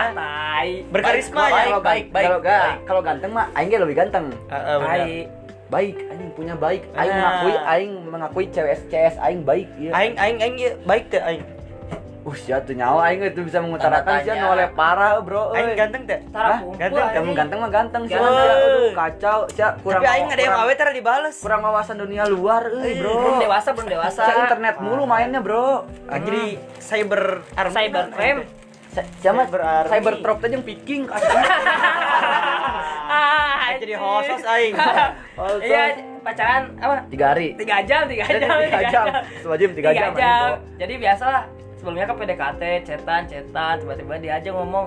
Berkarisma 0.91 1.39
Baik, 1.39 1.53
ya. 1.53 1.63
Kalau 1.63 1.79
baik, 1.79 2.05
baik, 2.09 2.25
Kalau 2.27 2.39
kalau 2.83 3.01
ganteng 3.01 3.31
mah 3.31 3.47
aing 3.55 3.69
ge 3.69 3.77
lebih 3.79 3.95
ganteng. 3.95 4.25
Heeh. 4.49 4.77
Baik. 4.77 5.25
Baik, 5.69 5.95
aing 6.09 6.31
punya 6.33 6.55
baik. 6.57 6.81
Aing 6.93 7.13
mengakui 7.13 7.53
aing 7.55 7.93
mengakui 8.09 8.45
cewek 8.49 8.75
CS 8.89 9.15
aing 9.21 9.45
baik 9.45 9.69
iya. 9.77 9.91
Aing 9.93 10.13
aing 10.17 10.37
aing 10.41 10.55
ieu 10.57 10.73
baik 10.83 11.07
teh 11.07 11.21
aing. 11.21 11.45
Uh, 12.19 12.35
sia 12.35 12.59
tuh 12.59 12.75
nyawa 12.75 13.07
aing 13.07 13.23
itu 13.23 13.41
bisa 13.41 13.57
mengutarakan 13.57 14.19
sia 14.19 14.35
tanya. 14.35 14.43
noleh 14.45 14.69
parah, 14.71 15.23
Bro. 15.23 15.55
Aing 15.55 15.71
ganteng 15.73 16.03
teh. 16.03 16.19
Tara 16.29 16.59
Ganteng. 16.75 17.05
Kamu 17.15 17.31
ganteng 17.31 17.57
mah 17.57 17.71
ganteng 17.71 18.03
sia. 18.05 18.19
Aduh, 18.19 18.91
kacau, 18.91 19.39
sia 19.49 19.67
kurang. 19.79 20.01
Tapi 20.01 20.07
aing 20.09 20.27
ada 20.27 20.35
yang 20.37 20.51
kurang- 20.53 20.67
awe 20.67 20.73
tara 20.75 20.91
dibales. 20.91 21.35
kurang 21.39 21.61
wawasan 21.61 21.95
dunia 21.97 22.23
luar, 22.25 22.67
euy, 22.69 22.99
Bro. 22.99 23.13
Belum 23.15 23.39
dewasa, 23.39 23.71
belum 23.71 23.87
dewasa. 23.89 24.21
Sia 24.21 24.35
internet 24.37 24.75
mulu 24.77 25.03
mainnya, 25.05 25.39
Bro. 25.39 25.87
Ah, 26.05 26.19
jadi 26.19 26.59
cyber 26.77 27.39
army. 27.55 27.73
Cybercrime. 27.73 28.41
Sama 28.89 29.45
Cyber 29.45 29.61
cyber 29.87 30.13
trop 30.19 30.41
aja 30.41 30.49
yang 30.49 30.65
picking. 30.65 31.01
Ah, 33.09 33.73
jadi 33.75 33.95
hosos 33.95 34.41
aing. 34.43 34.75
Iya, 35.39 35.83
pacaran 36.19 36.75
apa? 36.75 37.07
Tiga 37.07 37.31
hari. 37.31 37.55
Tiga 37.55 37.79
jam, 37.81 38.03
tiga 38.05 38.27
jam, 38.33 38.59
Tiga 38.59 38.81
jam. 38.91 39.05
Sewajib 39.39 39.71
tiga 39.71 39.89
jam. 39.95 40.11
anjing, 40.11 40.53
Jadi 40.77 40.93
biasalah 40.99 41.43
sebelumnya 41.79 42.05
ke 42.05 42.13
PDKT, 42.13 42.61
chatan, 42.83 43.21
chatan, 43.23 43.73
tiba-tiba 43.79 44.13
dia 44.17 44.35
aja 44.35 44.51
ngomong 44.51 44.85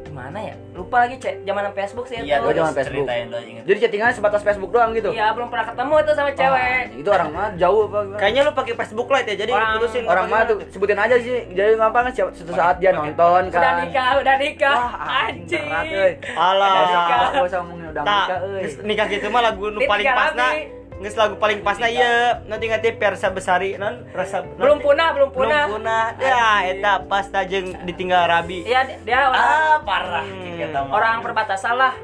gimana 0.00 0.38
ya? 0.42 0.54
Lupa 0.72 1.04
lagi 1.04 1.16
cek 1.16 1.42
zaman 1.42 1.68
Facebook 1.70 2.06
sih 2.06 2.16
Iya, 2.18 2.38
itu. 2.38 2.44
gua 2.46 2.52
zaman 2.54 2.72
Facebook. 2.72 3.04
ceritain 3.04 3.26
dong 3.28 3.44
inget. 3.44 3.62
Jadi 3.64 3.78
chattingan 3.78 4.08
sebatas 4.10 4.40
Facebook 4.40 4.70
doang 4.70 4.90
gitu. 4.92 5.10
Iya, 5.10 5.32
belum 5.32 5.48
pernah 5.48 5.66
ketemu 5.66 5.94
tuh 6.00 6.14
sama 6.14 6.30
cewek. 6.30 6.84
Wah, 6.86 6.96
itu 6.96 7.08
orang 7.10 7.28
mah 7.28 7.48
jauh 7.56 7.80
apa 7.84 7.98
gimana? 7.98 8.18
Kayaknya 8.18 8.40
lu 8.40 8.52
pakai 8.52 8.74
Facebook 8.74 9.08
Lite 9.10 9.28
ya, 9.28 9.36
jadi 9.38 9.52
Orang- 9.52 9.72
putusin 9.74 10.02
orang 10.06 10.26
mah 10.26 10.40
tuh 10.44 10.56
sebutin 10.70 10.98
aja 10.98 11.16
sih. 11.18 11.38
Jadi 11.50 11.70
ngapa 11.76 11.98
kan 11.98 12.12
suatu 12.14 12.52
saat 12.52 12.76
dia 12.78 12.90
nonton 12.92 13.42
kan. 13.48 13.60
Udah 13.60 13.74
nikah, 13.82 14.10
udah 14.16 14.34
nikah. 14.38 14.76
Wah, 14.76 14.94
anjing 15.26 15.64
berat 15.66 15.84
euy. 15.86 16.12
Alah. 16.30 16.68
Udah 16.68 16.84
nikah, 16.86 17.18
gua 17.34 17.44
usah 17.44 17.58
ngomongin 17.60 17.86
udah 17.90 18.02
nikah 18.02 18.38
euy. 18.46 18.62
nikah 18.84 19.06
gitu 19.08 19.26
mah 19.28 19.42
lagu 19.42 19.64
nu 19.68 19.78
paling 19.82 20.06
pasna. 20.06 20.46
Geus 20.98 21.14
lagu 21.14 21.38
paling 21.38 21.62
pasna 21.62 21.86
ieu, 21.86 22.42
nanti 22.44 22.66
ngerti 22.66 22.98
persa 22.98 23.30
besari 23.30 23.78
non 23.78 24.02
rasa 24.10 24.42
Belum 24.58 24.82
punah, 24.82 25.14
belum 25.14 25.30
punah. 25.30 25.70
Belum 25.70 25.78
punah. 25.78 26.04
Ya, 26.18 26.66
eta 26.66 27.06
pasna 27.06 27.46
jeung 27.46 27.70
ditinggal 27.86 28.26
rabi. 28.26 28.66
Iya, 28.66 28.82
dia- 29.06 29.30
orang, 29.30 29.38
Ah, 29.38 29.78
parah. 29.78 30.26
Hmm. 30.26 30.90
Orang 30.90 31.22
perbatasan 31.22 31.78
lah. 31.78 31.94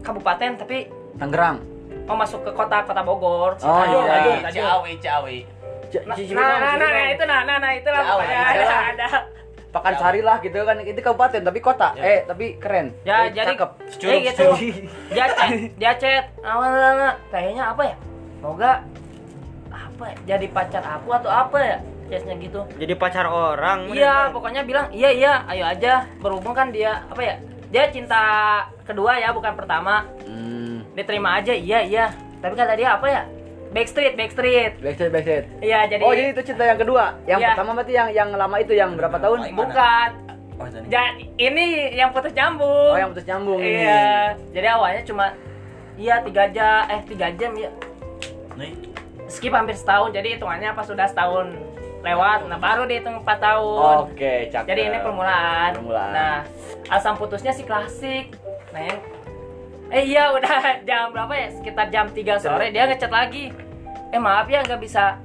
Kabupaten 0.00 0.56
tapi 0.56 0.88
Tangerang. 1.20 1.60
mau 2.06 2.16
masuk 2.16 2.40
ke 2.40 2.50
kota 2.50 2.80
kota 2.82 3.04
Bogor. 3.04 3.60
Oh, 3.60 3.84
iya. 3.84 4.00
Cianjur, 4.00 4.36
Cianjur. 4.40 4.52
Ciawi, 4.56 4.92
Ciawi. 4.96 5.38
Nah, 5.98 6.16
nah, 6.16 6.56
nah, 6.56 6.74
nah, 6.74 6.88
nah, 6.88 7.06
itu 7.10 7.24
nah, 7.24 7.40
nah, 7.44 7.56
nah, 7.60 7.72
itu 7.74 7.88
lah 7.88 8.02
jauh. 8.02 8.20
ada, 8.24 9.08
Pekan 9.78 9.94
Sari 9.96 10.20
lah 10.20 10.36
gitu 10.38 10.58
kan. 10.60 10.76
Itu 10.80 11.00
kabupaten 11.00 11.40
tapi 11.40 11.58
kota. 11.58 11.94
Ya. 11.94 12.02
Eh, 12.02 12.20
tapi 12.26 12.58
keren. 12.58 12.92
Ya, 13.02 13.26
Eh, 13.26 13.32
jadi 13.32 13.54
cakep. 13.54 13.70
eh 14.02 14.18
gitu. 14.26 14.46
Dia 15.10 15.26
chat, 15.28 15.48
dia 15.74 15.92
chat. 15.94 16.24
Awalnya 16.40 17.14
kayaknya 17.30 17.64
apa 17.70 17.82
ya? 17.84 17.96
Semoga 18.36 18.72
apa 19.68 20.04
ya? 20.04 20.16
Jadi 20.26 20.46
pacar 20.48 20.82
aku 20.82 21.08
atau 21.10 21.30
apa 21.30 21.58
ya? 21.58 21.76
Chatnya 22.08 22.34
gitu. 22.40 22.60
Jadi 22.74 22.94
pacar 22.94 23.26
orang. 23.28 23.92
Iya, 23.92 24.32
pokoknya 24.32 24.64
bilang 24.64 24.88
iya 24.90 25.10
iya, 25.10 25.32
ayo 25.46 25.64
aja. 25.64 26.08
Berhubung 26.18 26.52
kan 26.52 26.70
dia 26.70 27.04
apa 27.06 27.20
ya? 27.20 27.34
Dia 27.68 27.84
cinta 27.92 28.20
kedua 28.82 29.20
ya, 29.20 29.28
bukan 29.30 29.52
pertama. 29.52 30.08
Hmm. 30.24 30.80
Diterima 30.96 31.36
aja, 31.36 31.52
iya 31.52 31.84
iya. 31.84 32.06
Tapi 32.40 32.56
kata 32.56 32.72
dia 32.74 32.96
apa 32.96 33.06
ya? 33.06 33.22
Backstreet, 33.68 34.16
backstreet. 34.16 34.72
Backstreet, 34.80 35.12
backstreet. 35.12 35.44
Iya, 35.60 35.80
jadi 35.86 36.00
Oh, 36.00 36.12
jadi 36.12 36.32
itu 36.32 36.42
cinta 36.42 36.64
yang 36.64 36.80
kedua. 36.80 37.20
Yang 37.28 37.40
Iya. 37.40 37.48
pertama 37.52 37.70
berarti 37.76 37.92
yang 37.92 38.08
yang 38.10 38.28
lama 38.32 38.56
itu 38.56 38.72
yang 38.72 38.90
berapa 38.96 39.16
tahun? 39.18 39.38
Gimana? 39.44 39.58
bukan. 39.60 40.08
Oh, 40.58 40.66
nih. 40.66 40.82
Ja- 40.90 41.14
ini 41.38 41.64
yang 41.94 42.10
putus 42.10 42.32
nyambung. 42.32 42.90
Oh, 42.90 42.98
yang 42.98 43.10
putus 43.12 43.28
nyambung 43.28 43.60
ini. 43.60 43.84
Iya. 43.84 44.34
Jadi 44.50 44.66
awalnya 44.66 45.02
cuma 45.04 45.26
iya 45.94 46.16
tiga 46.24 46.44
jam, 46.48 46.82
eh 46.88 47.00
tiga 47.04 47.28
jam 47.30 47.52
ya. 47.54 47.70
Nih. 48.56 48.72
Skip 49.28 49.52
hampir 49.52 49.76
setahun. 49.76 50.10
Jadi 50.10 50.34
hitungannya 50.34 50.72
pas 50.72 50.88
sudah 50.88 51.04
setahun 51.04 51.52
lewat, 52.00 52.46
nah 52.46 52.56
baru 52.56 52.86
dihitung 52.86 53.20
empat 53.20 53.38
tahun. 53.38 54.08
Oke, 54.08 54.48
cakep. 54.48 54.66
Jadi 54.66 54.80
ini 54.82 54.98
permulaan. 54.98 55.70
Permulaan. 55.76 56.10
Nah, 56.10 56.36
asam 56.88 57.14
putusnya 57.14 57.52
sih 57.52 57.62
klasik. 57.62 58.32
Neng. 58.72 59.17
Eh 59.88 60.04
iya 60.04 60.32
udah 60.36 60.56
jam 60.88 61.10
berapa 61.12 61.32
ya? 61.32 61.48
Sekitar 61.56 61.86
jam 61.88 62.06
3 62.12 62.44
sore 62.44 62.68
dia 62.72 62.84
ngechat 62.84 63.12
lagi. 63.12 63.52
Eh 64.12 64.20
maaf 64.20 64.48
ya 64.48 64.60
nggak 64.64 64.80
bisa 64.80 65.16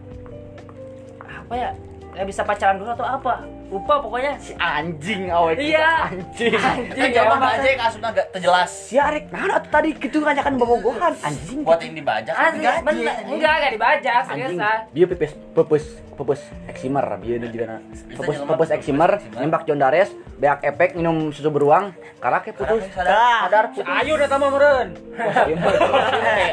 apa 1.24 1.53
ya? 1.53 1.70
Nggak 2.16 2.28
bisa 2.28 2.41
pacaran 2.47 2.80
dulu 2.80 2.91
atau 2.95 3.07
apa? 3.07 3.43
Lupa 3.74 3.97
pokoknya. 3.97 4.38
si 4.38 4.53
anjing 4.53 5.28
awet 5.28 5.57
Iya. 5.57 5.89
anjing. 6.07 6.53
Anjing 6.53 7.09
Eh, 7.09 7.17
emang. 7.19 7.41
aja 7.41 7.69
kasusnya 7.76 8.09
gak 8.11 8.28
terjelas. 8.32 8.69
Si 8.69 8.95
Arek 8.95 9.26
mana 9.28 9.57
tuh 9.57 9.71
tadi 9.71 9.89
gitu 9.93 10.17
ngajakan 10.19 10.53
bobogohan 10.55 11.13
anjing. 11.17 11.65
Buat 11.65 11.82
yang 11.82 11.95
dibajak 11.95 12.34
gaji, 12.34 12.53
bener. 12.53 12.86
anjing. 13.11 13.34
Enggak, 13.34 13.53
enggak 13.57 13.71
dibajak, 13.74 14.21
anjing. 14.24 14.38
seriusan. 14.53 14.80
Dia 14.91 15.05
pepes 15.07 15.32
pepes 15.51 15.86
pepes 16.13 16.41
eksimer 16.67 17.05
dia 17.17 17.36
juga 17.41 17.82
Bisa 17.89 18.13
pepes 18.15 18.38
pepes 18.39 18.69
eksimer 18.71 19.11
nembak 19.34 19.65
John 19.65 19.82
Dares 19.82 20.09
beak 20.36 20.61
efek 20.61 20.93
minum 20.93 21.34
susu 21.34 21.49
beruang 21.49 21.89
karake 22.19 22.53
putus 22.53 22.86
Karake 22.86 22.93
sadar. 22.93 23.41
sadar 23.43 23.65
putus 23.74 23.89
Ayo 23.89 24.13
udah 24.13 24.30
tambah 24.30 24.49
meren. 24.51 24.88
Iya, 25.17 25.55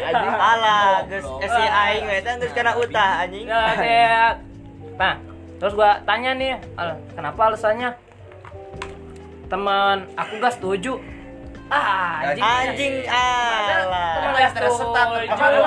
anjing. 0.09 0.35
Alah, 0.51 1.05
geus 1.05 1.27
si 1.29 1.65
aing 1.67 2.05
teh 2.19 2.33
geus 2.39 2.53
kana 2.53 2.73
utah 2.75 3.21
anjing. 3.21 3.45
Ya, 3.45 3.61
kayak 3.71 4.31
Nah, 5.01 5.17
terus 5.61 5.73
gua 5.73 6.01
tanya 6.03 6.33
nih, 6.33 6.57
Al, 6.75 6.97
kenapa 7.13 7.41
alasannya? 7.47 7.93
Teman 9.47 10.07
aku 10.15 10.33
gak 10.39 10.55
setuju. 10.57 10.97
Ah, 11.67 12.35
anjing. 12.35 12.43
Anjing 12.43 12.95
alah. 13.07 14.11
Teman 14.17 14.31
gak 14.35 14.51
setuju. 14.51 14.85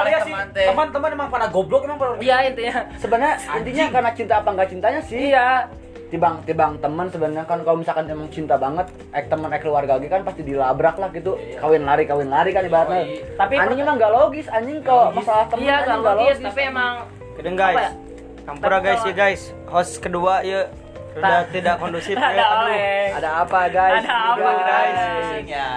ya 0.03 0.19
teh. 0.51 0.67
Teman-teman 0.67 1.09
emang 1.13 1.29
pada 1.29 1.47
goblok 1.47 1.83
emang 1.83 1.95
pada. 1.95 2.15
Iya 2.17 2.37
intinya. 2.47 2.75
sebenarnya 2.97 3.33
intinya 3.55 3.85
karena 3.89 4.11
cinta 4.11 4.33
apa 4.39 4.49
enggak 4.49 4.69
cintanya 4.69 5.01
sih 5.01 5.31
Iya. 5.31 5.67
tibang 6.09 6.45
tibang 6.45 6.77
teman 6.77 7.09
sebenarnya 7.09 7.41
kan 7.41 7.65
kalau 7.65 7.81
misalkan 7.81 8.05
emang 8.05 8.29
cinta 8.29 8.53
banget 8.53 8.85
ek 9.09 9.33
teman 9.33 9.49
ek 9.49 9.65
keluarga 9.65 9.97
lagi 9.97 10.05
kan 10.05 10.21
pasti 10.21 10.45
dilabrak 10.45 11.01
lah 11.01 11.09
gitu 11.09 11.33
kawin 11.57 11.89
lari 11.89 12.05
kawin 12.05 12.29
lari 12.29 12.53
kan 12.53 12.61
ibaratnya 12.61 13.17
Tapi 13.33 13.57
anjing 13.57 13.81
emang 13.81 13.97
nggak 13.97 14.13
logis 14.13 14.45
anjing 14.45 14.77
kalau 14.85 15.09
masalah 15.09 15.49
teman 15.49 15.65
Iya, 15.65 15.73
anjing 15.73 15.89
gak 15.89 15.97
nggak 15.97 16.15
logis, 16.15 16.37
tapi 16.37 16.61
emang 16.69 16.93
ya? 17.33 17.51
guys. 17.57 17.89
Kampura 18.43 18.77
Tapi 18.77 18.85
guys 18.85 19.01
ya 19.03 19.13
guys. 19.13 19.41
Host 19.65 19.93
kedua 19.97 20.41
ya 20.41 20.67
rada 21.13 21.45
tidak 21.47 21.77
kondusif 21.77 22.17
ya. 22.17 22.25
ada 22.25 22.41
Aduh. 22.43 22.59
oleh. 22.65 23.05
ada 23.13 23.29
apa 23.39 23.59
guys 23.67 23.93
Ada 23.95 24.09
Ini 24.09 24.31
apa, 24.33 24.51
guys? 24.59 24.97
Pusingnya. 25.13 25.67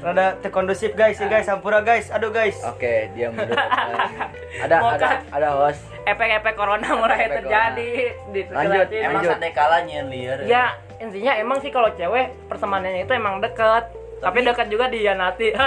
Rada 0.00 0.26
teu 0.36 0.50
kondusif 0.50 0.90
guys 0.92 1.16
ya 1.16 1.26
guys. 1.26 1.44
Sampura 1.44 1.78
guys. 1.80 2.06
Aduh 2.10 2.28
guys. 2.28 2.58
oke 2.60 2.92
dia 3.10 3.28
mundur 3.28 3.54
ada 4.64 4.76
ada 4.82 5.08
ada 5.30 5.48
host 5.56 5.80
Efek-efek 6.02 6.54
corona 6.54 6.88
mulai 6.92 7.28
terjadi 7.30 7.90
di 8.32 8.40
Lanjut, 8.48 8.88
di- 8.88 8.98
Emang 8.98 9.20
sampai 9.22 9.52
kalah 9.52 9.84
liar. 9.84 10.40
Ya, 10.42 10.72
intinya 10.96 11.36
emang 11.36 11.60
sih 11.60 11.68
kalau 11.68 11.92
cewek 11.92 12.32
pertemanannya 12.48 13.04
itu 13.04 13.12
emang 13.12 13.38
deket. 13.38 13.84
Tapi 14.20 14.38
dekat 14.40 14.66
juga 14.68 14.84
dihianati. 14.86 15.48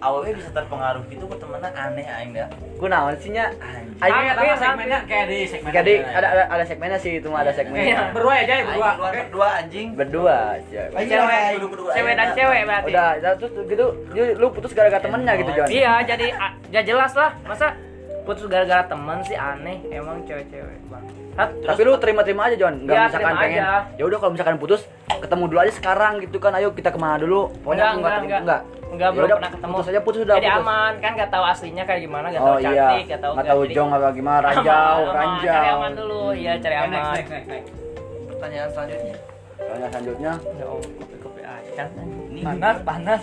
Awalnya 0.00 0.32
bisa 0.34 0.50
terpengaruh 0.50 1.04
gitu 1.06 1.24
temennya 1.30 1.70
aneh 1.70 2.06
aing 2.06 2.32
dah. 2.32 2.48
ku 2.74 2.86
naon 2.86 3.14
sih 3.16 3.30
nya 3.30 3.48
Ayo 3.96 4.12
tapi 4.34 4.44
kita 4.44 4.58
segmennya 4.58 4.98
kayak 5.06 5.26
di 5.26 5.38
segmen. 5.46 5.70
jadi 5.70 5.92
ada 6.04 6.26
ada 6.26 6.42
ada 6.50 6.64
segmennya 6.66 6.98
sih 6.98 7.12
itu 7.16 7.28
mah 7.30 7.40
ada 7.40 7.52
segmennya 7.54 7.86
Iya. 7.86 8.00
berdua 8.10 8.34
aja 8.34 8.44
ya 8.44 8.56
Aing 8.56 8.66
berdua. 8.66 8.90
berdua 9.14 9.48
anjing. 9.54 9.88
berdua. 9.94 10.36
Aing 10.90 11.06
cewek, 11.06 11.42
cewek 11.94 12.10
aing 12.10 12.18
dan 12.18 12.28
cewek 12.34 12.60
berarti. 12.66 12.90
udah 12.90 13.08
terus 13.38 13.52
gitu 13.64 13.84
lu 14.34 14.46
putus 14.50 14.72
gara-gara 14.72 15.00
temennya 15.00 15.32
gitu 15.38 15.50
John 15.54 15.68
Iya, 15.70 15.92
jadi 16.04 16.26
ya 16.68 16.80
jelas 16.82 17.12
lah. 17.14 17.30
Masa 17.44 17.78
putus 18.24 18.44
gara-gara 18.44 18.82
temen 18.82 19.18
sih 19.22 19.34
aneh 19.34 19.78
emang 19.90 20.20
cewek-cewek 20.22 20.80
bang. 20.84 21.04
Hat, 21.34 21.50
tapi 21.58 21.80
lu 21.82 21.92
terima-terima 21.96 22.46
aja 22.46 22.56
John 22.56 22.74
nggak 22.80 22.94
Iya, 22.94 23.04
misalkan 23.06 23.34
pengen 23.36 23.58
aja. 23.60 23.78
ya 23.92 24.04
udah 24.04 24.18
kalau 24.18 24.32
misalkan 24.32 24.56
putus 24.56 24.80
ketemu 25.10 25.44
dulu 25.46 25.58
aja 25.60 25.72
sekarang 25.72 26.12
gitu 26.18 26.36
kan 26.38 26.54
ayo 26.54 26.70
kita 26.70 26.88
ke 26.88 26.96
mana 26.96 27.18
dulu 27.18 27.50
pokoknya 27.60 27.84
enggak, 27.92 28.14
enggak, 28.16 28.40
enggak 28.40 28.40
enggak, 28.40 28.60
Ya 29.04 29.10
belum 29.10 29.26
udah, 29.26 29.36
pernah 29.36 29.52
ketemu. 29.52 29.72
putus 29.74 29.88
aja 29.88 30.00
putus 30.00 30.20
udah 30.22 30.36
jadi 30.36 30.48
putus. 30.48 30.62
aman 30.62 30.92
kan 30.96 31.10
gak 31.14 31.28
tahu 31.28 31.44
aslinya 31.44 31.82
kayak 31.82 32.00
gimana, 32.00 32.26
gak 32.28 32.38
oh 32.38 32.46
tahu 32.46 32.58
iya 32.60 32.70
cantik, 32.70 33.04
gak 33.04 33.20
tahu 33.20 33.32
nggak 33.34 33.46
tahu 33.46 33.60
jong 33.68 33.88
apa 33.90 34.08
gimana 34.10 34.38
ranjau 34.40 34.70
Aman, 34.70 34.94
aman, 35.02 35.14
ranjau 35.16 35.50
Cari 35.52 35.68
aman 35.68 35.92
dulu, 35.92 36.20
iya 36.32 36.52
cari 36.56 36.74
Next, 36.74 36.86
aman. 36.86 37.12
next, 37.12 37.28
next, 37.28 37.48
next. 37.50 37.70
Pertanyaan 38.30 38.68
selanjutnya. 38.70 39.16
Soalnya 39.56 39.88
selanjutnya 39.90 40.32
Ya 40.54 40.64
Allah, 40.64 40.90
kopi-kopi 40.94 41.40
aja. 41.42 41.82
Ini 42.30 42.40
Panas, 42.40 42.76
panas. 42.80 43.22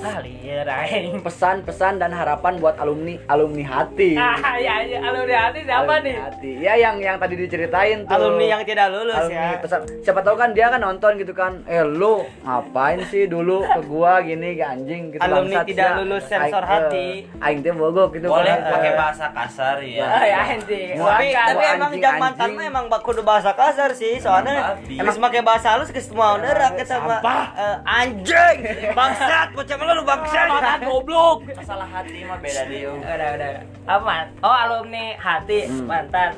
Ah 0.00 0.16
liar 0.20 0.64
aing 0.64 1.18
pesan-pesan 1.18 1.98
dan 1.98 2.10
harapan 2.10 2.56
buat 2.56 2.76
alumni 2.76 3.18
alumni 3.26 3.64
hati. 3.64 4.14
Ah 4.20 4.56
ya 4.56 4.80
ya 4.80 5.02
alumni 5.02 5.36
hati 5.42 5.60
siapa 5.60 5.82
Alumni 5.84 6.06
nih? 6.06 6.14
hati. 6.16 6.50
Ya 6.56 6.72
yang 6.74 6.96
yang 6.98 7.16
tadi 7.16 7.34
diceritain 7.36 7.98
tuh. 8.02 8.12
Alumni 8.12 8.46
yang 8.48 8.62
tidak 8.62 8.86
lulus 8.90 9.16
alumni 9.18 9.36
ya. 9.48 9.58
pesan. 9.58 9.80
Siapa 10.00 10.20
tahu 10.20 10.36
kan 10.36 10.50
dia 10.50 10.66
kan 10.68 10.80
nonton 10.80 11.16
gitu 11.16 11.32
kan. 11.32 11.60
Eh 11.66 11.82
lu 11.82 12.22
ngapain 12.40 13.02
sih 13.04 13.26
dulu 13.26 13.60
ke 13.62 13.80
gua 13.84 14.20
gini 14.20 14.54
ke 14.54 14.64
anjing 14.64 15.02
gitu 15.10 15.20
Alumni 15.20 15.58
bangsat, 15.58 15.66
tidak 15.66 15.84
ya. 15.84 15.98
lulus 15.98 16.24
sensor 16.24 16.62
Aing, 16.62 16.72
hati. 16.72 17.06
eh, 17.26 17.44
aing 17.44 17.58
teh 17.60 17.72
bogok 17.72 18.08
gitu 18.12 18.26
Boleh 18.26 18.52
kan. 18.52 18.70
pakai 18.70 18.92
bahasa 18.94 19.26
kasar 19.30 19.76
ya. 19.80 20.04
ah 20.06 20.24
ya 20.24 20.38
anjing. 20.48 20.94
tapi, 20.94 21.26
tapi 21.30 21.64
emang 21.66 21.90
anjing, 21.90 22.00
jam 22.00 22.14
mantan 22.16 22.48
emang 22.54 22.84
bak- 22.86 23.02
kudu 23.02 23.22
bahasa 23.22 23.50
kasar 23.52 23.90
sih 23.92 24.16
soalnya 24.16 24.76
emang 24.86 25.16
pakai 25.18 25.40
bahasa 25.40 25.74
halus 25.74 25.88
ke 25.88 25.98
semua 25.98 26.36
udah 26.36 26.52
kita 26.74 26.96
mah 26.98 27.20
eh, 27.52 27.76
anjing. 27.82 28.56
Bangsat 28.92 29.48
bocah 29.52 29.76
mah 29.80 29.94
lu 29.96 30.02
bangsat 30.04 30.46
Makan 30.48 30.80
goblok. 30.84 31.38
Masalah 31.56 31.88
hati 31.88 32.18
mah 32.28 32.38
beda 32.38 32.62
dia. 32.68 32.88
udah 32.92 33.28
udah 33.36 33.50
apa 33.88 34.04
man? 34.04 34.26
oh 34.44 34.54
alumni 34.54 35.16
hati. 35.16 35.66
Hmm. 35.66 35.86
mantan. 35.88 36.30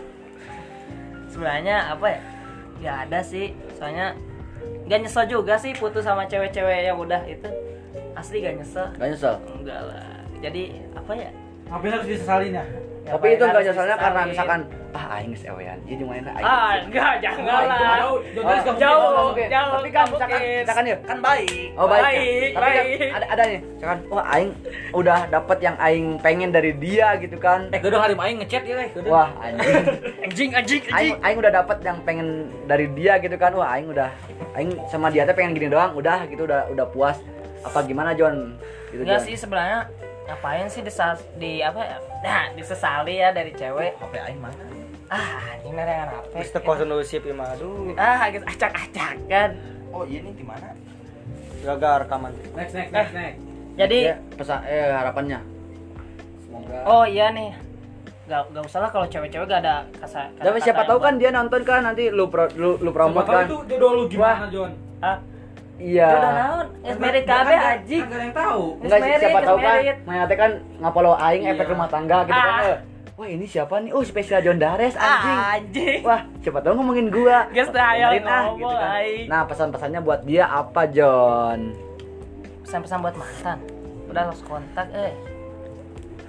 Sebenarnya 1.32 1.76
apa 1.90 2.06
ya? 2.06 2.20
Nggak 2.78 2.96
ada 3.08 3.20
sih. 3.26 3.46
Soalnya 3.76 4.14
nggak 4.86 4.98
nyesel 5.06 5.24
juga 5.26 5.54
sih 5.58 5.74
putus 5.74 6.06
sama 6.06 6.28
cewek-cewek 6.30 6.86
yang 6.86 6.98
udah 6.98 7.22
itu. 7.26 7.50
Asli 8.12 8.44
gak 8.44 8.60
nyesel. 8.60 8.86
Gak 8.96 9.08
nyesel? 9.08 9.34
Enggak 9.56 9.80
lah. 9.88 10.20
Jadi 10.42 10.62
apa 10.94 11.12
ya 11.16 11.30
Ngapain 11.72 11.92
harus 11.96 12.08
disesalin 12.08 12.52
ya? 12.52 12.64
tapi 13.02 13.34
itu 13.34 13.42
Ngapain 13.42 13.50
gak 13.50 13.50
harus 13.50 13.66
nyeselnya 13.66 13.96
karena 13.98 14.20
misalkan 14.30 14.60
ah 14.92 15.06
aing 15.16 15.32
geus 15.32 15.44
ewean 15.48 15.78
jadi 15.88 16.02
mana 16.04 16.30
aing 16.36 16.44
ah 16.44 16.72
enggak 16.84 17.12
jangan 17.24 17.44
lah 17.64 17.78
jauh, 17.80 18.18
jauh, 18.20 18.44
Oh, 18.44 18.60
jauh, 18.62 18.76
jauh 18.76 19.30
jauh 19.48 19.72
tapi 19.80 19.88
kan 19.90 20.04
misalkan 20.06 20.40
misalkan 20.62 20.84
ya 20.84 20.96
Kan 21.00 21.18
baik. 21.24 21.68
Oh 21.80 21.86
baik, 21.88 22.04
Baik, 22.04 22.50
Tapi 22.52 22.68
kan 22.76 22.84
ada 23.16 23.26
ada 23.32 23.42
nih, 23.48 23.60
misalkan 23.64 23.98
wah 24.12 24.24
aing 24.36 24.50
udah 24.92 25.18
dapet 25.32 25.58
yang 25.64 25.76
aing 25.80 26.06
pengen 26.20 26.50
dari 26.52 26.72
dia 26.76 27.16
gitu 27.18 27.36
kan. 27.40 27.72
Eh, 27.72 27.80
gedung 27.80 28.04
hari 28.04 28.14
aing 28.14 28.38
ngechat 28.44 28.62
ya, 28.68 28.86
gedung. 28.92 29.10
Wah 29.10 29.28
anjing. 29.40 29.84
anjing 30.22 30.50
anjing 30.52 30.82
aing 30.84 30.92
anjing 30.92 31.16
aing 31.24 31.38
udah 31.40 31.52
dapet 31.52 31.78
yang 31.80 31.98
pengen 32.04 32.28
dari 32.68 32.86
dia 32.92 33.12
gitu 33.18 33.36
kan. 33.40 33.50
Wah 33.56 33.68
aing 33.72 33.88
udah 33.88 34.08
aing 34.54 34.70
sama 34.92 35.08
dia 35.08 35.24
teh 35.24 35.32
pengen 35.32 35.56
gini 35.56 35.72
doang, 35.72 35.96
udah 35.96 36.28
gitu 36.28 36.44
udah 36.44 36.68
udah 36.68 36.86
puas. 36.92 37.16
Apa 37.64 37.80
gimana 37.88 38.12
John? 38.12 38.60
Gitu 38.92 39.08
enggak 39.08 39.24
sih 39.24 39.34
sebenarnya 39.40 39.88
ngapain 40.32 40.64
sih 40.66 40.80
disal 40.80 41.12
di 41.36 41.60
apa 41.60 41.80
ya 41.82 41.96
nah 42.18 42.42
disesali 42.52 43.14
ya 43.14 43.28
dari 43.30 43.52
cewek 43.52 43.92
HP 43.94 44.12
aing 44.18 44.40
mana? 44.40 44.56
ah 45.06 45.52
ini 45.58 45.70
mereka 45.70 46.08
apa 46.08 46.18
Mister 46.34 46.58
kosan 46.58 46.88
dulu 46.88 47.04
sip 47.04 47.20
imah 47.22 47.52
aduh 47.52 47.92
ah 47.94 48.24
gitu 48.28 48.44
acak-acak 48.44 49.16
kan 49.26 49.50
Oh, 49.92 50.08
iya 50.08 50.24
nih 50.24 50.32
di 50.32 50.40
mana? 50.40 50.72
gagal 51.60 51.94
rekaman 52.02 52.32
Next, 52.50 52.72
next, 52.72 52.90
next, 52.90 53.12
next. 53.12 53.38
jadi 53.74 53.98
Ya, 54.02 54.16
pesan 54.32 54.64
eh 54.64 54.88
harapannya. 54.88 55.38
Semoga 56.40 56.78
oh 56.82 57.04
iya 57.04 57.28
nih 57.28 57.52
gak, 58.24 58.48
gak 58.50 58.64
usah 58.64 58.80
lah 58.80 58.88
kalau 58.88 59.04
cewek-cewek 59.04 59.44
gak 59.44 59.60
ada 59.60 59.84
kasa, 59.94 60.32
kata 60.32 60.48
tapi 60.48 60.58
siapa 60.58 60.88
tahu 60.88 60.96
kan 60.96 61.20
dia 61.20 61.28
nonton 61.28 61.60
kan 61.60 61.84
nanti 61.84 62.08
lu 62.08 62.24
pro, 62.26 62.48
lu, 62.54 62.80
lu 62.80 62.88
promote 62.88 63.20
Siapa 63.20 63.28
tahu 63.28 63.36
kan. 63.36 63.44
itu 63.44 63.58
jodoh 63.68 63.90
lu 63.92 64.02
gimana, 64.08 64.46
John? 64.48 64.72
ah 64.98 65.18
Iya. 65.84 66.08
udah 66.08 66.32
naon 66.32 66.66
es 66.80 66.96
merit 66.96 67.22
Kan 67.22 67.34
kabeh 67.36 67.50
nggak- 67.52 67.72
anjing 67.72 67.98
kan 67.98 68.06
nggak 68.06 68.14
ada 68.14 68.24
yang 68.24 68.36
tahu. 68.36 68.62
Enggak 68.78 68.98
siapa 69.18 69.40
tahu 69.42 69.56
kan. 69.58 69.76
Maya 70.02 70.22
teh 70.24 70.36
kan 70.36 70.50
ngapolo 70.78 71.12
aing 71.12 71.44
efek 71.44 71.64
Iya. 71.64 71.72
rumah 71.72 71.88
tangga 71.88 72.18
gitu 72.22 72.38
kan. 72.38 72.54
Ah. 72.54 72.68
eh. 72.68 72.78
Wah, 73.12 73.28
ini 73.28 73.44
siapa 73.44 73.74
nih? 73.76 73.90
Oh, 73.90 74.02
spesial 74.02 74.40
John 74.40 74.56
Dares 74.56 74.94
anjing. 74.94 75.36
Ah, 75.36 75.54
anjing 75.54 76.00
Wah, 76.00 76.20
siapa 76.38 76.58
tahu 76.58 76.72
ngomongin 76.74 77.06
gua. 77.08 77.44
Hayal 77.46 77.68
Dengerin 77.68 78.24
ah, 78.24 78.42
ngomong, 78.48 78.78
aing. 78.96 79.24
Nah, 79.28 79.42
pesan-pesannya 79.44 80.00
buat 80.00 80.20
dia 80.22 80.44
apa, 80.44 80.86
John? 80.86 81.76
pesan-pesan 82.62 82.98
buat 83.00 83.12
mantan 83.12 83.58
udah 84.06 84.22
lost 84.24 84.44
kontak 84.44 84.88
eh 84.92 85.12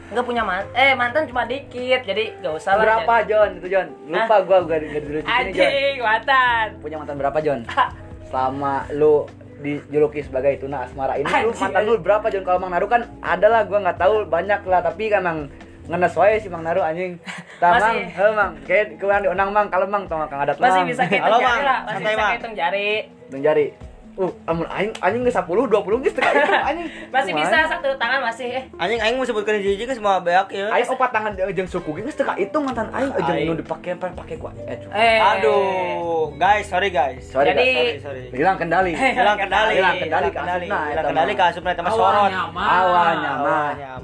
nggak 0.10 0.24
punya 0.24 0.42
mantan 0.42 0.68
eh 0.74 0.92
mantan 0.92 1.24
cuma 1.24 1.44
dikit 1.44 2.02
jadi 2.02 2.36
gak 2.38 2.54
usah 2.54 2.76
lah 2.76 2.84
Berapa, 2.84 3.16
John? 3.24 3.50
Itu, 3.58 3.68
John. 3.68 3.88
Lupa 4.06 4.36
gua 4.42 4.58
gua 4.60 4.76
gak 4.76 4.80
dulu 5.00 5.20
jadi- 5.20 5.24
sini, 5.24 5.24
John. 5.24 5.40
anjing 5.64 5.96
mantan 6.00 6.66
Punya 6.80 6.98
mantan 6.98 7.16
berapa, 7.16 7.38
John? 7.40 7.60
Selama 8.28 8.74
lu 8.92 9.24
dijuluki 9.64 10.20
sebagai 10.20 10.60
tuna 10.60 10.84
asmara. 10.84 11.16
Ini 11.16 11.26
lu 11.48 11.56
mantan 11.56 11.82
lu 11.88 11.96
berapa 11.98 12.28
John 12.28 12.44
kalau 12.44 12.60
Mang 12.60 12.76
Naru 12.76 12.92
kan 12.92 13.08
ada 13.24 13.48
lah 13.48 13.64
gua 13.64 13.80
nggak 13.80 13.98
tahu 13.98 14.28
banyak 14.28 14.62
lah. 14.68 14.84
Tapi 14.84 15.08
kan 15.08 15.24
Mang 15.24 15.40
ngenes 15.88 16.14
wae 16.20 16.36
si 16.44 16.52
Mang 16.52 16.68
Naru 16.68 16.84
anjing. 16.84 17.16
Tah 17.64 17.80
Mang, 17.80 17.96
Masih. 17.96 18.04
heuh 18.12 18.32
Mang, 18.36 18.52
kayak 18.68 18.86
kurang 19.00 19.24
diundang 19.24 19.50
Mang. 19.56 19.68
Kalau 19.72 19.88
Mang 19.88 20.04
tong 20.12 20.28
Kang 20.28 20.44
Adat? 20.44 20.60
Masih 20.60 20.84
Mang. 20.84 20.88
bisa 20.92 21.04
kita 21.12 21.24
jari 21.24 21.64
lah 21.64 21.80
masih 21.88 21.96
Santai, 22.04 22.14
bisa 22.14 22.34
hitung 22.36 22.54
jari 22.60 22.88
Hitung 23.32 23.44
jari. 23.44 23.66
Uh, 24.14 24.30
amun 24.46 24.70
aing 24.70 24.94
anjing 25.02 25.26
geus 25.26 25.34
10 25.34 25.50
20 25.50 26.06
geus 26.06 26.14
anjing. 26.22 26.86
masih 27.10 27.34
bisa 27.34 27.66
satu 27.66 27.90
tangan 27.98 28.22
masih. 28.22 28.46
Eh 28.62 28.64
anjing 28.78 29.02
aing 29.02 29.18
mau 29.18 29.26
sebutkan 29.26 29.58
hiji 29.58 29.90
ke 29.90 29.98
semua 29.98 30.22
beak 30.22 30.54
ya. 30.54 30.70
Aing 30.70 30.86
opat 30.86 31.10
tangan 31.10 31.34
jeung 31.34 31.66
suku 31.66 31.90
ge 31.98 32.06
geus 32.06 32.18
teu 32.22 32.30
itu 32.38 32.58
mantan 32.62 32.94
aing 32.94 33.10
jeung 33.10 33.38
nu 33.50 33.54
dipake 33.58 33.98
pake 33.98 34.38
gua. 34.38 34.54
Eh, 34.70 34.78
eh. 34.94 35.18
Aduh 35.18 36.30
guys 36.38 36.70
sorry 36.70 36.94
guys. 36.94 37.26
Sorry 37.26 37.58
jadi- 37.58 37.66
guys. 37.66 38.06
sorry 38.06 38.30
sorry. 38.30 38.38
Hilang 38.38 38.58
kendali. 38.62 38.94
hilang 39.18 39.38
kendali. 39.42 39.82
Hilang 39.82 39.98
kendali 39.98 40.30
ke 40.30 40.38
kendali. 40.38 40.68
Asupna, 40.70 40.90
hilang 40.94 41.06
kendali 41.10 41.34
ke 41.34 41.44
asupna 41.50 41.70
eta 41.74 41.82
mah 41.82 41.92
sorot. 41.98 42.14
Awalnya 42.14 42.44
mah. 42.54 42.70
Awalnya 42.70 43.34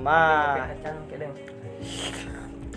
mah. 0.01 0.66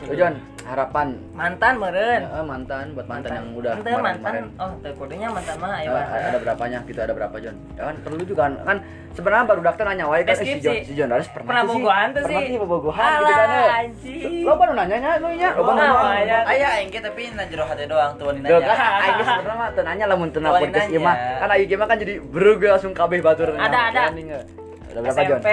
awalnya 0.05 0.52
Tuh, 0.63 0.69
harapan. 0.69 1.09
Mantan 1.33 1.75
meren. 1.77 2.23
Eh, 2.23 2.45
mantan 2.45 2.85
buat 2.93 3.05
mantan, 3.05 3.31
yang 3.33 3.47
udah 3.53 3.73
Ente 3.75 3.83
kemarin- 3.85 4.05
mantan. 4.05 4.33
Kemarin. 4.33 4.45
oh 4.57 4.71
teu 4.79 4.93
kudunya 4.95 5.29
mantan 5.29 5.57
mah 5.59 5.73
ayo 5.77 5.91
Eh, 5.93 6.23
ada 6.25 6.39
berapanya 6.39 6.79
gitu 6.83 7.01
ada 7.01 7.13
berapa 7.13 7.37
John 7.37 7.57
ya 7.73 7.83
kan 7.83 7.95
perlu 7.99 8.23
juga 8.23 8.41
kan 8.43 8.53
kan 8.63 8.77
sebenarnya 9.13 9.45
baru 9.45 9.61
daftar 9.61 9.85
nanya 9.85 10.05
wae 10.07 10.23
kan 10.23 10.33
eh, 10.33 10.39
si. 10.39 10.51
John 10.59 10.77
si 10.81 10.93
John 10.95 11.09
Dares 11.11 11.29
pernah, 11.29 11.47
pernah 11.49 11.63
tuh 11.63 11.69
sih? 11.69 11.83
Bogohan 11.83 12.07
tuh 12.09 12.21
pernah 12.23 12.39
sih. 12.39 12.47
sih 12.47 12.59
bogohan 12.63 13.11
gitu 13.13 13.33
kan 13.33 13.49
eh. 13.51 13.69
anjing. 13.75 14.43
Lo 14.43 14.53
baru 14.55 14.73
nanya 14.73 14.97
nya 14.97 15.11
lo 15.19 15.29
nya? 15.33 15.49
Lo 15.51 15.63
baru 15.63 15.75
nanya 15.75 15.91
namanya. 15.93 16.39
Aya 16.47 16.67
aing 16.77 16.89
ge 16.89 17.01
tapi 17.01 17.23
na 17.33 17.45
jero 17.45 17.65
hati 17.67 17.85
doang 17.85 18.13
tuh 18.15 18.25
Tuh 18.25 18.31
kan 18.31 18.37
nanya. 18.39 18.75
aing 19.03 19.17
sebenarnya 19.19 19.57
mah 19.57 19.69
teu 19.69 19.83
nanya 19.83 20.05
lamun 20.07 20.29
teu 20.31 20.39
na 20.39 20.49
Tuan 20.49 20.61
podcast 20.63 20.87
nanya. 20.87 20.95
ieu 20.95 21.03
mah 21.03 21.15
kan 21.37 21.49
aing 21.51 21.67
ge 21.67 21.77
mah 21.77 21.87
kan 21.87 21.99
jadi 21.99 22.15
beruga 22.23 22.69
langsung 22.71 22.93
kabeh 22.93 23.19
batur. 23.19 23.49
Ada, 23.51 23.79
ada. 23.91 24.01
Planning, 24.07 24.29
eh. 24.31 24.45
ada 24.87 24.99
berapa 25.01 25.21
John 25.21 25.41
SMP 25.41 25.49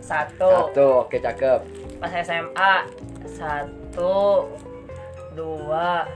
satu. 0.00 0.50
Satu 0.68 0.84
oke 1.00 1.16
cakep. 1.16 1.60
Pas 1.96 2.12
SMA 2.18 2.72
satu 3.30 3.79
dua 5.34 6.06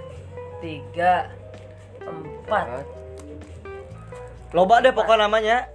tiga 0.63 1.31
empat. 2.05 2.87
Loba 4.55 4.79
deh 4.81 4.95
pokok 4.95 5.19
namanya. 5.19 5.67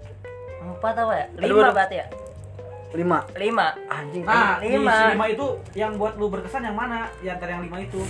Empat 0.64 0.95
apa 0.95 1.14
ya? 1.16 1.26
Lima 1.39 1.68
aduh. 1.68 1.76
berarti 1.76 1.95
ya? 2.00 2.08
Lima. 2.95 3.20
Lima. 3.38 3.68
Anjing. 3.91 4.24
Nah, 4.26 4.58
Lima. 4.64 5.14
lima 5.14 5.26
itu 5.30 5.47
yang 5.78 5.93
buat 6.00 6.18
lu 6.18 6.32
berkesan 6.32 6.66
yang 6.66 6.78
mana? 6.80 7.12
Di 7.22 7.28
antara 7.30 7.60
yang 7.60 7.64
lima 7.68 7.84
itu. 7.84 8.02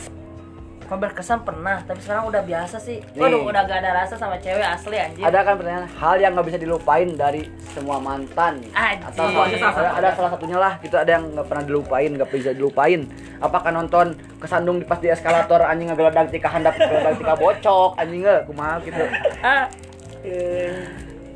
Kok 0.90 0.98
berkesan 0.98 1.46
pernah 1.46 1.86
tapi 1.86 2.02
sekarang 2.02 2.26
udah 2.26 2.42
biasa 2.42 2.82
sih. 2.82 2.98
Nih. 3.14 3.22
waduh 3.22 3.46
udah 3.46 3.62
gak 3.62 3.80
ada 3.80 3.94
rasa 3.94 4.18
sama 4.18 4.42
cewek 4.42 4.66
asli 4.66 4.98
anjir 4.98 5.22
ada 5.22 5.46
kan 5.46 5.54
pertanyaan 5.54 5.86
hal 5.86 6.16
yang 6.18 6.34
nggak 6.34 6.48
bisa 6.50 6.58
dilupain 6.58 7.14
dari 7.14 7.46
semua 7.70 8.02
mantan. 8.02 8.58
Anjing. 8.74 9.06
atau 9.06 9.24
salah- 9.30 9.78
ada, 9.78 9.90
ada 9.94 10.10
salah 10.18 10.32
satunya 10.34 10.58
lah 10.58 10.82
gitu 10.82 10.98
ada 10.98 11.12
yang 11.14 11.30
nggak 11.30 11.46
pernah 11.46 11.64
dilupain 11.64 12.10
nggak 12.10 12.30
bisa 12.34 12.52
dilupain. 12.52 13.06
Apakah 13.38 13.70
nonton 13.70 14.18
kesandung 14.42 14.82
di 14.82 14.86
pas 14.90 14.98
di 14.98 15.08
eskalator 15.08 15.62
anjing 15.62 15.94
ngegeledak 15.94 16.34
tika 16.34 16.50
handap 16.50 16.74
ngegeledak 16.74 17.14
tika 17.16 17.34
bocok 17.38 17.92
anjing 17.96 18.26
nggak 18.26 18.50
kumaha 18.50 18.82
gitu. 18.82 19.04
Ah. 19.46 19.70
Eh, 20.20 20.74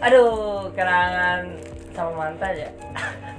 aduh 0.01 0.67
kenangan 0.73 1.45
sama 1.93 2.11
mantan 2.11 2.51
ya 2.57 2.69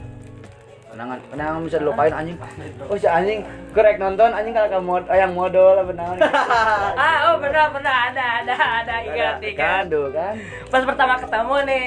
kenangan 0.95 1.19
kenangan 1.27 1.61
bisa 1.67 1.77
dilupain 1.83 2.13
anjing. 2.15 2.39
Oh 2.87 2.95
si 2.95 3.07
anjing 3.11 3.43
korek 3.75 3.99
nonton 3.99 4.31
anjing 4.31 4.55
kalau 4.55 4.69
kamu 4.71 4.85
mod 4.87 5.05
oh, 5.11 5.17
yang 5.19 5.33
modal 5.35 5.75
namanya 5.83 6.23
ah 7.03 7.17
oh 7.27 7.35
pernah 7.43 7.67
pernah 7.75 7.95
ada 8.15 8.25
ada 8.47 8.55
ada 8.55 8.95
ingat 9.03 9.35
kan 9.43 9.43
ingat. 9.43 9.83
tuh 9.91 10.07
kan? 10.15 10.35
Pas 10.71 10.83
pertama 10.87 11.15
ketemu 11.19 11.55
nih 11.67 11.87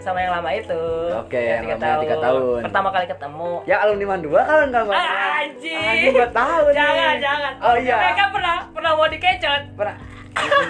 sama 0.00 0.18
yang 0.24 0.32
lama 0.40 0.50
itu. 0.56 0.84
Oke, 1.20 1.36
Ya, 1.36 1.60
yang 1.60 1.76
lama 1.76 2.00
tiga 2.00 2.16
tahun. 2.24 2.60
pertama 2.64 2.88
kali 2.88 3.06
ketemu. 3.06 3.50
Ya 3.68 3.76
alumni 3.84 4.06
mandua 4.16 4.40
kan 4.48 4.64
nggak 4.72 4.82
nggak 4.88 4.96
ah, 4.96 5.40
anjing. 5.44 5.84
Anjing 5.84 6.12
dua 6.16 6.28
tahun 6.32 6.70
nih. 6.72 6.76
jangan 6.80 7.14
jangan. 7.20 7.52
Oh 7.60 7.76
iya. 7.76 7.96
Mereka 8.00 8.24
pernah 8.32 8.56
pernah 8.72 8.90
mau 8.96 9.06
dikecot. 9.12 9.62
Pernah. 9.76 9.96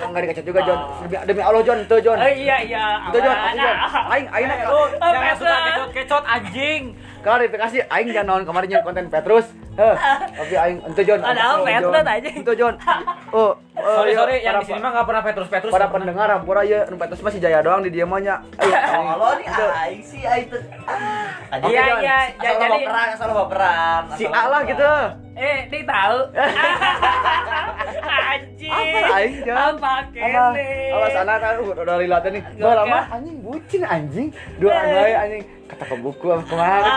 Nggak 0.09 0.22
dikacat 0.24 0.45
juga 0.49 0.61
John 0.64 0.81
demi, 1.05 1.16
demi 1.29 1.43
Allah 1.45 1.61
John 1.61 1.79
tuh 1.85 2.01
John 2.01 2.16
oh 2.16 2.31
iya 2.31 2.57
iya. 2.64 2.85
Itu 3.12 3.18
John, 3.20 3.37
aku 3.37 3.57
John. 3.61 3.76
Aing, 4.09 4.26
aing 4.33 4.47
nak 4.49 4.59
Oh, 4.68 4.87
Jangan 4.97 5.35
suka 5.37 5.57
kecot-kecot 5.68 6.24
anjing. 6.24 6.83
Klarifikasi 7.19 7.77
aing 7.87 8.09
jangan 8.11 8.27
naon 8.27 8.45
kemarin 8.45 8.69
nyen 8.69 8.83
konten 8.83 9.07
Petrus. 9.09 9.47
Heh. 9.79 9.95
Tapi 10.35 10.55
aing 10.59 10.79
ente 10.83 11.03
John. 11.07 11.23
Ada 11.23 11.43
apa, 11.55 11.62
Petrus 11.62 11.95
aja? 12.03 12.29
Ente 12.35 12.55
John. 12.55 12.75
Oh, 13.29 13.53
oh, 13.77 13.85
Sorry 14.01 14.16
iya, 14.16 14.16
sorry 14.16 14.37
yang 14.41 14.57
di 14.57 14.73
sini 14.73 14.81
mah 14.81 14.89
enggak 14.89 15.05
pernah 15.05 15.21
Petrus-Petrus. 15.21 15.69
Para 15.69 15.85
nggak 15.85 15.93
pernah. 15.93 16.09
pendengar 16.16 16.27
hampura 16.33 16.62
ya 16.64 16.89
nu 16.89 16.97
Petrus 16.97 17.21
masih 17.21 17.45
jaya 17.45 17.61
doang 17.61 17.85
di 17.85 17.93
dia 17.93 18.09
mah 18.09 18.25
nya. 18.25 18.41
Ayo. 18.57 18.73
Allah 19.12 19.31
nih 19.37 19.47
aing 19.53 20.01
sih 20.01 20.25
aing 20.25 20.49
tuh. 20.49 20.62
Ah, 20.89 21.61
iya 21.69 21.85
iya 22.01 22.19
lo 22.33 22.57
jadi 22.57 22.69
baperan, 22.73 23.07
asal 23.12 23.27
lo 23.29 23.35
baperan. 23.45 24.03
Si 24.16 24.25
Allah 24.25 24.64
baperan. 24.64 24.71
gitu. 24.73 24.93
eh 25.39 25.59
dia 25.71 25.83
tahu 25.87 26.19
anjing 28.33 28.73
Apa 28.75 28.99
aing 29.14 29.37
John? 29.45 29.57
apa 29.61 29.77
Apa? 29.77 30.11
kene 30.11 30.71
Apa 30.89 31.07
sana 31.12 31.33
kan 31.37 31.55
udah 31.61 31.83
udah 31.85 31.97
lilatnya 32.01 32.31
nih. 32.33 32.43
Lama 32.59 32.99
anjing 33.12 33.37
bucin 33.45 33.83
anjing. 33.85 34.29
Dua 34.57 34.73
anjing 34.73 35.16
anjing. 35.21 35.43
Kata 35.69 35.85
ke 35.85 35.97
buku 36.01 36.27
apa 36.29 36.43
ke 36.43 36.55
mana 36.55 36.93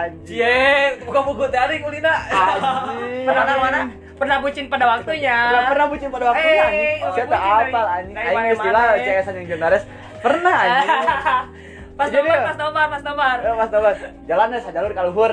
anjing 0.00 0.26
Cie, 0.26 0.98
buka 1.02 1.20
buku 1.22 1.44
tadi 1.48 1.78
kulina. 1.78 2.14
Pernah 3.26 3.56
mana? 3.58 3.80
Pernah 4.16 4.36
bucin 4.38 4.66
pada 4.68 4.84
waktunya. 4.86 5.38
Pernah 5.48 5.64
pernah 5.66 5.86
bucin 5.88 6.08
pada 6.08 6.24
waktunya 6.28 6.52
Eh, 6.52 6.60
anjing. 6.60 6.98
oh, 7.00 7.10
Saya 7.10 7.24
tak 7.24 7.40
bucin 7.40 7.50
dari- 7.50 7.72
apal 7.72 7.86
anjing. 7.88 8.14
dari 8.14 8.28
Aing 8.30 8.52
istilah 8.52 8.84
eh. 8.84 9.00
CS 9.00 9.26
yang. 9.28 9.82
Pernah 10.20 10.56
anjing. 10.56 10.88
pas 11.98 12.08
nomor, 12.08 12.38
pas 12.38 12.56
nomor, 12.56 12.84
pas 12.86 13.02
nomor. 13.02 13.36
Eh, 13.40 13.54
Mas 13.54 13.68
Tobat, 13.70 13.96
jalannya 14.24 14.58
sajalur 14.60 14.92
ka 14.92 15.02
luhur. 15.04 15.32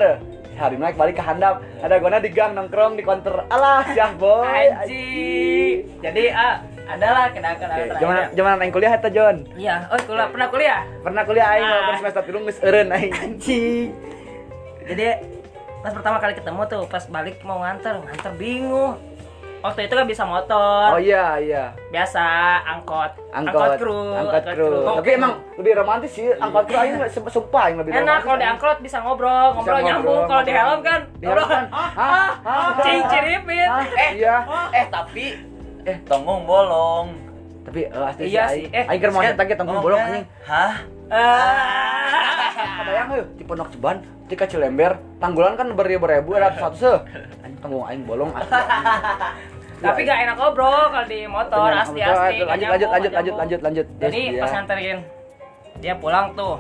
Hari 0.58 0.76
naik 0.76 0.96
balik 0.98 1.16
ke 1.16 1.24
handap. 1.24 1.62
Ada 1.80 1.96
gona 2.02 2.18
di 2.18 2.30
gang 2.30 2.58
nongkrong 2.58 2.98
di 2.98 3.04
counter. 3.06 3.46
Alah, 3.48 3.86
syah 3.94 4.12
boy. 4.16 4.66
Anjing. 4.74 5.86
Jadi 6.02 6.24
ah, 6.32 6.56
adalah 6.88 7.24
kenangan-kenangan 7.30 7.84
Oke, 7.86 7.96
Zaman 7.98 8.16
terakhir. 8.16 8.36
zaman 8.36 8.52
aing 8.58 8.74
kuliah 8.74 8.92
eta 8.94 9.10
John. 9.10 9.36
Iya, 9.54 9.76
oh 9.88 10.00
kuliah, 10.00 10.28
pernah 10.28 10.48
kuliah. 10.48 10.80
Pernah 11.00 11.24
kuliah 11.24 11.48
aing 11.50 11.62
Ah. 11.62 11.72
walaupun 11.74 11.96
semester 12.00 12.22
3 12.24 12.46
geus 12.46 12.58
eureun 12.60 12.90
aing 12.90 13.14
anjing. 13.14 13.88
Jadi 14.84 15.08
pas 15.80 15.92
pertama 15.92 16.18
kali 16.18 16.34
ketemu 16.34 16.62
tuh, 16.66 16.84
pas 16.86 17.04
balik 17.06 17.36
mau 17.42 17.60
nganter, 17.60 17.96
nganter 17.98 18.34
bingung. 18.36 18.96
Waktu 19.58 19.90
itu 19.90 19.94
kan 19.94 20.06
bisa 20.06 20.22
motor, 20.22 20.94
Oh 20.94 21.02
iya 21.02 21.34
iya. 21.38 21.74
biasa 21.90 22.22
angkot, 22.64 23.10
Angkot, 23.34 23.76
kru, 23.76 24.14
angkot 24.16 24.44
kru. 24.48 24.70
Tapi 24.96 25.10
emang 25.12 25.34
lebih 25.58 25.74
romantis 25.76 26.14
sih 26.14 26.30
angkot 26.32 26.70
kru 26.70 26.78
aing 26.78 27.02
sumpah 27.10 27.32
sumpah 27.32 27.62
aing 27.66 27.76
lebih 27.76 27.90
enak 27.92 28.00
romantis. 28.00 28.24
kalau 28.24 28.38
di 28.38 28.48
angkot 28.48 28.78
bisa 28.80 28.98
ngobrol, 29.02 29.48
ngobrol 29.52 29.66
ngobrol, 29.74 29.82
nyambung. 29.82 30.24
Kalau 30.24 30.44
di 30.46 30.54
ngobrol. 30.54 30.62
helm 30.64 30.80
kan, 30.86 31.02
Di 31.12 31.26
helm 31.26 31.48
kan, 31.48 31.64
ah, 31.68 31.90
hah? 31.90 32.06
ah, 32.06 32.32
Hah? 32.46 32.70
cing 32.80 33.02
ciripin. 33.10 33.70
Eh. 33.98 34.12
Iya. 34.16 34.36
Eh, 34.72 34.86
tapi 34.88 35.26
eh 35.88 35.98
tonggong 36.04 36.44
bolong. 36.44 37.08
Tapi 37.64 37.80
eh, 37.88 38.08
asli 38.12 38.24
Iya 38.28 38.44
sih. 38.52 38.66
Eh, 38.72 38.84
Aing 38.92 39.02
mau 39.12 39.24
Kan, 39.24 39.32
nyetak 39.32 39.46
ge 39.48 39.56
ngomongnya, 39.56 39.84
bolong 39.84 40.02
anjing. 40.04 40.26
Hah? 40.44 40.74
Ah. 41.08 42.84
Kebayang 42.84 43.08
heuh 43.16 43.26
di 43.40 43.44
Pondok 43.48 43.70
Ceban, 43.72 43.98
di 44.28 44.36
Cilember, 44.36 44.92
tanggulan 45.24 45.56
kan 45.56 45.68
beribu-ribu 45.72 46.36
ada 46.36 46.52
satu 46.60 46.76
se. 46.76 46.94
Anjing 47.44 47.60
tanggung 47.64 47.88
aing 47.88 48.04
bolong 48.04 48.32
asli. 48.36 48.52
Tapi 49.78 50.10
gak 50.10 50.20
enak 50.26 50.36
ngobrol 50.42 50.90
kalau 50.90 51.06
di 51.06 51.20
motor 51.30 51.70
asli 51.70 52.02
asli. 52.02 52.42
Lanjut, 52.44 52.68
lanjut, 52.68 52.90
lanjut, 52.90 53.12
lanjut, 53.14 53.36
lanjut, 53.36 53.60
lanjut. 53.62 53.86
Jadi 54.02 54.22
dia- 54.34 54.42
pas 54.44 54.52
nganterin 54.52 55.00
dia 55.80 55.94
pulang 55.96 56.34
tuh. 56.34 56.58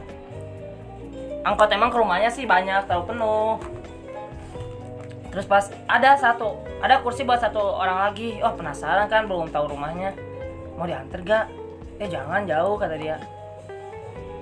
Angkot 1.42 1.72
emang 1.72 1.90
ke 1.90 1.98
rumahnya 1.98 2.30
sih 2.30 2.44
banyak, 2.44 2.86
terlalu 2.86 3.04
penuh. 3.10 3.56
Terus 5.32 5.46
pas 5.48 5.66
ada 5.88 6.14
satu, 6.20 6.60
ada 6.78 7.02
kursi 7.02 7.22
buat 7.22 7.38
satu 7.38 7.60
orang 7.60 7.98
lagi. 8.04 8.38
Oh 8.40 8.52
penasaran 8.52 9.08
kan, 9.08 9.26
belum 9.26 9.50
tahu 9.50 9.70
rumahnya. 9.70 10.14
Mau 10.74 10.86
diantar 10.86 11.20
gak? 11.22 11.46
Eh 11.98 12.06
jangan 12.06 12.44
jauh 12.44 12.76
kata 12.76 12.96
dia. 12.96 13.18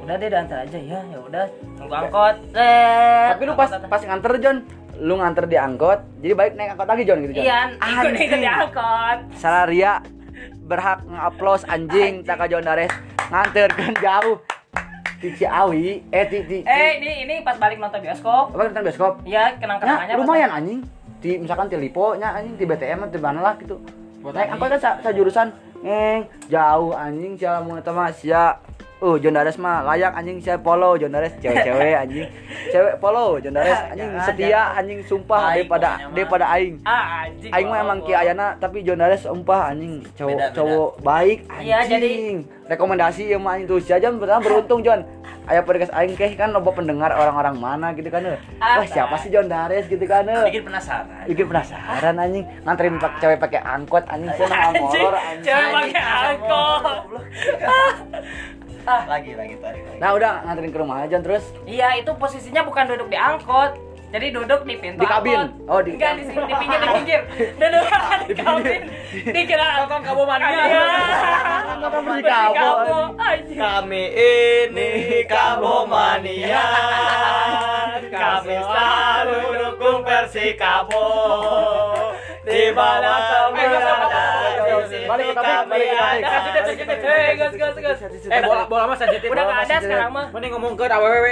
Udah 0.01 0.15
deh 0.15 0.27
diantar 0.27 0.61
aja 0.61 0.77
ya, 0.77 0.99
ya 1.01 1.19
udah 1.19 1.45
tunggu 1.75 1.95
angkot. 1.95 2.35
Eh, 2.53 3.25
Tapi 3.31 3.41
lu 3.41 3.53
pas 3.53 3.69
pas 3.71 3.97
nganter 3.99 4.31
John, 4.37 4.57
lu 4.95 5.17
nganter 5.17 5.45
di 5.45 5.57
angkot, 5.57 5.99
jadi 6.19 6.33
balik 6.33 6.53
naik 6.53 6.69
angkot 6.71 6.85
lagi 6.85 7.03
John 7.03 7.19
gitu 7.21 7.33
John. 7.33 7.43
Iya, 7.43 7.59
ikut 7.73 7.81
ikut 7.81 8.13
Anjing. 8.13 8.29
di 8.37 8.45
angkot. 8.45 9.17
Salah 9.33 9.65
Ria 9.65 9.93
berhak 10.61 10.99
ngaplos 11.05 11.63
anjing 11.63 12.21
tak 12.21 12.37
ka 12.37 12.45
John 12.45 12.61
Dares 12.61 12.91
nganterkeun 13.25 13.95
jauh 13.97 14.37
di 15.15 15.29
Ciawi 15.31 16.05
eh 16.05 16.25
di 16.27 16.61
Eh 16.61 16.89
ini 16.99 17.11
ini 17.23 17.35
pas 17.41 17.55
balik 17.55 17.79
nonton 17.79 17.97
bioskop. 17.97 18.51
apa 18.51 18.61
nonton 18.67 18.83
bioskop 18.83 19.13
Iya, 19.23 19.57
kenang-kenangannya 19.57 20.05
Ya, 20.07 20.13
pas- 20.13 20.21
lumayan 20.21 20.49
anjing. 20.51 20.79
Di 21.25 21.41
misalkan 21.41 21.73
di 21.73 21.81
Lipo 21.81 22.13
nya 22.13 22.37
anjing 22.37 22.53
di 22.53 22.69
BTM 22.69 23.09
di 23.09 23.17
mana 23.17 23.41
lah 23.41 23.57
gitu. 23.57 23.81
Naik 24.21 24.53
angkot 24.53 24.77
kan 24.77 24.79
sa, 24.81 24.91
sa 25.01 25.09
jurusan 25.09 25.49
ngeng 25.81 26.29
jauh 26.53 26.93
anjing 26.93 27.33
sia 27.33 27.65
mun 27.65 27.81
eta 27.81 27.89
mah 27.89 28.13
sia 28.13 28.61
Uh, 28.97 29.19
John 29.19 29.35
Dares 29.35 29.55
mah 29.55 29.83
layak 29.83 30.15
anjing 30.15 30.39
sia 30.39 30.55
polo 30.55 30.95
John 30.95 31.11
Dares 31.11 31.35
cewek-cewek 31.37 31.93
anjing. 32.01 32.25
Cewek 32.71 32.95
polo 32.97 33.35
John 33.37 33.51
Dares 33.53 33.75
anjing 33.85 34.07
Jangan, 34.09 34.23
setia 34.25 34.47
jangan. 34.47 34.77
anjing 34.77 34.99
sumpah 35.03 35.39
Aing 35.41 35.51
daripada 35.53 35.89
daripada 36.09 36.45
aing. 36.49 36.75
Ah, 36.81 37.03
anjing. 37.21 37.51
Aing 37.51 37.67
mah 37.67 37.79
emang 37.81 37.99
ki 38.01 38.13
ayana 38.13 38.55
tapi 38.55 38.81
John 38.81 38.97
Dares 38.97 39.21
sumpah 39.21 39.69
anjing 39.69 39.99
cowok 40.11 40.31
Beda, 40.31 40.45
beda. 40.45 40.55
cowok 40.55 40.89
baik 41.01 41.39
anjing. 41.45 41.67
Iya, 41.67 41.79
jadi- 41.85 42.39
rekomendasi 42.65 43.21
ya 43.27 43.37
mah 43.37 43.51
anjing 43.53 43.67
tuh 43.67 43.77
si 43.77 43.91
aja 43.91 44.07
beruntung 44.09 44.79
John. 44.81 45.03
Aya 45.45 45.61
podcast 45.61 45.93
aing 45.93 46.15
keh 46.15 46.33
kan 46.33 46.49
loba 46.49 46.73
pendengar 46.73 47.13
orang-orang 47.13 47.53
mana 47.53 47.93
gitu 47.93 48.09
kan. 48.09 48.23
eh. 48.25 48.39
Ah, 48.57 48.81
Wah, 48.81 48.87
siapa 48.87 49.13
sih 49.19 49.29
John 49.29 49.45
Dares 49.45 49.85
gitu 49.85 50.01
kan. 50.03 50.25
eh. 50.25 50.49
Bikin 50.49 50.65
penasaran. 50.65 51.27
bikin 51.27 51.45
penasaran 51.45 52.15
anjing 52.15 52.47
nganterin 52.63 52.95
pak 52.95 53.11
cewek 53.19 53.37
pakai 53.37 53.59
angkot 53.59 54.01
anjing 54.07 54.31
saya 54.33 54.71
Anjing, 54.71 54.81
molor 54.81 55.13
anjing 55.13 55.43
cewek 55.43 55.67
pakai 55.69 56.01
angkot. 56.01 56.95
Lagi 58.85 59.31
lagi 59.33 59.55
tarik 59.57 59.81
lagi. 59.83 59.97
nah 59.97 60.09
udah 60.11 60.31
nganterin 60.43 60.69
ke 60.69 60.77
rumah 60.77 60.97
aja 61.01 61.17
terus 61.17 61.41
Iya, 61.65 61.97
itu 61.97 62.11
posisinya 62.13 62.61
bukan 62.61 62.85
duduk 62.87 63.07
di 63.07 63.17
angkot. 63.17 63.73
Jadi 64.07 64.31
duduk 64.31 64.63
di 64.63 64.77
pintu 64.77 65.01
Di 65.01 65.07
kabin? 65.07 65.35
angkot. 65.49 65.67
Oh, 65.67 65.81
di- 65.81 65.93
Enggak 65.93 66.13
di 66.15 66.23
sini, 66.23 66.39
di 66.39 66.55
pinggir, 66.55 66.79
di 66.79 66.87
pinggir. 66.93 67.21
Duduk 67.59 67.83
di 68.23 68.33
kabin. 68.33 68.81
Dikira 69.27 69.67
angkot 69.81 70.01
kamu 70.01 70.23
mania. 70.23 70.49
Angkot 71.67 71.91
Persikabo, 72.05 72.97
Anjing. 73.17 73.57
Kami 73.57 74.03
ini 74.13 74.89
Kabomania 75.25 76.63
Kami 78.05 78.55
selalu 78.55 79.39
dukung 79.57 79.99
Persikabo 79.99 81.07
Di 82.45 82.69
mana 82.69 83.11
kamu 83.17 83.55
Eh, 83.55 83.65
gas, 83.65 83.81
ada 83.81 83.97
gas, 83.97 84.85
di 84.85 84.87
sini 84.87 85.05
balik 85.05 85.25
ke 85.25 85.33
topik, 85.33 85.49
kami 85.49 85.65
balik 85.65 85.87
ke 85.87 85.97
topik. 85.97 86.85
ada. 86.85 86.93
Eh, 86.95 87.31
gas, 87.33 87.53
gas, 87.55 87.75
gas. 87.75 87.97
Eh, 88.05 88.39
bola 88.39 88.63
bola 88.65 88.83
mah 88.85 88.95
sensitif. 88.95 89.27
Udah 89.27 89.43
bola 89.43 89.51
nggak 89.51 89.65
ada 89.65 89.77
sekarang 89.79 90.09
mah. 90.11 90.25
Mending 90.29 90.51
ngomong 90.53 90.73
ke 90.73 90.83
AWW. 90.85 91.25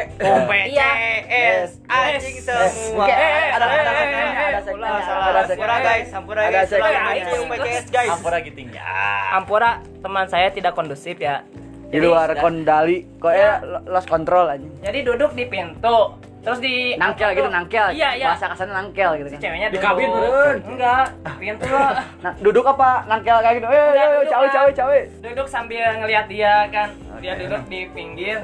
Iya. 0.65 0.89
PCS 1.23 1.69
anjing 1.85 2.37
semua 2.39 3.05
Eh, 3.05 3.45
ada 3.47 3.65
eh, 3.65 3.79
ada 3.79 3.91
eh, 3.91 4.03
eh, 4.03 4.25
ada 4.43 4.59
eh, 4.59 4.63
Sampura 5.03 5.41
segmennya. 5.43 5.77
guys, 5.79 6.07
Sampura 6.07 6.39
Ada 6.39 6.51
guys, 6.51 6.67
segmennya. 6.67 6.97
selalu 6.97 7.21
dukung 7.23 7.49
PCS 7.53 7.85
guys 7.89 8.09
Ampura 8.11 8.37
gitu 8.39 8.59
ya. 8.67 8.83
Ampura 9.31 9.69
teman 9.99 10.25
saya 10.27 10.47
tidak 10.49 10.73
kondusif 10.73 11.17
ya. 11.17 11.45
di 11.85 12.01
luar 12.01 12.33
kendali 12.33 13.05
kok 13.15 13.29
eh 13.29 13.61
lo- 13.61 13.85
lost 13.85 14.09
control 14.09 14.49
anjing 14.49 14.73
Jadi 14.81 14.99
duduk 15.03 15.31
di 15.31 15.45
pintu. 15.45 16.17
Terus 16.43 16.59
di 16.59 16.75
nangkel 16.99 17.29
gitu 17.33 17.47
nangkel. 17.47 17.87
Iya, 17.95 18.09
iya. 18.19 18.25
bahasa 18.35 18.51
kasarnya 18.51 18.75
nangkel 18.75 19.11
gitu 19.15 19.27
Si 19.31 19.35
kan. 19.35 19.41
ceweknya 19.47 19.67
Di 19.71 19.73
duduk. 19.73 19.87
kabin, 19.87 20.09
meren. 20.11 20.57
Enggak, 20.67 21.05
pintu. 21.39 21.65
Lah. 21.71 21.91
nah, 22.23 22.33
duduk 22.35 22.65
apa? 22.67 22.89
Nangkel 23.07 23.37
kayak 23.39 23.55
gitu. 23.55 23.67
Eh 23.71 23.79
eh, 23.79 24.07
duduk 24.11 24.27
cawe 24.27 24.47
cawe 24.51 24.69
cawe. 24.75 24.99
Duduk 25.23 25.47
sambil 25.47 25.87
ngeliat 25.97 26.25
dia 26.27 26.67
kan. 26.67 26.89
Dia 27.23 27.33
duduk 27.39 27.63
di 27.71 27.79
pinggir 27.89 28.43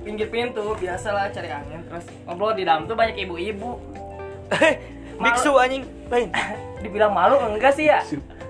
pinggir 0.00 0.28
pintu. 0.32 0.72
Biasalah 0.80 1.28
cari 1.28 1.52
angin. 1.52 1.84
Terus 1.84 2.04
ngobrol 2.24 2.56
di 2.56 2.64
dalam 2.64 2.88
tuh 2.88 2.96
banyak 2.96 3.20
ibu-ibu. 3.20 3.76
Biksu 5.20 5.52
anjing. 5.52 5.84
Lain. 6.08 6.32
Dibilang 6.82 7.12
malu 7.12 7.36
enggak 7.44 7.76
sih 7.76 7.92
ya? 7.92 8.00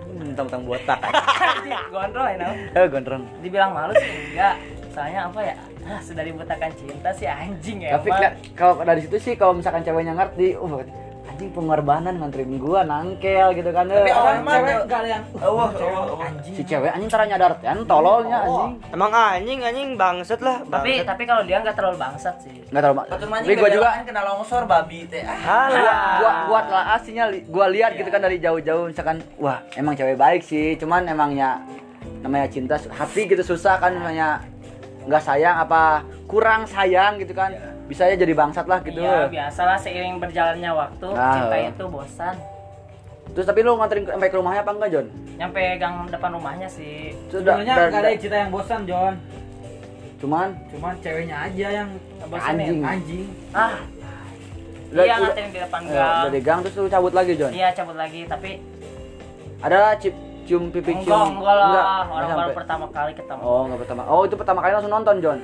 Mentang-mentang 0.08 0.62
botak. 0.62 0.98
Anjing, 1.58 1.74
gondrong 1.90 2.26
ya 2.26 2.36
Nam. 2.38 2.52
eh 2.74 2.86
gondrong. 2.86 3.22
Dibilang 3.38 3.70
malu 3.74 3.92
sih 3.94 4.10
enggak 4.30 4.54
soalnya 4.98 5.20
apa 5.24 5.40
ya? 5.40 5.54
Ah, 5.86 6.00
sudah 6.02 6.20
dibutakan 6.20 6.70
cinta 6.74 7.10
sih 7.14 7.24
anjing 7.24 7.78
ya 7.80 7.94
tapi 7.94 8.10
kalau 8.52 8.82
dari 8.82 9.00
situ 9.00 9.16
sih 9.16 9.34
kalau 9.34 9.54
misalkan 9.54 9.80
ceweknya 9.80 10.12
ngerti 10.12 10.58
oh 10.58 10.66
berarti 10.66 10.90
anjing 11.28 11.52
pengorbanan 11.52 12.18
nganterin 12.18 12.56
gua 12.56 12.82
nangkel 12.82 13.52
gitu 13.52 13.70
kan. 13.70 13.84
Tapi 13.86 14.10
awalnya 14.10 14.42
mah 14.42 14.54
Cewek 14.58 14.74
enggak 14.80 14.98
ada 14.98 15.08
yang 15.08 15.24
Oh, 15.38 15.60
oh, 15.60 15.68
oh. 16.16 16.28
si 16.42 16.62
cewek 16.62 16.90
anjing 16.90 17.06
tara 17.06 17.24
nyadar 17.24 17.52
kan 17.62 17.78
tololnya 17.84 18.38
anjing. 18.42 18.72
Emang 18.90 19.10
anjing 19.12 19.58
anjing 19.62 19.88
bangset 19.94 20.40
lah 20.42 20.64
tapi 20.66 21.06
tapi 21.06 21.22
kalau 21.22 21.46
dia 21.46 21.62
nggak 21.62 21.76
terlalu 21.78 21.96
bangsat 21.96 22.36
sih. 22.42 22.58
Nggak 22.68 22.82
tahu 22.82 22.94
Batur 22.96 23.16
tapi 23.22 23.52
gua 23.54 23.70
juga 23.70 23.88
kan 23.92 24.02
kena 24.02 24.22
longsor 24.24 24.62
babi 24.66 24.98
teh. 25.06 25.22
Ah. 25.22 25.68
Alah. 25.68 25.70
gua 25.70 25.94
gua 26.18 26.32
gua 26.48 26.60
telah 26.66 26.84
aslinya 26.98 27.24
li- 27.30 27.44
gua 27.46 27.66
lihat 27.70 27.94
gitu 27.94 28.08
kan 28.08 28.18
dari 28.18 28.36
jauh-jauh 28.36 28.90
misalkan 28.90 29.22
wah 29.38 29.62
emang 29.72 29.94
cewek 29.94 30.18
baik 30.18 30.42
sih 30.42 30.74
cuman 30.74 31.06
emangnya 31.06 31.60
namanya 32.18 32.50
cinta 32.50 32.74
hati 32.90 33.30
gitu 33.30 33.46
susah 33.46 33.78
kan 33.78 33.94
namanya 33.94 34.42
nggak 35.08 35.22
sayang 35.22 35.56
apa 35.58 35.82
kurang 36.24 36.62
sayang 36.64 37.16
gitu 37.16 37.32
kan 37.32 37.50
bisa 37.88 38.04
aja 38.04 38.14
jadi 38.14 38.36
bangsat 38.36 38.68
lah 38.68 38.78
gitu 38.80 39.00
Iya, 39.00 39.24
biasalah 39.26 39.74
seiring 39.74 40.20
berjalannya 40.20 40.70
waktu, 40.70 41.08
Ah. 41.10 41.32
cinta 41.34 41.56
itu 41.58 41.84
bosan. 41.88 42.36
terus 43.28 43.44
tapi 43.44 43.60
lu 43.60 43.72
nganterin 43.74 44.04
sampai 44.04 44.28
ke 44.28 44.36
rumahnya 44.36 44.60
apa 44.60 44.72
enggak 44.72 44.90
John 44.90 45.06
Nyampe 45.38 45.60
gang 45.76 45.94
depan 46.04 46.30
rumahnya 46.32 46.66
sih. 46.66 47.14
Sebenarnya 47.28 47.74
enggak 47.86 48.00
ada 48.02 48.10
cerita 48.12 48.36
yang 48.36 48.50
bosan, 48.50 48.80
John. 48.84 49.14
cuman 50.18 50.48
Cuman 50.68 50.92
ceweknya 50.98 51.36
aja 51.40 51.66
yang 51.72 51.88
Bosanin. 52.26 52.58
Anjing. 52.58 52.80
anjing. 52.82 53.26
Ah, 53.50 53.78
Udah- 54.88 54.98
iya 54.98 55.14
udah- 55.14 55.18
nganterin 55.22 55.48
di 55.48 55.60
depan 55.60 55.80
eh, 55.80 55.92
gang. 55.94 56.18
udah 56.18 56.32
di 56.32 56.40
gang 56.42 56.58
terus 56.60 56.74
lu 56.76 56.88
cabut 56.88 57.12
lagi 57.14 57.32
John 57.34 57.52
Iya, 57.52 57.68
cabut 57.72 57.94
lagi, 57.94 58.20
tapi 58.24 58.50
ada 59.58 59.76
lah 59.78 59.92
cip 59.94 60.14
cium 60.48 60.72
pipi 60.72 60.92
enggak, 60.94 61.12
cium. 61.12 61.28
enggak 61.36 61.54
lah. 61.54 61.68
Enggak, 61.68 61.84
Orang 61.84 62.24
enggak 62.24 62.38
baru 62.40 62.52
pertama 62.56 62.86
kali 62.88 63.12
ketemu. 63.12 63.40
oh 63.44 63.62
nggak 63.68 63.80
pertama. 63.84 64.02
Oh 64.08 64.22
itu 64.24 64.34
pertama 64.34 64.58
kali 64.58 64.72
langsung 64.72 64.90
nonton 64.90 65.16
John 65.20 65.38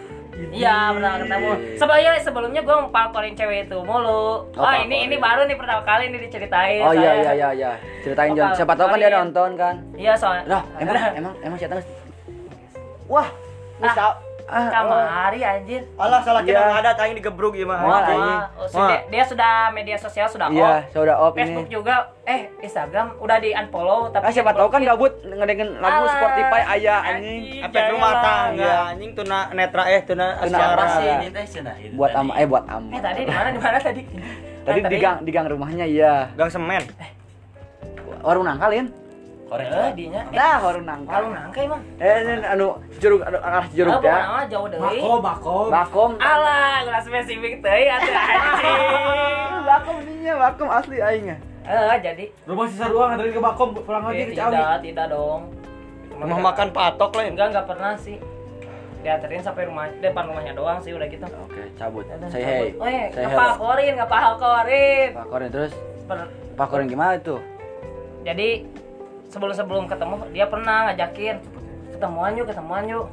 Iya, 0.51 0.91
pertama 0.91 1.17
ketemu. 1.23 1.51
Sebelumnya 1.79 2.13
sebelumnya 2.19 2.61
gue 2.61 2.77
ngepalkolin 2.83 3.35
cewek 3.39 3.59
itu 3.65 3.79
mulu. 3.87 4.51
Oh, 4.51 4.59
Oh, 4.59 4.75
ini 4.75 5.07
ini 5.07 5.15
baru 5.15 5.47
nih 5.47 5.55
pertama 5.55 5.87
kali 5.87 6.11
nih 6.11 6.27
diceritain. 6.27 6.83
oh 6.83 6.91
iya 6.91 7.13
iya 7.15 7.33
iya 7.33 7.49
iya. 7.55 7.71
Ceritain 8.03 8.33
Oh, 8.33 8.37
John 8.37 8.51
siapa 8.51 8.75
tahu 8.75 8.89
kan 8.89 8.99
dia 8.99 9.13
nonton 9.13 9.55
kan? 9.55 9.75
Iya, 9.95 10.19
soalnya. 10.19 10.45
Lah, 10.51 10.63
emang 10.75 10.97
emang 11.15 11.33
emang 11.39 11.59
siapa 11.61 11.79
wah 13.05 13.29
ini 13.77 13.89
Ah. 14.45 14.69
kamari 14.69 15.41
anjir 15.41 15.89
Alah 15.97 16.21
salah 16.21 16.41
kita 16.41 16.53
nggak 16.55 16.81
ada 16.81 16.93
tayang 16.93 17.17
digebruk 17.17 17.53
gimana? 17.53 17.81
Wah, 17.81 17.97
anjing. 17.99 18.21
anjing. 18.21 18.41
Oh, 18.55 18.67
sudah- 18.69 19.01
dia 19.09 19.25
sudah 19.25 19.53
media 19.71 19.97
sosial 19.97 20.27
sudah 20.27 20.47
Iya, 20.49 20.61
off 20.85 20.93
sudah 20.93 21.17
off 21.19 21.33
Facebook 21.33 21.65
ini. 21.65 21.73
juga 21.73 21.95
eh 22.23 22.53
Instagram 22.61 23.17
udah 23.17 23.37
di 23.39 23.51
unfollow 23.51 24.09
tapi 24.09 24.21
Ah, 24.23 24.31
siapa 24.31 24.53
tahu 24.53 24.69
kan 24.69 24.81
gabut 24.81 25.13
ngedengerin 25.19 25.79
lagu 25.79 26.05
Alah, 26.05 26.13
Spotify 26.15 26.61
ayah 26.73 26.99
anjing. 27.07 27.41
anjing. 27.41 27.61
efek 27.65 27.83
rumah 27.91 28.13
tangga 28.21 28.73
anjing 28.87 29.11
tuna 29.13 29.39
netra 29.51 29.83
eh 29.87 30.01
tuna 30.03 30.27
apa 30.35 30.45
Masih 30.77 31.01
Iya. 31.01 31.15
ini 31.17 31.29
teh 31.31 31.45
cenah 31.51 31.77
itu 31.79 31.95
Buat 31.95 32.11
tadi. 32.11 32.21
am 32.21 32.29
eh 32.31 32.47
buat 32.47 32.65
am. 32.67 32.85
eh 32.87 33.01
tadi 33.01 33.21
di 33.21 33.33
mana 33.33 33.49
di 33.49 33.59
mana 33.59 33.79
tadi 33.79 34.03
Tadi 34.63 34.79
Kan 34.79 34.89
di 34.89 34.97
gang 34.99 35.17
di 35.21 35.31
gang 35.31 35.47
rumahnya 35.47 35.85
iya. 35.85 36.29
gang 36.33 36.49
semen 36.49 36.85
Warung 38.21 38.45
nangkalin. 38.45 38.89
Korek 39.55 39.71
eh 39.71 39.91
dinya 39.95 40.21
eh 40.21 40.35
Nah, 40.35 40.55
warung 40.59 40.83
nangkal. 40.83 41.15
kalau 41.15 41.29
nangka 41.31 41.59
emang 41.61 41.81
Eh, 41.97 42.15
anu 42.45 42.67
jeruk 42.99 43.23
anu 43.23 43.39
arah 43.39 43.65
jeruk 43.71 43.95
Ah, 43.95 44.03
ya. 44.03 44.17
nama 44.19 44.43
jauh 44.45 44.67
deui 44.67 44.83
Bakom, 44.99 45.19
bakom. 45.21 45.67
Bakom. 45.71 46.11
alah 46.19 46.83
gelas 46.83 47.05
spesifik 47.05 47.55
teuing 47.61 47.89
atuh 47.89 48.15
anjing 48.27 48.81
Bakom 49.65 49.95
ininya, 50.01 50.33
bakom 50.41 50.69
asli 50.69 50.99
aing. 50.99 51.27
eh 51.65 51.97
jadi 51.99 52.25
Rumah 52.45 52.67
sisa 52.67 52.87
ruang 52.87 53.09
anterin 53.11 53.31
ke 53.31 53.41
Bakom, 53.41 53.69
pulang 53.77 54.05
lagi 54.05 54.19
eh, 54.19 54.27
ke 54.27 54.35
Ciawi. 54.35 54.53
tidak 54.53 54.77
tidak 54.83 55.07
dong 55.09 55.43
rumah 56.15 56.39
makan 56.45 56.69
patok 56.71 57.11
lain 57.13 57.33
enggak 57.33 57.47
enggak 57.49 57.67
pernah 57.67 57.95
sih 57.97 58.19
dianterin 59.01 59.39
sampai 59.39 59.65
rumah 59.65 59.87
depan 59.99 60.25
rumahnya 60.25 60.53
doang 60.53 60.79
sih 60.79 60.91
udah 60.91 61.05
gitu 61.05 61.27
Oke, 61.27 61.63
cabut. 61.75 62.05
Udah, 62.07 62.25
Say 62.27 62.41
hey. 62.41 62.73
cabut. 62.73 62.73
Weh, 62.81 63.05
Say 63.11 63.23
ngepal 63.23 63.37
hello. 63.47 63.61
korin, 63.61 63.93
ngepal 63.95 64.25
korin. 64.39 65.11
Terus 65.51 65.73
Per- 66.05 66.31
Pak 66.55 66.67
Korin 66.67 66.87
gimana 66.87 67.17
tuh? 67.19 67.41
Jadi 68.23 68.65
sebelum 69.35 69.51
sebelum 69.51 69.85
ketemu 69.91 70.15
dia 70.31 70.47
pernah 70.47 70.95
ngajakin 70.95 71.43
ketemuan 71.99 72.39
yuk, 72.39 72.47
ketemuan 72.47 72.87
yuk. 72.87 73.07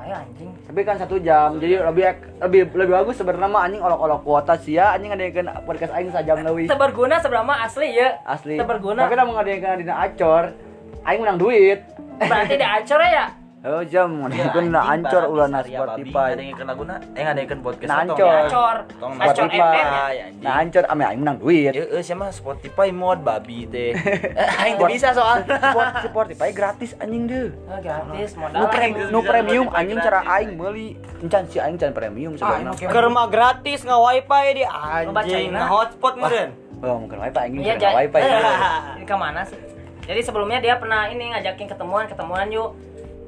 Ayo 0.00 0.16
anjing. 0.16 0.48
Tapi 0.64 0.80
kan 0.80 0.96
satu 0.96 1.20
jam, 1.20 1.60
jadi 1.60 1.84
lebih 1.84 2.04
lebih 2.40 2.72
lebih 2.72 2.94
bagus 2.96 3.20
sebenarnya 3.20 3.52
mah 3.52 3.68
anjing 3.68 3.84
olok-olok 3.84 4.24
kuota 4.24 4.56
sih 4.56 4.80
ya 4.80 4.96
anjing 4.96 5.12
ngadekeun 5.12 5.50
podcast 5.68 5.92
aing 5.92 6.08
sajam 6.08 6.40
leuwih. 6.40 6.72
Seberguna 6.72 7.20
seberapa 7.20 7.52
asli 7.52 8.00
ya. 8.00 8.16
Asli. 8.24 8.56
Seberguna. 8.56 9.04
Tapi 9.04 9.14
lamun 9.18 9.36
ngadekeun 9.36 9.84
dina 9.84 10.00
acor, 10.00 10.56
aing 11.04 11.20
menang 11.20 11.36
duit. 11.36 11.84
Berarti 12.16 12.54
dia 12.56 12.80
acor 12.80 13.00
ya. 13.04 13.39
Oh 13.60 13.84
jam 13.84 14.08
Ya, 14.32 14.48
ngadekeun 14.48 14.72
na 14.72 14.80
ancor 14.88 15.28
ulah 15.28 15.44
na 15.44 15.60
Sarya, 15.60 15.84
babi. 15.84 16.08
Spotify. 16.08 16.32
Ngadengin 16.32 16.64
laguna, 16.64 16.94
eh 17.12 17.22
ngadengin 17.28 17.60
podcast 17.60 17.90
Nah, 17.92 17.98
ancor. 18.00 18.76
Tong 18.96 19.14
Acor 19.20 19.34
Spotify. 19.36 19.60
Ya. 19.76 20.24
anjing. 20.24 20.40
Nah 20.40 20.52
ancor 20.56 20.84
ame 20.88 21.02
aing 21.04 21.20
menang 21.20 21.36
duit. 21.36 21.72
Ya, 21.76 21.84
eh, 21.84 22.00
siapa 22.00 22.32
Spotify 22.32 22.88
mod 22.88 23.20
babi 23.20 23.68
teh. 23.68 23.92
Eh, 24.40 24.62
Aing 24.64 24.80
teu 24.80 24.88
bisa. 24.88 25.12
Sport 25.12 25.92
Spotify 26.08 26.48
gratis 26.56 26.96
anjing 26.96 27.28
deh. 27.28 27.52
Ah, 27.68 27.84
gratis 27.84 28.32
modal. 28.32 28.64
Nu, 29.12 29.20
premium 29.20 29.68
Spotify 29.68 29.76
anjing 29.76 29.98
cara 30.00 30.20
aing 30.24 30.50
meuli. 30.56 30.88
Encan 31.20 31.44
si 31.44 31.60
aing 31.60 31.76
can 31.76 31.92
premium 31.92 32.32
sebenarnya. 32.40 32.72
Ah, 32.72 32.88
ke 32.88 32.98
rumah 32.98 33.28
gratis 33.28 33.84
nggak 33.84 34.00
wifi 34.00 34.44
di 34.56 34.64
anjing 34.64 35.52
nah 35.52 35.68
hotspot 35.68 36.16
meren 36.16 36.56
Oh, 36.80 36.96
mungkin 36.96 37.20
wifi 37.20 37.36
anjing 37.36 37.60
Iya, 37.60 37.76
wifi. 37.76 38.20
Ini 38.96 39.04
ke 39.04 39.16
mana 39.20 39.44
sih? 39.44 39.60
Jadi 40.00 40.20
sebelumnya 40.24 40.58
dia 40.58 40.74
pernah 40.74 41.06
ini 41.06 41.30
ngajakin 41.30 41.68
ketemuan, 41.68 42.08
ketemuan 42.08 42.48
yuk. 42.48 42.72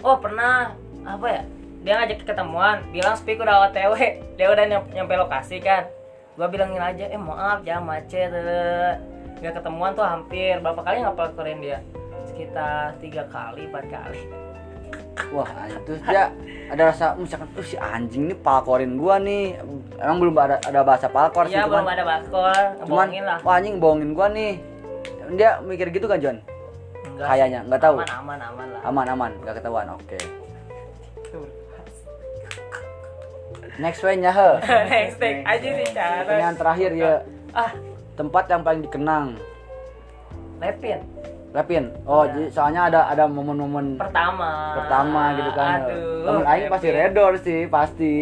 Oh, 0.03 0.19
pernah 0.19 0.75
apa 1.03 1.27
ya? 1.27 1.43
Dia 1.83 1.93
ngajakin 1.99 2.27
ketemuan, 2.27 2.77
bilang 2.91 3.15
speak 3.15 3.39
udah 3.39 3.67
OTW. 3.67 3.95
Dia 4.35 4.47
udah 4.49 4.65
nyam- 4.65 4.91
nyampe 4.93 5.15
lokasi 5.15 5.59
kan. 5.59 5.87
Gua 6.35 6.47
bilangin 6.47 6.79
aja, 6.79 7.07
"Eh, 7.07 7.19
maaf, 7.21 7.63
jangan 7.63 7.85
macet." 7.89 8.31
eh." 8.31 8.95
Nggak 9.39 9.59
ketemuan 9.59 9.91
tuh 9.93 10.03
hampir 10.03 10.59
berapa 10.59 10.79
kali 10.79 11.03
ngapal 11.03 11.35
korean 11.35 11.59
dia? 11.59 11.79
Sekitar 12.25 12.95
tiga 12.99 13.27
kali, 13.27 13.67
empat 13.67 13.87
kali. 13.89 14.23
Wah, 15.29 15.45
itu 15.67 15.93
dia 16.03 16.33
ada 16.67 16.83
rasa 16.89 17.13
misalkan 17.15 17.51
tuh 17.53 17.61
si 17.61 17.77
anjing 17.77 18.27
ini 18.27 18.35
palkorin 18.35 18.97
gua 18.97 19.19
nih. 19.19 19.59
Emang 19.99 20.19
belum 20.19 20.35
ada 20.37 20.57
ada 20.63 20.81
bahasa 20.81 21.07
palkor 21.07 21.47
sih 21.47 21.53
Iya, 21.53 21.67
belum 21.67 21.83
cuman 21.83 21.93
ada 21.93 22.05
bakor, 22.07 22.63
cuman 22.81 23.07
lah. 23.13 23.39
wah 23.43 23.55
anjing 23.55 23.77
bohongin 23.77 24.15
gua 24.15 24.31
nih. 24.31 24.63
Dia 25.35 25.61
mikir 25.61 25.91
gitu 25.91 26.07
kan, 26.07 26.17
John? 26.17 26.39
Enggak 27.13 27.29
kayaknya, 27.29 27.61
nggak 27.65 27.81
tahu. 27.81 27.97
Aman, 27.99 28.09
aman, 28.11 28.39
aman 28.43 28.67
lah. 28.69 28.81
Aman 28.83 29.07
aman, 29.07 29.31
nggak 29.41 29.55
ketahuan. 29.57 29.87
Oke. 29.93 30.19
Next 33.75 34.01
way 34.05 34.15
nya 34.17 34.31
he. 34.31 34.51
Next, 34.87 35.17
next 35.19 35.45
aja 35.47 35.69
sih 35.71 35.87
cara. 35.91 36.17
Pertanyaan 36.23 36.57
terakhir 36.57 36.91
ya. 36.93 37.15
Ah, 37.53 37.73
Tempat 38.13 38.45
yang 38.47 38.61
paling 38.61 38.83
dikenang. 38.83 39.27
Lepin. 40.61 41.01
Lepin. 41.51 41.85
Oh, 42.05 42.23
Ya. 42.23 42.33
jadi 42.33 42.47
soalnya 42.51 42.83
ada 42.89 43.01
ada 43.09 43.25
momen-momen 43.25 43.97
Pertama. 43.97 44.77
pertama 44.77 45.23
gitu 45.35 45.51
kan. 45.53 45.79
Aduh. 45.83 46.23
Temen 46.23 46.45
aing 46.47 46.69
pasti 46.69 46.89
redor 46.91 47.33
sih, 47.41 47.61
pasti. 47.67 48.15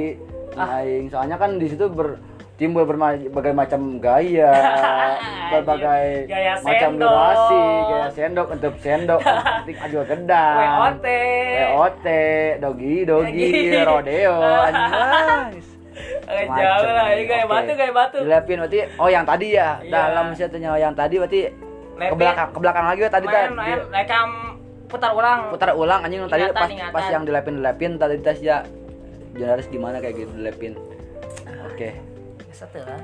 Ah. 0.55 0.79
Aing 0.79 1.11
soalnya 1.11 1.35
kan 1.35 1.59
di 1.59 1.67
situ 1.67 1.87
ber 1.87 2.19
timbul 2.61 2.85
berbagai 2.85 3.57
macam 3.57 3.97
gaya, 3.97 4.53
berbagai 5.53 6.29
Gaya 6.29 6.53
macam 6.61 6.91
sendok. 6.93 7.09
durasi, 7.09 7.63
gaya 7.89 8.09
sendok 8.13 8.49
untuk 8.53 8.75
sendok, 8.79 9.21
penting 9.65 9.79
ajual 9.81 10.05
gedang. 10.05 10.57
WOT. 10.77 11.07
WOT, 11.73 12.07
dogi, 12.61 12.97
dogi, 13.03 13.49
Dogi. 13.49 13.81
rodeo, 13.89 14.37
anjing. 14.37 15.65
Agak 16.23 16.47
jauh 16.55 16.91
lah, 16.91 17.07
ini 17.11 17.23
gaya 17.25 17.45
Oke. 17.45 17.51
batu, 17.51 17.73
gaya 17.75 17.93
batu. 17.93 18.19
Dilepin 18.21 18.57
berarti 18.61 18.79
oh 18.95 19.09
yang 19.09 19.25
tadi 19.25 19.47
ya. 19.51 19.69
Iya. 19.81 19.91
Dalam 19.91 20.25
misalnya 20.31 20.71
yang 20.79 20.95
tadi 20.95 21.15
berarti 21.17 21.41
ke 21.99 22.15
belakang 22.15 22.49
ke 22.49 22.59
belakang 22.59 22.85
lagi 22.87 23.01
ya 23.01 23.11
tadi 23.11 23.27
tadi. 23.27 23.53
main, 23.53 23.79
rekam 23.91 24.29
putar 24.87 25.13
ulang. 25.13 25.41
putar 25.49 25.71
ulang 25.73 26.01
anjing 26.01 26.25
tadi 26.27 26.43
Ingatan, 26.43 26.57
pas 26.57 26.69
ingatan. 26.69 26.93
pas 26.93 27.07
yang 27.07 27.23
dilepin 27.23 27.55
dilepin 27.57 27.93
tadi 27.95 28.17
tes 28.19 28.39
ya 28.41 28.65
jurnalis 29.33 29.69
gimana 29.69 30.01
kayak 30.01 30.19
gitu 30.19 30.33
dilepin 30.35 30.73
oke 31.69 31.89
Bisa 31.93 32.10
tuh 32.53 32.83
lah. 32.83 33.01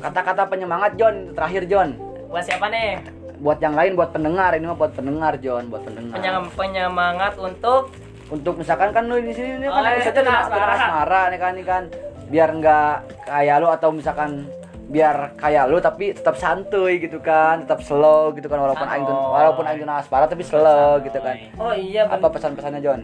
kata-kata 0.00 0.46
penyemangat 0.46 0.94
John. 0.94 1.34
Terakhir 1.34 1.62
John. 1.66 1.88
Buat 2.30 2.44
siapa 2.46 2.66
nih? 2.68 3.20
buat 3.40 3.56
yang 3.56 3.72
lain 3.72 3.96
buat 3.96 4.12
pendengar. 4.12 4.52
Ini 4.52 4.68
mah 4.68 4.76
buat 4.76 4.92
pendengar 4.92 5.32
John. 5.40 5.72
Buat 5.72 5.82
pendengar. 5.82 6.14
Penyem- 6.14 6.52
penyemangat 6.52 7.34
untuk? 7.40 7.88
Untuk 8.28 8.60
misalkan 8.60 8.92
kan 8.92 9.08
lu 9.08 9.16
di 9.18 9.32
sini 9.32 9.56
ini 9.56 9.66
kan 9.66 9.80
Oh, 9.80 9.90
episode 9.90 10.14
tentang 10.14 10.46
asmara. 10.46 11.20
nih 11.32 11.38
kan 11.40 11.50
ini 11.56 11.64
kan. 11.64 11.82
Biar 12.30 12.48
nggak 12.52 12.92
kayak 13.26 13.56
lu 13.58 13.68
atau 13.68 13.88
misalkan 13.90 14.46
biar 14.86 15.34
kayak 15.34 15.66
lu 15.66 15.80
tapi 15.80 16.12
tetap 16.12 16.36
santuy 16.36 17.00
gitu 17.00 17.18
kan. 17.18 17.64
Tetap 17.64 17.80
slow 17.82 18.30
gitu 18.36 18.46
kan 18.46 18.60
walaupun 18.60 18.86
aing 18.86 19.02
tun- 19.02 19.16
Santuy. 19.16 19.34
walaupun 19.34 19.64
aing 19.66 19.88
asmara 19.88 20.24
tapi 20.28 20.44
slow 20.44 21.00
gitu 21.02 21.18
kan. 21.18 21.36
Oh 21.58 21.72
iya, 21.72 22.06
apa 22.06 22.28
pesan-pesannya 22.28 22.84
John 22.84 23.00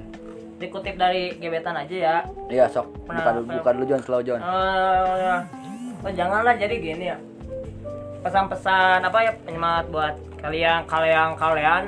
dikutip 0.57 0.95
dari 0.95 1.37
gebetan 1.37 1.77
aja 1.77 1.93
ya. 1.95 2.17
iya 2.49 2.65
sok 2.67 2.89
Pernah- 3.05 3.21
bukan 3.21 3.33
dulu 3.37 3.47
bukan 3.57 3.73
dulu 3.75 3.87
John 3.87 4.03
slow 4.03 4.21
John 4.21 4.41
Eh, 4.41 5.39
oh 6.03 6.13
janganlah 6.13 6.55
jadi 6.55 6.75
gini 6.75 7.05
ya. 7.07 7.19
Pesan-pesan 8.21 9.01
apa 9.01 9.19
ya 9.21 9.33
penyemangat 9.39 9.87
buat 9.89 10.15
kalian 10.39 10.81
kalian 10.85 11.29
kalian 11.35 11.85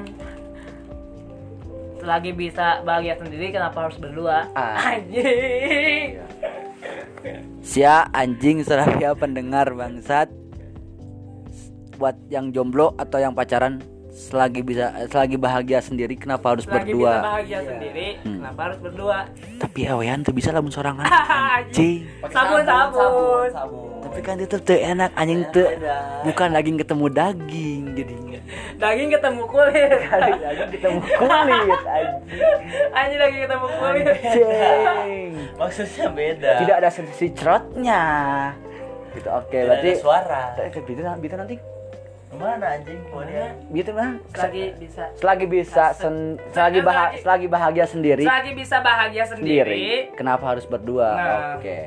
selagi 1.98 2.30
bisa 2.30 2.78
bahagia 2.82 3.18
sendiri 3.18 3.50
kenapa 3.50 3.84
harus 3.84 3.98
berdua? 3.98 4.46
Ah. 4.52 4.94
Anjing. 4.94 6.22
Sia 7.60 8.06
anjing 8.12 8.62
seraya 8.62 9.12
pendengar 9.12 9.68
bangsat 9.70 10.30
Buat 11.98 12.14
yang 12.28 12.54
jomblo 12.54 12.94
atau 12.94 13.18
yang 13.18 13.34
pacaran 13.34 13.82
Selagi 14.18 14.60
bisa 14.60 14.90
selagi 15.06 15.38
bahagia 15.38 15.78
sendiri 15.78 16.12
kenapa 16.12 16.50
harus 16.50 16.66
Selagi 16.66 16.90
bisa 16.90 16.90
berdua 16.90 17.12
bahagia 17.22 17.58
sendiri, 17.62 18.08
Hmm. 18.18 18.42
kenapa 18.42 18.60
harus 18.60 18.78
berdua? 18.78 19.16
Tapi 19.56 19.80
awean 19.86 20.18
tuh 20.20 20.34
bisa 20.34 20.50
lamun 20.50 20.68
sorangan 20.68 21.06
Anjing. 21.54 22.02
Anjing 22.18 22.34
Sabun, 22.34 22.62
sabun. 22.66 23.48
sabun. 23.48 23.88
Tapi 24.02 24.18
kan 24.20 24.36
itu 24.36 24.56
tuh 24.58 24.74
enak 24.74 25.10
anjing 25.14 25.42
tuh 25.48 25.66
Bukan 26.24 26.48
lagi 26.50 26.70
ketemu 26.74 27.06
daging 27.08 27.82
jadinya 27.94 28.40
Daging 28.74 29.08
ketemu 29.10 29.42
kulit. 29.44 29.90
Daging 30.02 30.70
ketemu 30.72 30.98
kulit 31.14 31.80
anjing 31.86 32.14
Anjing 32.90 33.20
lagi 33.20 33.36
ketemu 33.38 33.66
kulit. 33.70 34.06
Anjing 34.18 35.30
Maksudnya 35.54 36.06
beda. 36.10 36.50
Tidak 36.58 36.76
ada 36.76 36.90
sensasi 36.90 37.26
cerotnya 37.32 38.02
Gitu 39.10 39.28
oke 39.28 39.46
Tidak 39.48 39.66
berarti 39.68 39.88
ada 39.88 40.00
suara. 40.00 40.42
Gitu 41.16 41.34
nanti 41.34 41.54
Mana 42.36 42.66
anjing? 42.76 43.00
Dia? 43.08 43.46
Gitu 43.72 43.90
mah 43.96 44.10
Selagi 44.36 44.64
bisa. 44.76 45.02
Selagi 45.16 45.46
bisa 45.48 45.84
sen- 45.96 46.38
selagi 46.52 46.78
bah 46.84 47.16
selagi 47.16 47.46
bahagia 47.48 47.86
sendiri. 47.88 48.24
Selagi 48.28 48.52
bisa 48.52 48.76
bahagia 48.84 49.24
sendiri. 49.24 49.64
Sendiri, 49.64 49.88
kenapa 50.12 50.44
harus 50.56 50.68
berdua? 50.68 51.08
Nah. 51.16 51.38
oke. 51.56 51.80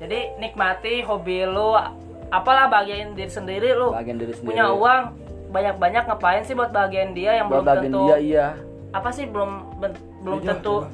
Jadi 0.00 0.18
nikmati 0.40 1.04
hobi 1.04 1.44
lu. 1.44 1.76
Apalah 2.28 2.68
bahagiain 2.68 3.16
diri 3.16 3.32
sendiri 3.32 3.72
lu. 3.72 3.92
Bagian 3.92 4.20
diri 4.20 4.36
sendiri. 4.36 4.52
Punya 4.52 4.72
uang 4.72 5.28
banyak-banyak 5.48 6.02
ngapain 6.08 6.42
sih 6.44 6.52
buat 6.52 6.70
bahagiain 6.70 7.16
dia 7.16 7.40
yang 7.40 7.48
buat 7.48 7.64
belum 7.64 7.68
bagian 7.68 7.92
tentu 7.92 8.04
dia 8.04 8.18
iya. 8.20 8.48
apa 8.92 9.08
sih 9.12 9.24
belum 9.28 9.80
ben- 9.80 10.00
belum 10.20 10.38
tentu 10.44 10.84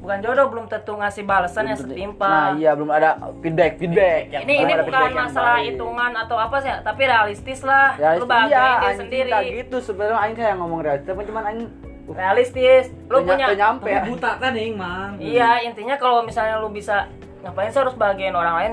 bukan 0.00 0.18
jodoh 0.24 0.46
belum 0.48 0.66
tentu 0.66 0.96
ngasih 0.96 1.28
balasan 1.28 1.68
yang 1.68 1.76
Belum 1.76 1.92
setimpal. 1.92 2.32
Nah 2.32 2.48
iya 2.56 2.72
belum 2.72 2.90
ada 2.90 3.20
feedback 3.44 3.76
feedback 3.76 4.32
ini 4.32 4.64
ini 4.64 4.72
bukan 4.80 5.12
masalah 5.12 5.60
hitungan 5.60 6.12
atau 6.16 6.36
apa 6.40 6.56
sih 6.64 6.72
tapi 6.80 7.02
realistis 7.04 7.60
lah. 7.60 7.94
Ya 8.00 8.16
lu 8.16 8.24
iya 8.24 8.48
diri 8.48 8.64
anjing 8.64 9.00
sendiri. 9.04 9.30
gitu. 9.60 9.76
Sebenarnya 9.84 10.18
aing 10.24 10.36
kayak 10.40 10.54
ngomong 10.56 10.80
realistis 10.80 11.08
tapi 11.12 11.22
cuman 11.28 11.42
aing 11.52 11.62
realistis. 12.08 12.84
Lu 13.12 13.20
punya 13.22 13.52
nyampe 13.52 13.92
ya. 13.92 14.02
Buta 14.08 14.40
kan 14.40 14.50
nih, 14.56 14.72
Mang. 14.72 15.20
iya 15.20 15.60
intinya 15.62 16.00
kalau 16.00 16.24
misalnya 16.24 16.56
lu 16.56 16.72
bisa 16.72 17.06
ngapain 17.44 17.68
sih 17.68 17.80
harus 17.84 17.94
bagian 17.94 18.32
orang 18.32 18.54
lain? 18.56 18.72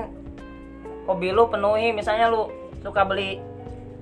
Hobi 1.04 1.28
lu 1.36 1.44
penuhi. 1.52 1.92
Misalnya 1.92 2.32
lu 2.32 2.48
suka 2.80 3.04
beli 3.04 3.36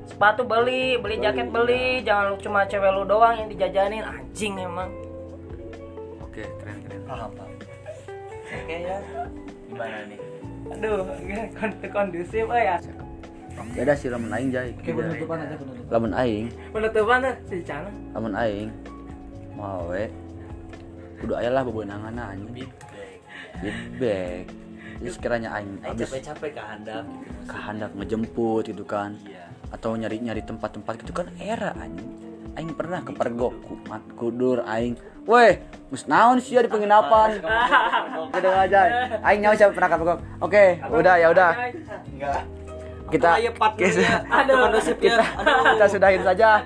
sepatu 0.07 0.47
beli 0.47 0.95
beli 1.03 1.19
jaket 1.19 1.51
beli 1.51 1.99
jangan 2.07 2.31
lu 2.31 2.37
cuma 2.39 2.63
cewek 2.71 2.95
lu 2.95 3.03
doang 3.03 3.35
yang 3.35 3.51
dijajanin. 3.51 4.07
Anjing 4.07 4.55
emang 4.63 5.06
Oke, 6.37 6.45
keren 6.61 6.79
keren. 6.85 7.01
Paham, 7.09 7.31
Pak. 7.33 7.49
Oke 8.29 8.77
ya. 8.77 8.97
Gimana 9.67 9.99
nih? 10.05 10.21
aduh 10.67 11.07
kon- 11.55 11.79
kondusif 11.89 12.45
oh 12.45 12.59
ya 12.59 12.77
Beda 13.73 13.97
sih 13.97 14.13
lamun 14.13 14.29
aing 14.29 14.53
jay. 14.53 14.69
Oke, 14.75 14.93
penutupan 14.93 15.39
aja 15.41 15.57
penutupan. 15.57 15.89
Lamun 15.89 16.13
aing, 16.13 16.47
penutupan 16.69 17.19
tuh 17.25 17.35
si 17.47 17.57
Cana 17.65 17.89
lamun 18.13 18.35
aing 18.37 18.69
mau 19.57 19.89
we 19.89 20.13
kudu 21.17 21.33
aya 21.33 21.49
lah 21.49 21.65
bebeunanganna 21.65 22.37
anjing. 22.37 22.69
Feedback. 23.57 24.45
Jadi 24.99 25.09
sekiranya 25.09 25.49
aing 25.57 25.81
Aing 25.81 25.89
habis 25.89 26.09
capek-capek 26.11 26.51
ke 26.53 26.61
handap 26.63 27.05
gitu. 27.09 27.49
kehendak 27.49 27.91
ngejemput 27.95 28.63
gitu 28.67 28.85
kan 28.85 29.17
Iya. 29.23 29.49
atau 29.71 29.97
nyari-nyari 29.97 30.43
tempat-tempat 30.43 31.01
gitu 31.01 31.13
kan 31.15 31.33
era 31.39 31.73
anjing 31.75 32.13
aing 32.53 32.77
pernah 32.77 33.01
ke 33.01 33.13
pergok 33.13 33.57
ku- 33.63 33.81
mat 33.87 34.05
kudur 34.13 34.61
aing 34.67 35.01
weh 35.27 35.59
mus 35.87 36.03
naon 36.07 36.39
sih 36.39 36.55
di 36.55 36.71
penginapan? 36.71 37.39
Kita 38.35 38.49
aja 38.67 38.81
aing 39.23 39.41
nyawa 39.43 39.55
siapa 39.55 39.73
pernah 39.75 39.91
ke 39.91 39.97
pergok 39.99 40.19
oke 40.41 40.65
udah 40.91 41.15
ya 41.19 41.29
udah. 41.31 41.51
Enggak. 42.11 42.43
kita 43.07 43.39
kita, 43.79 44.11
Aduh. 44.35 44.67
ya. 44.99 45.23
kita 45.79 45.87
sudahin 45.87 46.27
saja 46.27 46.59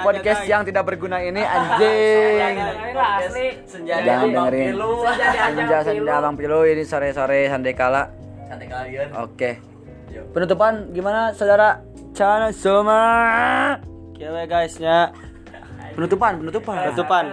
podcast 0.00 0.48
yang 0.48 0.64
tidak 0.64 0.88
berguna 0.88 1.20
ini 1.20 1.44
anjing. 1.54 2.56
Jangan 2.56 3.60
Senja 3.68 3.96
dengerin. 4.00 4.72
Senja 5.52 5.78
senja 5.84 6.14
bang 6.24 6.34
pilu. 6.40 6.64
Ini 6.64 6.88
sore 6.88 7.12
sore 7.12 7.52
sande 7.52 7.76
kala 7.76 8.08
Santai 8.48 8.64
kalian. 8.68 9.08
oke 9.12 9.50
penutupan 10.32 10.88
gimana 10.96 11.36
saudara? 11.36 11.84
Cana 12.14 12.54
semua 12.54 13.74
Oke 14.14 14.24
guys 14.46 14.78
ya. 14.78 15.10
penutupan 15.98 16.38
penutupan. 16.40 16.74
Penutupan. 16.94 17.24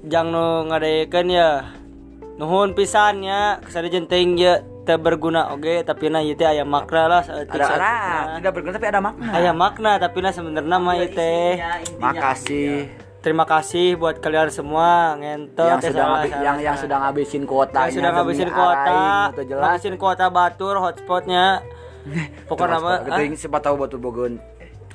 Jang 0.00 0.32
nu 0.32 0.68
ngadayekeun 0.68 1.28
ya. 1.28 1.50
Nuhun 2.40 2.72
pisan 2.72 3.20
ya, 3.20 3.60
ke 3.60 3.68
sana 3.68 3.92
jenting 3.92 4.40
ya 4.40 4.64
teu 4.88 4.96
berguna 4.96 5.52
oge 5.52 5.84
tapi 5.84 6.08
na 6.08 6.24
ieu 6.24 6.32
teh 6.32 6.48
aya 6.48 6.64
makna 6.64 7.04
lah 7.04 7.22
ada 7.22 7.44
ada 7.46 7.92
tidak 8.40 8.52
berguna 8.56 8.72
tapi 8.74 8.88
ada 8.88 8.98
makna 8.98 9.28
Aya 9.30 9.52
makna 9.52 9.92
tapi 10.00 10.18
na 10.18 10.32
sebenarnya 10.32 10.76
mah 10.80 10.94
ieu 10.96 11.08
teh. 11.12 11.60
makasih 12.00 12.88
Terima 13.20 13.44
kasih 13.44 14.00
buat 14.00 14.16
kalian 14.16 14.48
semua 14.48 15.12
ngentot 15.20 15.68
yang 15.68 15.76
ya, 15.76 15.84
sudah 15.84 16.04
salah, 16.08 16.16
ngabi- 16.16 16.32
salah, 16.32 16.40
yang 16.40 16.56
yang 16.64 16.76
sudah 16.80 16.96
ngabisin 17.04 17.42
kuota 17.44 17.80
yang 17.84 17.92
sudah 17.92 18.10
ngabisin 18.16 18.48
kuota, 18.48 19.00
ngabisin 19.36 19.94
kuota 20.00 20.24
batur 20.32 20.74
hotspotnya. 20.80 21.60
Pokoknya 22.48 22.80
apa? 22.80 22.92
Gitu, 23.04 23.20
ini 23.28 23.36
siapa 23.36 23.60
tahu 23.60 23.76
batu 23.76 24.00
bogon 24.00 24.40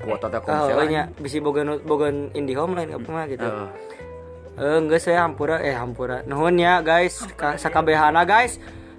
kuota 0.01 0.25
teh 0.33 0.41
Oh, 0.41 0.89
nya 0.89 1.13
bisi 1.21 1.37
bogan 1.37 1.77
bogan 1.85 2.33
IndiHome 2.33 2.73
lain 2.73 2.97
apa 2.97 3.07
mah 3.13 3.25
gitu. 3.29 3.45
Heeh. 3.45 3.69
Eh 4.55 4.75
enggak 4.79 4.99
saya 4.99 5.21
hampura 5.21 5.59
eh 5.59 5.71
hampura. 5.71 6.23
Nuhun 6.23 6.55
ya 6.55 6.79
guys, 6.79 7.19
Ka- 7.35 7.55
sakabehana 7.55 8.23
guys. 8.23 8.55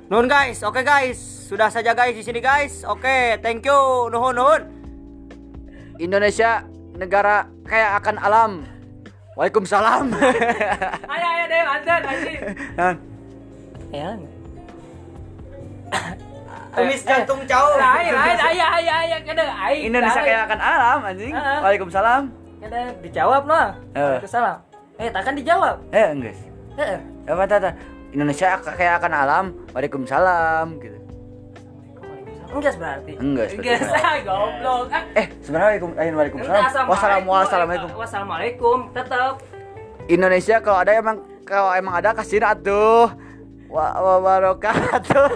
Nuhun 0.07 0.27
guys. 0.27 0.61
Oke 0.61 0.81
guys. 0.81 1.17
Sudah 1.47 1.67
saja 1.67 1.91
guys 1.91 2.13
di 2.13 2.21
sini 2.21 2.39
guys. 2.39 2.81
Oke, 2.85 3.37
thank 3.41 3.63
you. 3.63 4.07
Nuhun 4.09 4.33
nuhun. 4.33 4.61
Indonesia 5.97 6.61
negara 6.93 7.47
kaya 7.63 7.95
akan 7.97 8.15
alam 8.19 8.51
Waalaikumsalam 9.33 10.11
ayo 11.09 11.27
ayo 11.27 11.45
deh 11.47 11.61
lanjut 11.63 12.03
anjing 12.03 12.39
ya 13.91 14.11
Tumis 16.77 17.01
jantung 17.01 17.41
cau. 17.45 17.67
lain 17.77 18.13
lain 18.13 18.39
ayo 18.39 18.65
ayo 18.77 18.93
ayo 18.95 19.17
kada 19.25 19.43
aing 19.63 19.83
Indonesia 19.89 20.21
lain. 20.21 20.29
kaya 20.29 20.39
akan 20.45 20.59
alam 20.61 20.99
anjing. 21.03 21.33
Waalaikumsalam 21.33 22.23
kada 22.59 22.79
dijawab 23.01 23.43
noh 23.45 23.67
Eh. 23.93 24.01
Waalaikumsalam 24.01 24.57
eh 24.97 25.09
takkan 25.11 25.35
dijawab. 25.35 25.77
Eh 25.93 26.07
enggak 26.09 26.35
Heeh. 26.77 26.99
apa 27.27 27.45
tata 27.45 27.71
Indonesia 28.13 28.57
kaya 28.61 28.97
akan 28.97 29.13
alam 29.13 29.45
Waalaikumsalam 29.73 30.67
gitu. 30.79 30.99
Enggak 32.47 32.75
berarti 32.79 33.13
Enggak, 33.19 33.47
enggak 33.53 33.81
goblok. 34.25 34.89
Ah. 34.89 35.03
Eh 35.13 35.27
sebenarnya 35.41 35.77
eh, 35.99 36.11
Waalaikumsalam. 36.11 36.63
Assalamualaikum. 36.63 36.89
Wassalamu 36.89 37.29
wassalamualaikum 37.31 37.91
Wassalamualaikum. 37.97 38.79
Tetap. 38.93 39.35
Indonesia 40.07 40.57
kalau 40.61 40.79
ada 40.81 40.93
emang 40.95 41.17
kalau 41.43 41.71
emang 41.75 41.95
ada 41.99 42.15
kasih 42.15 42.39
atuh 42.41 43.11
wa 43.67 43.87
wa- 43.93 44.23
wabarakatuh 44.23 45.27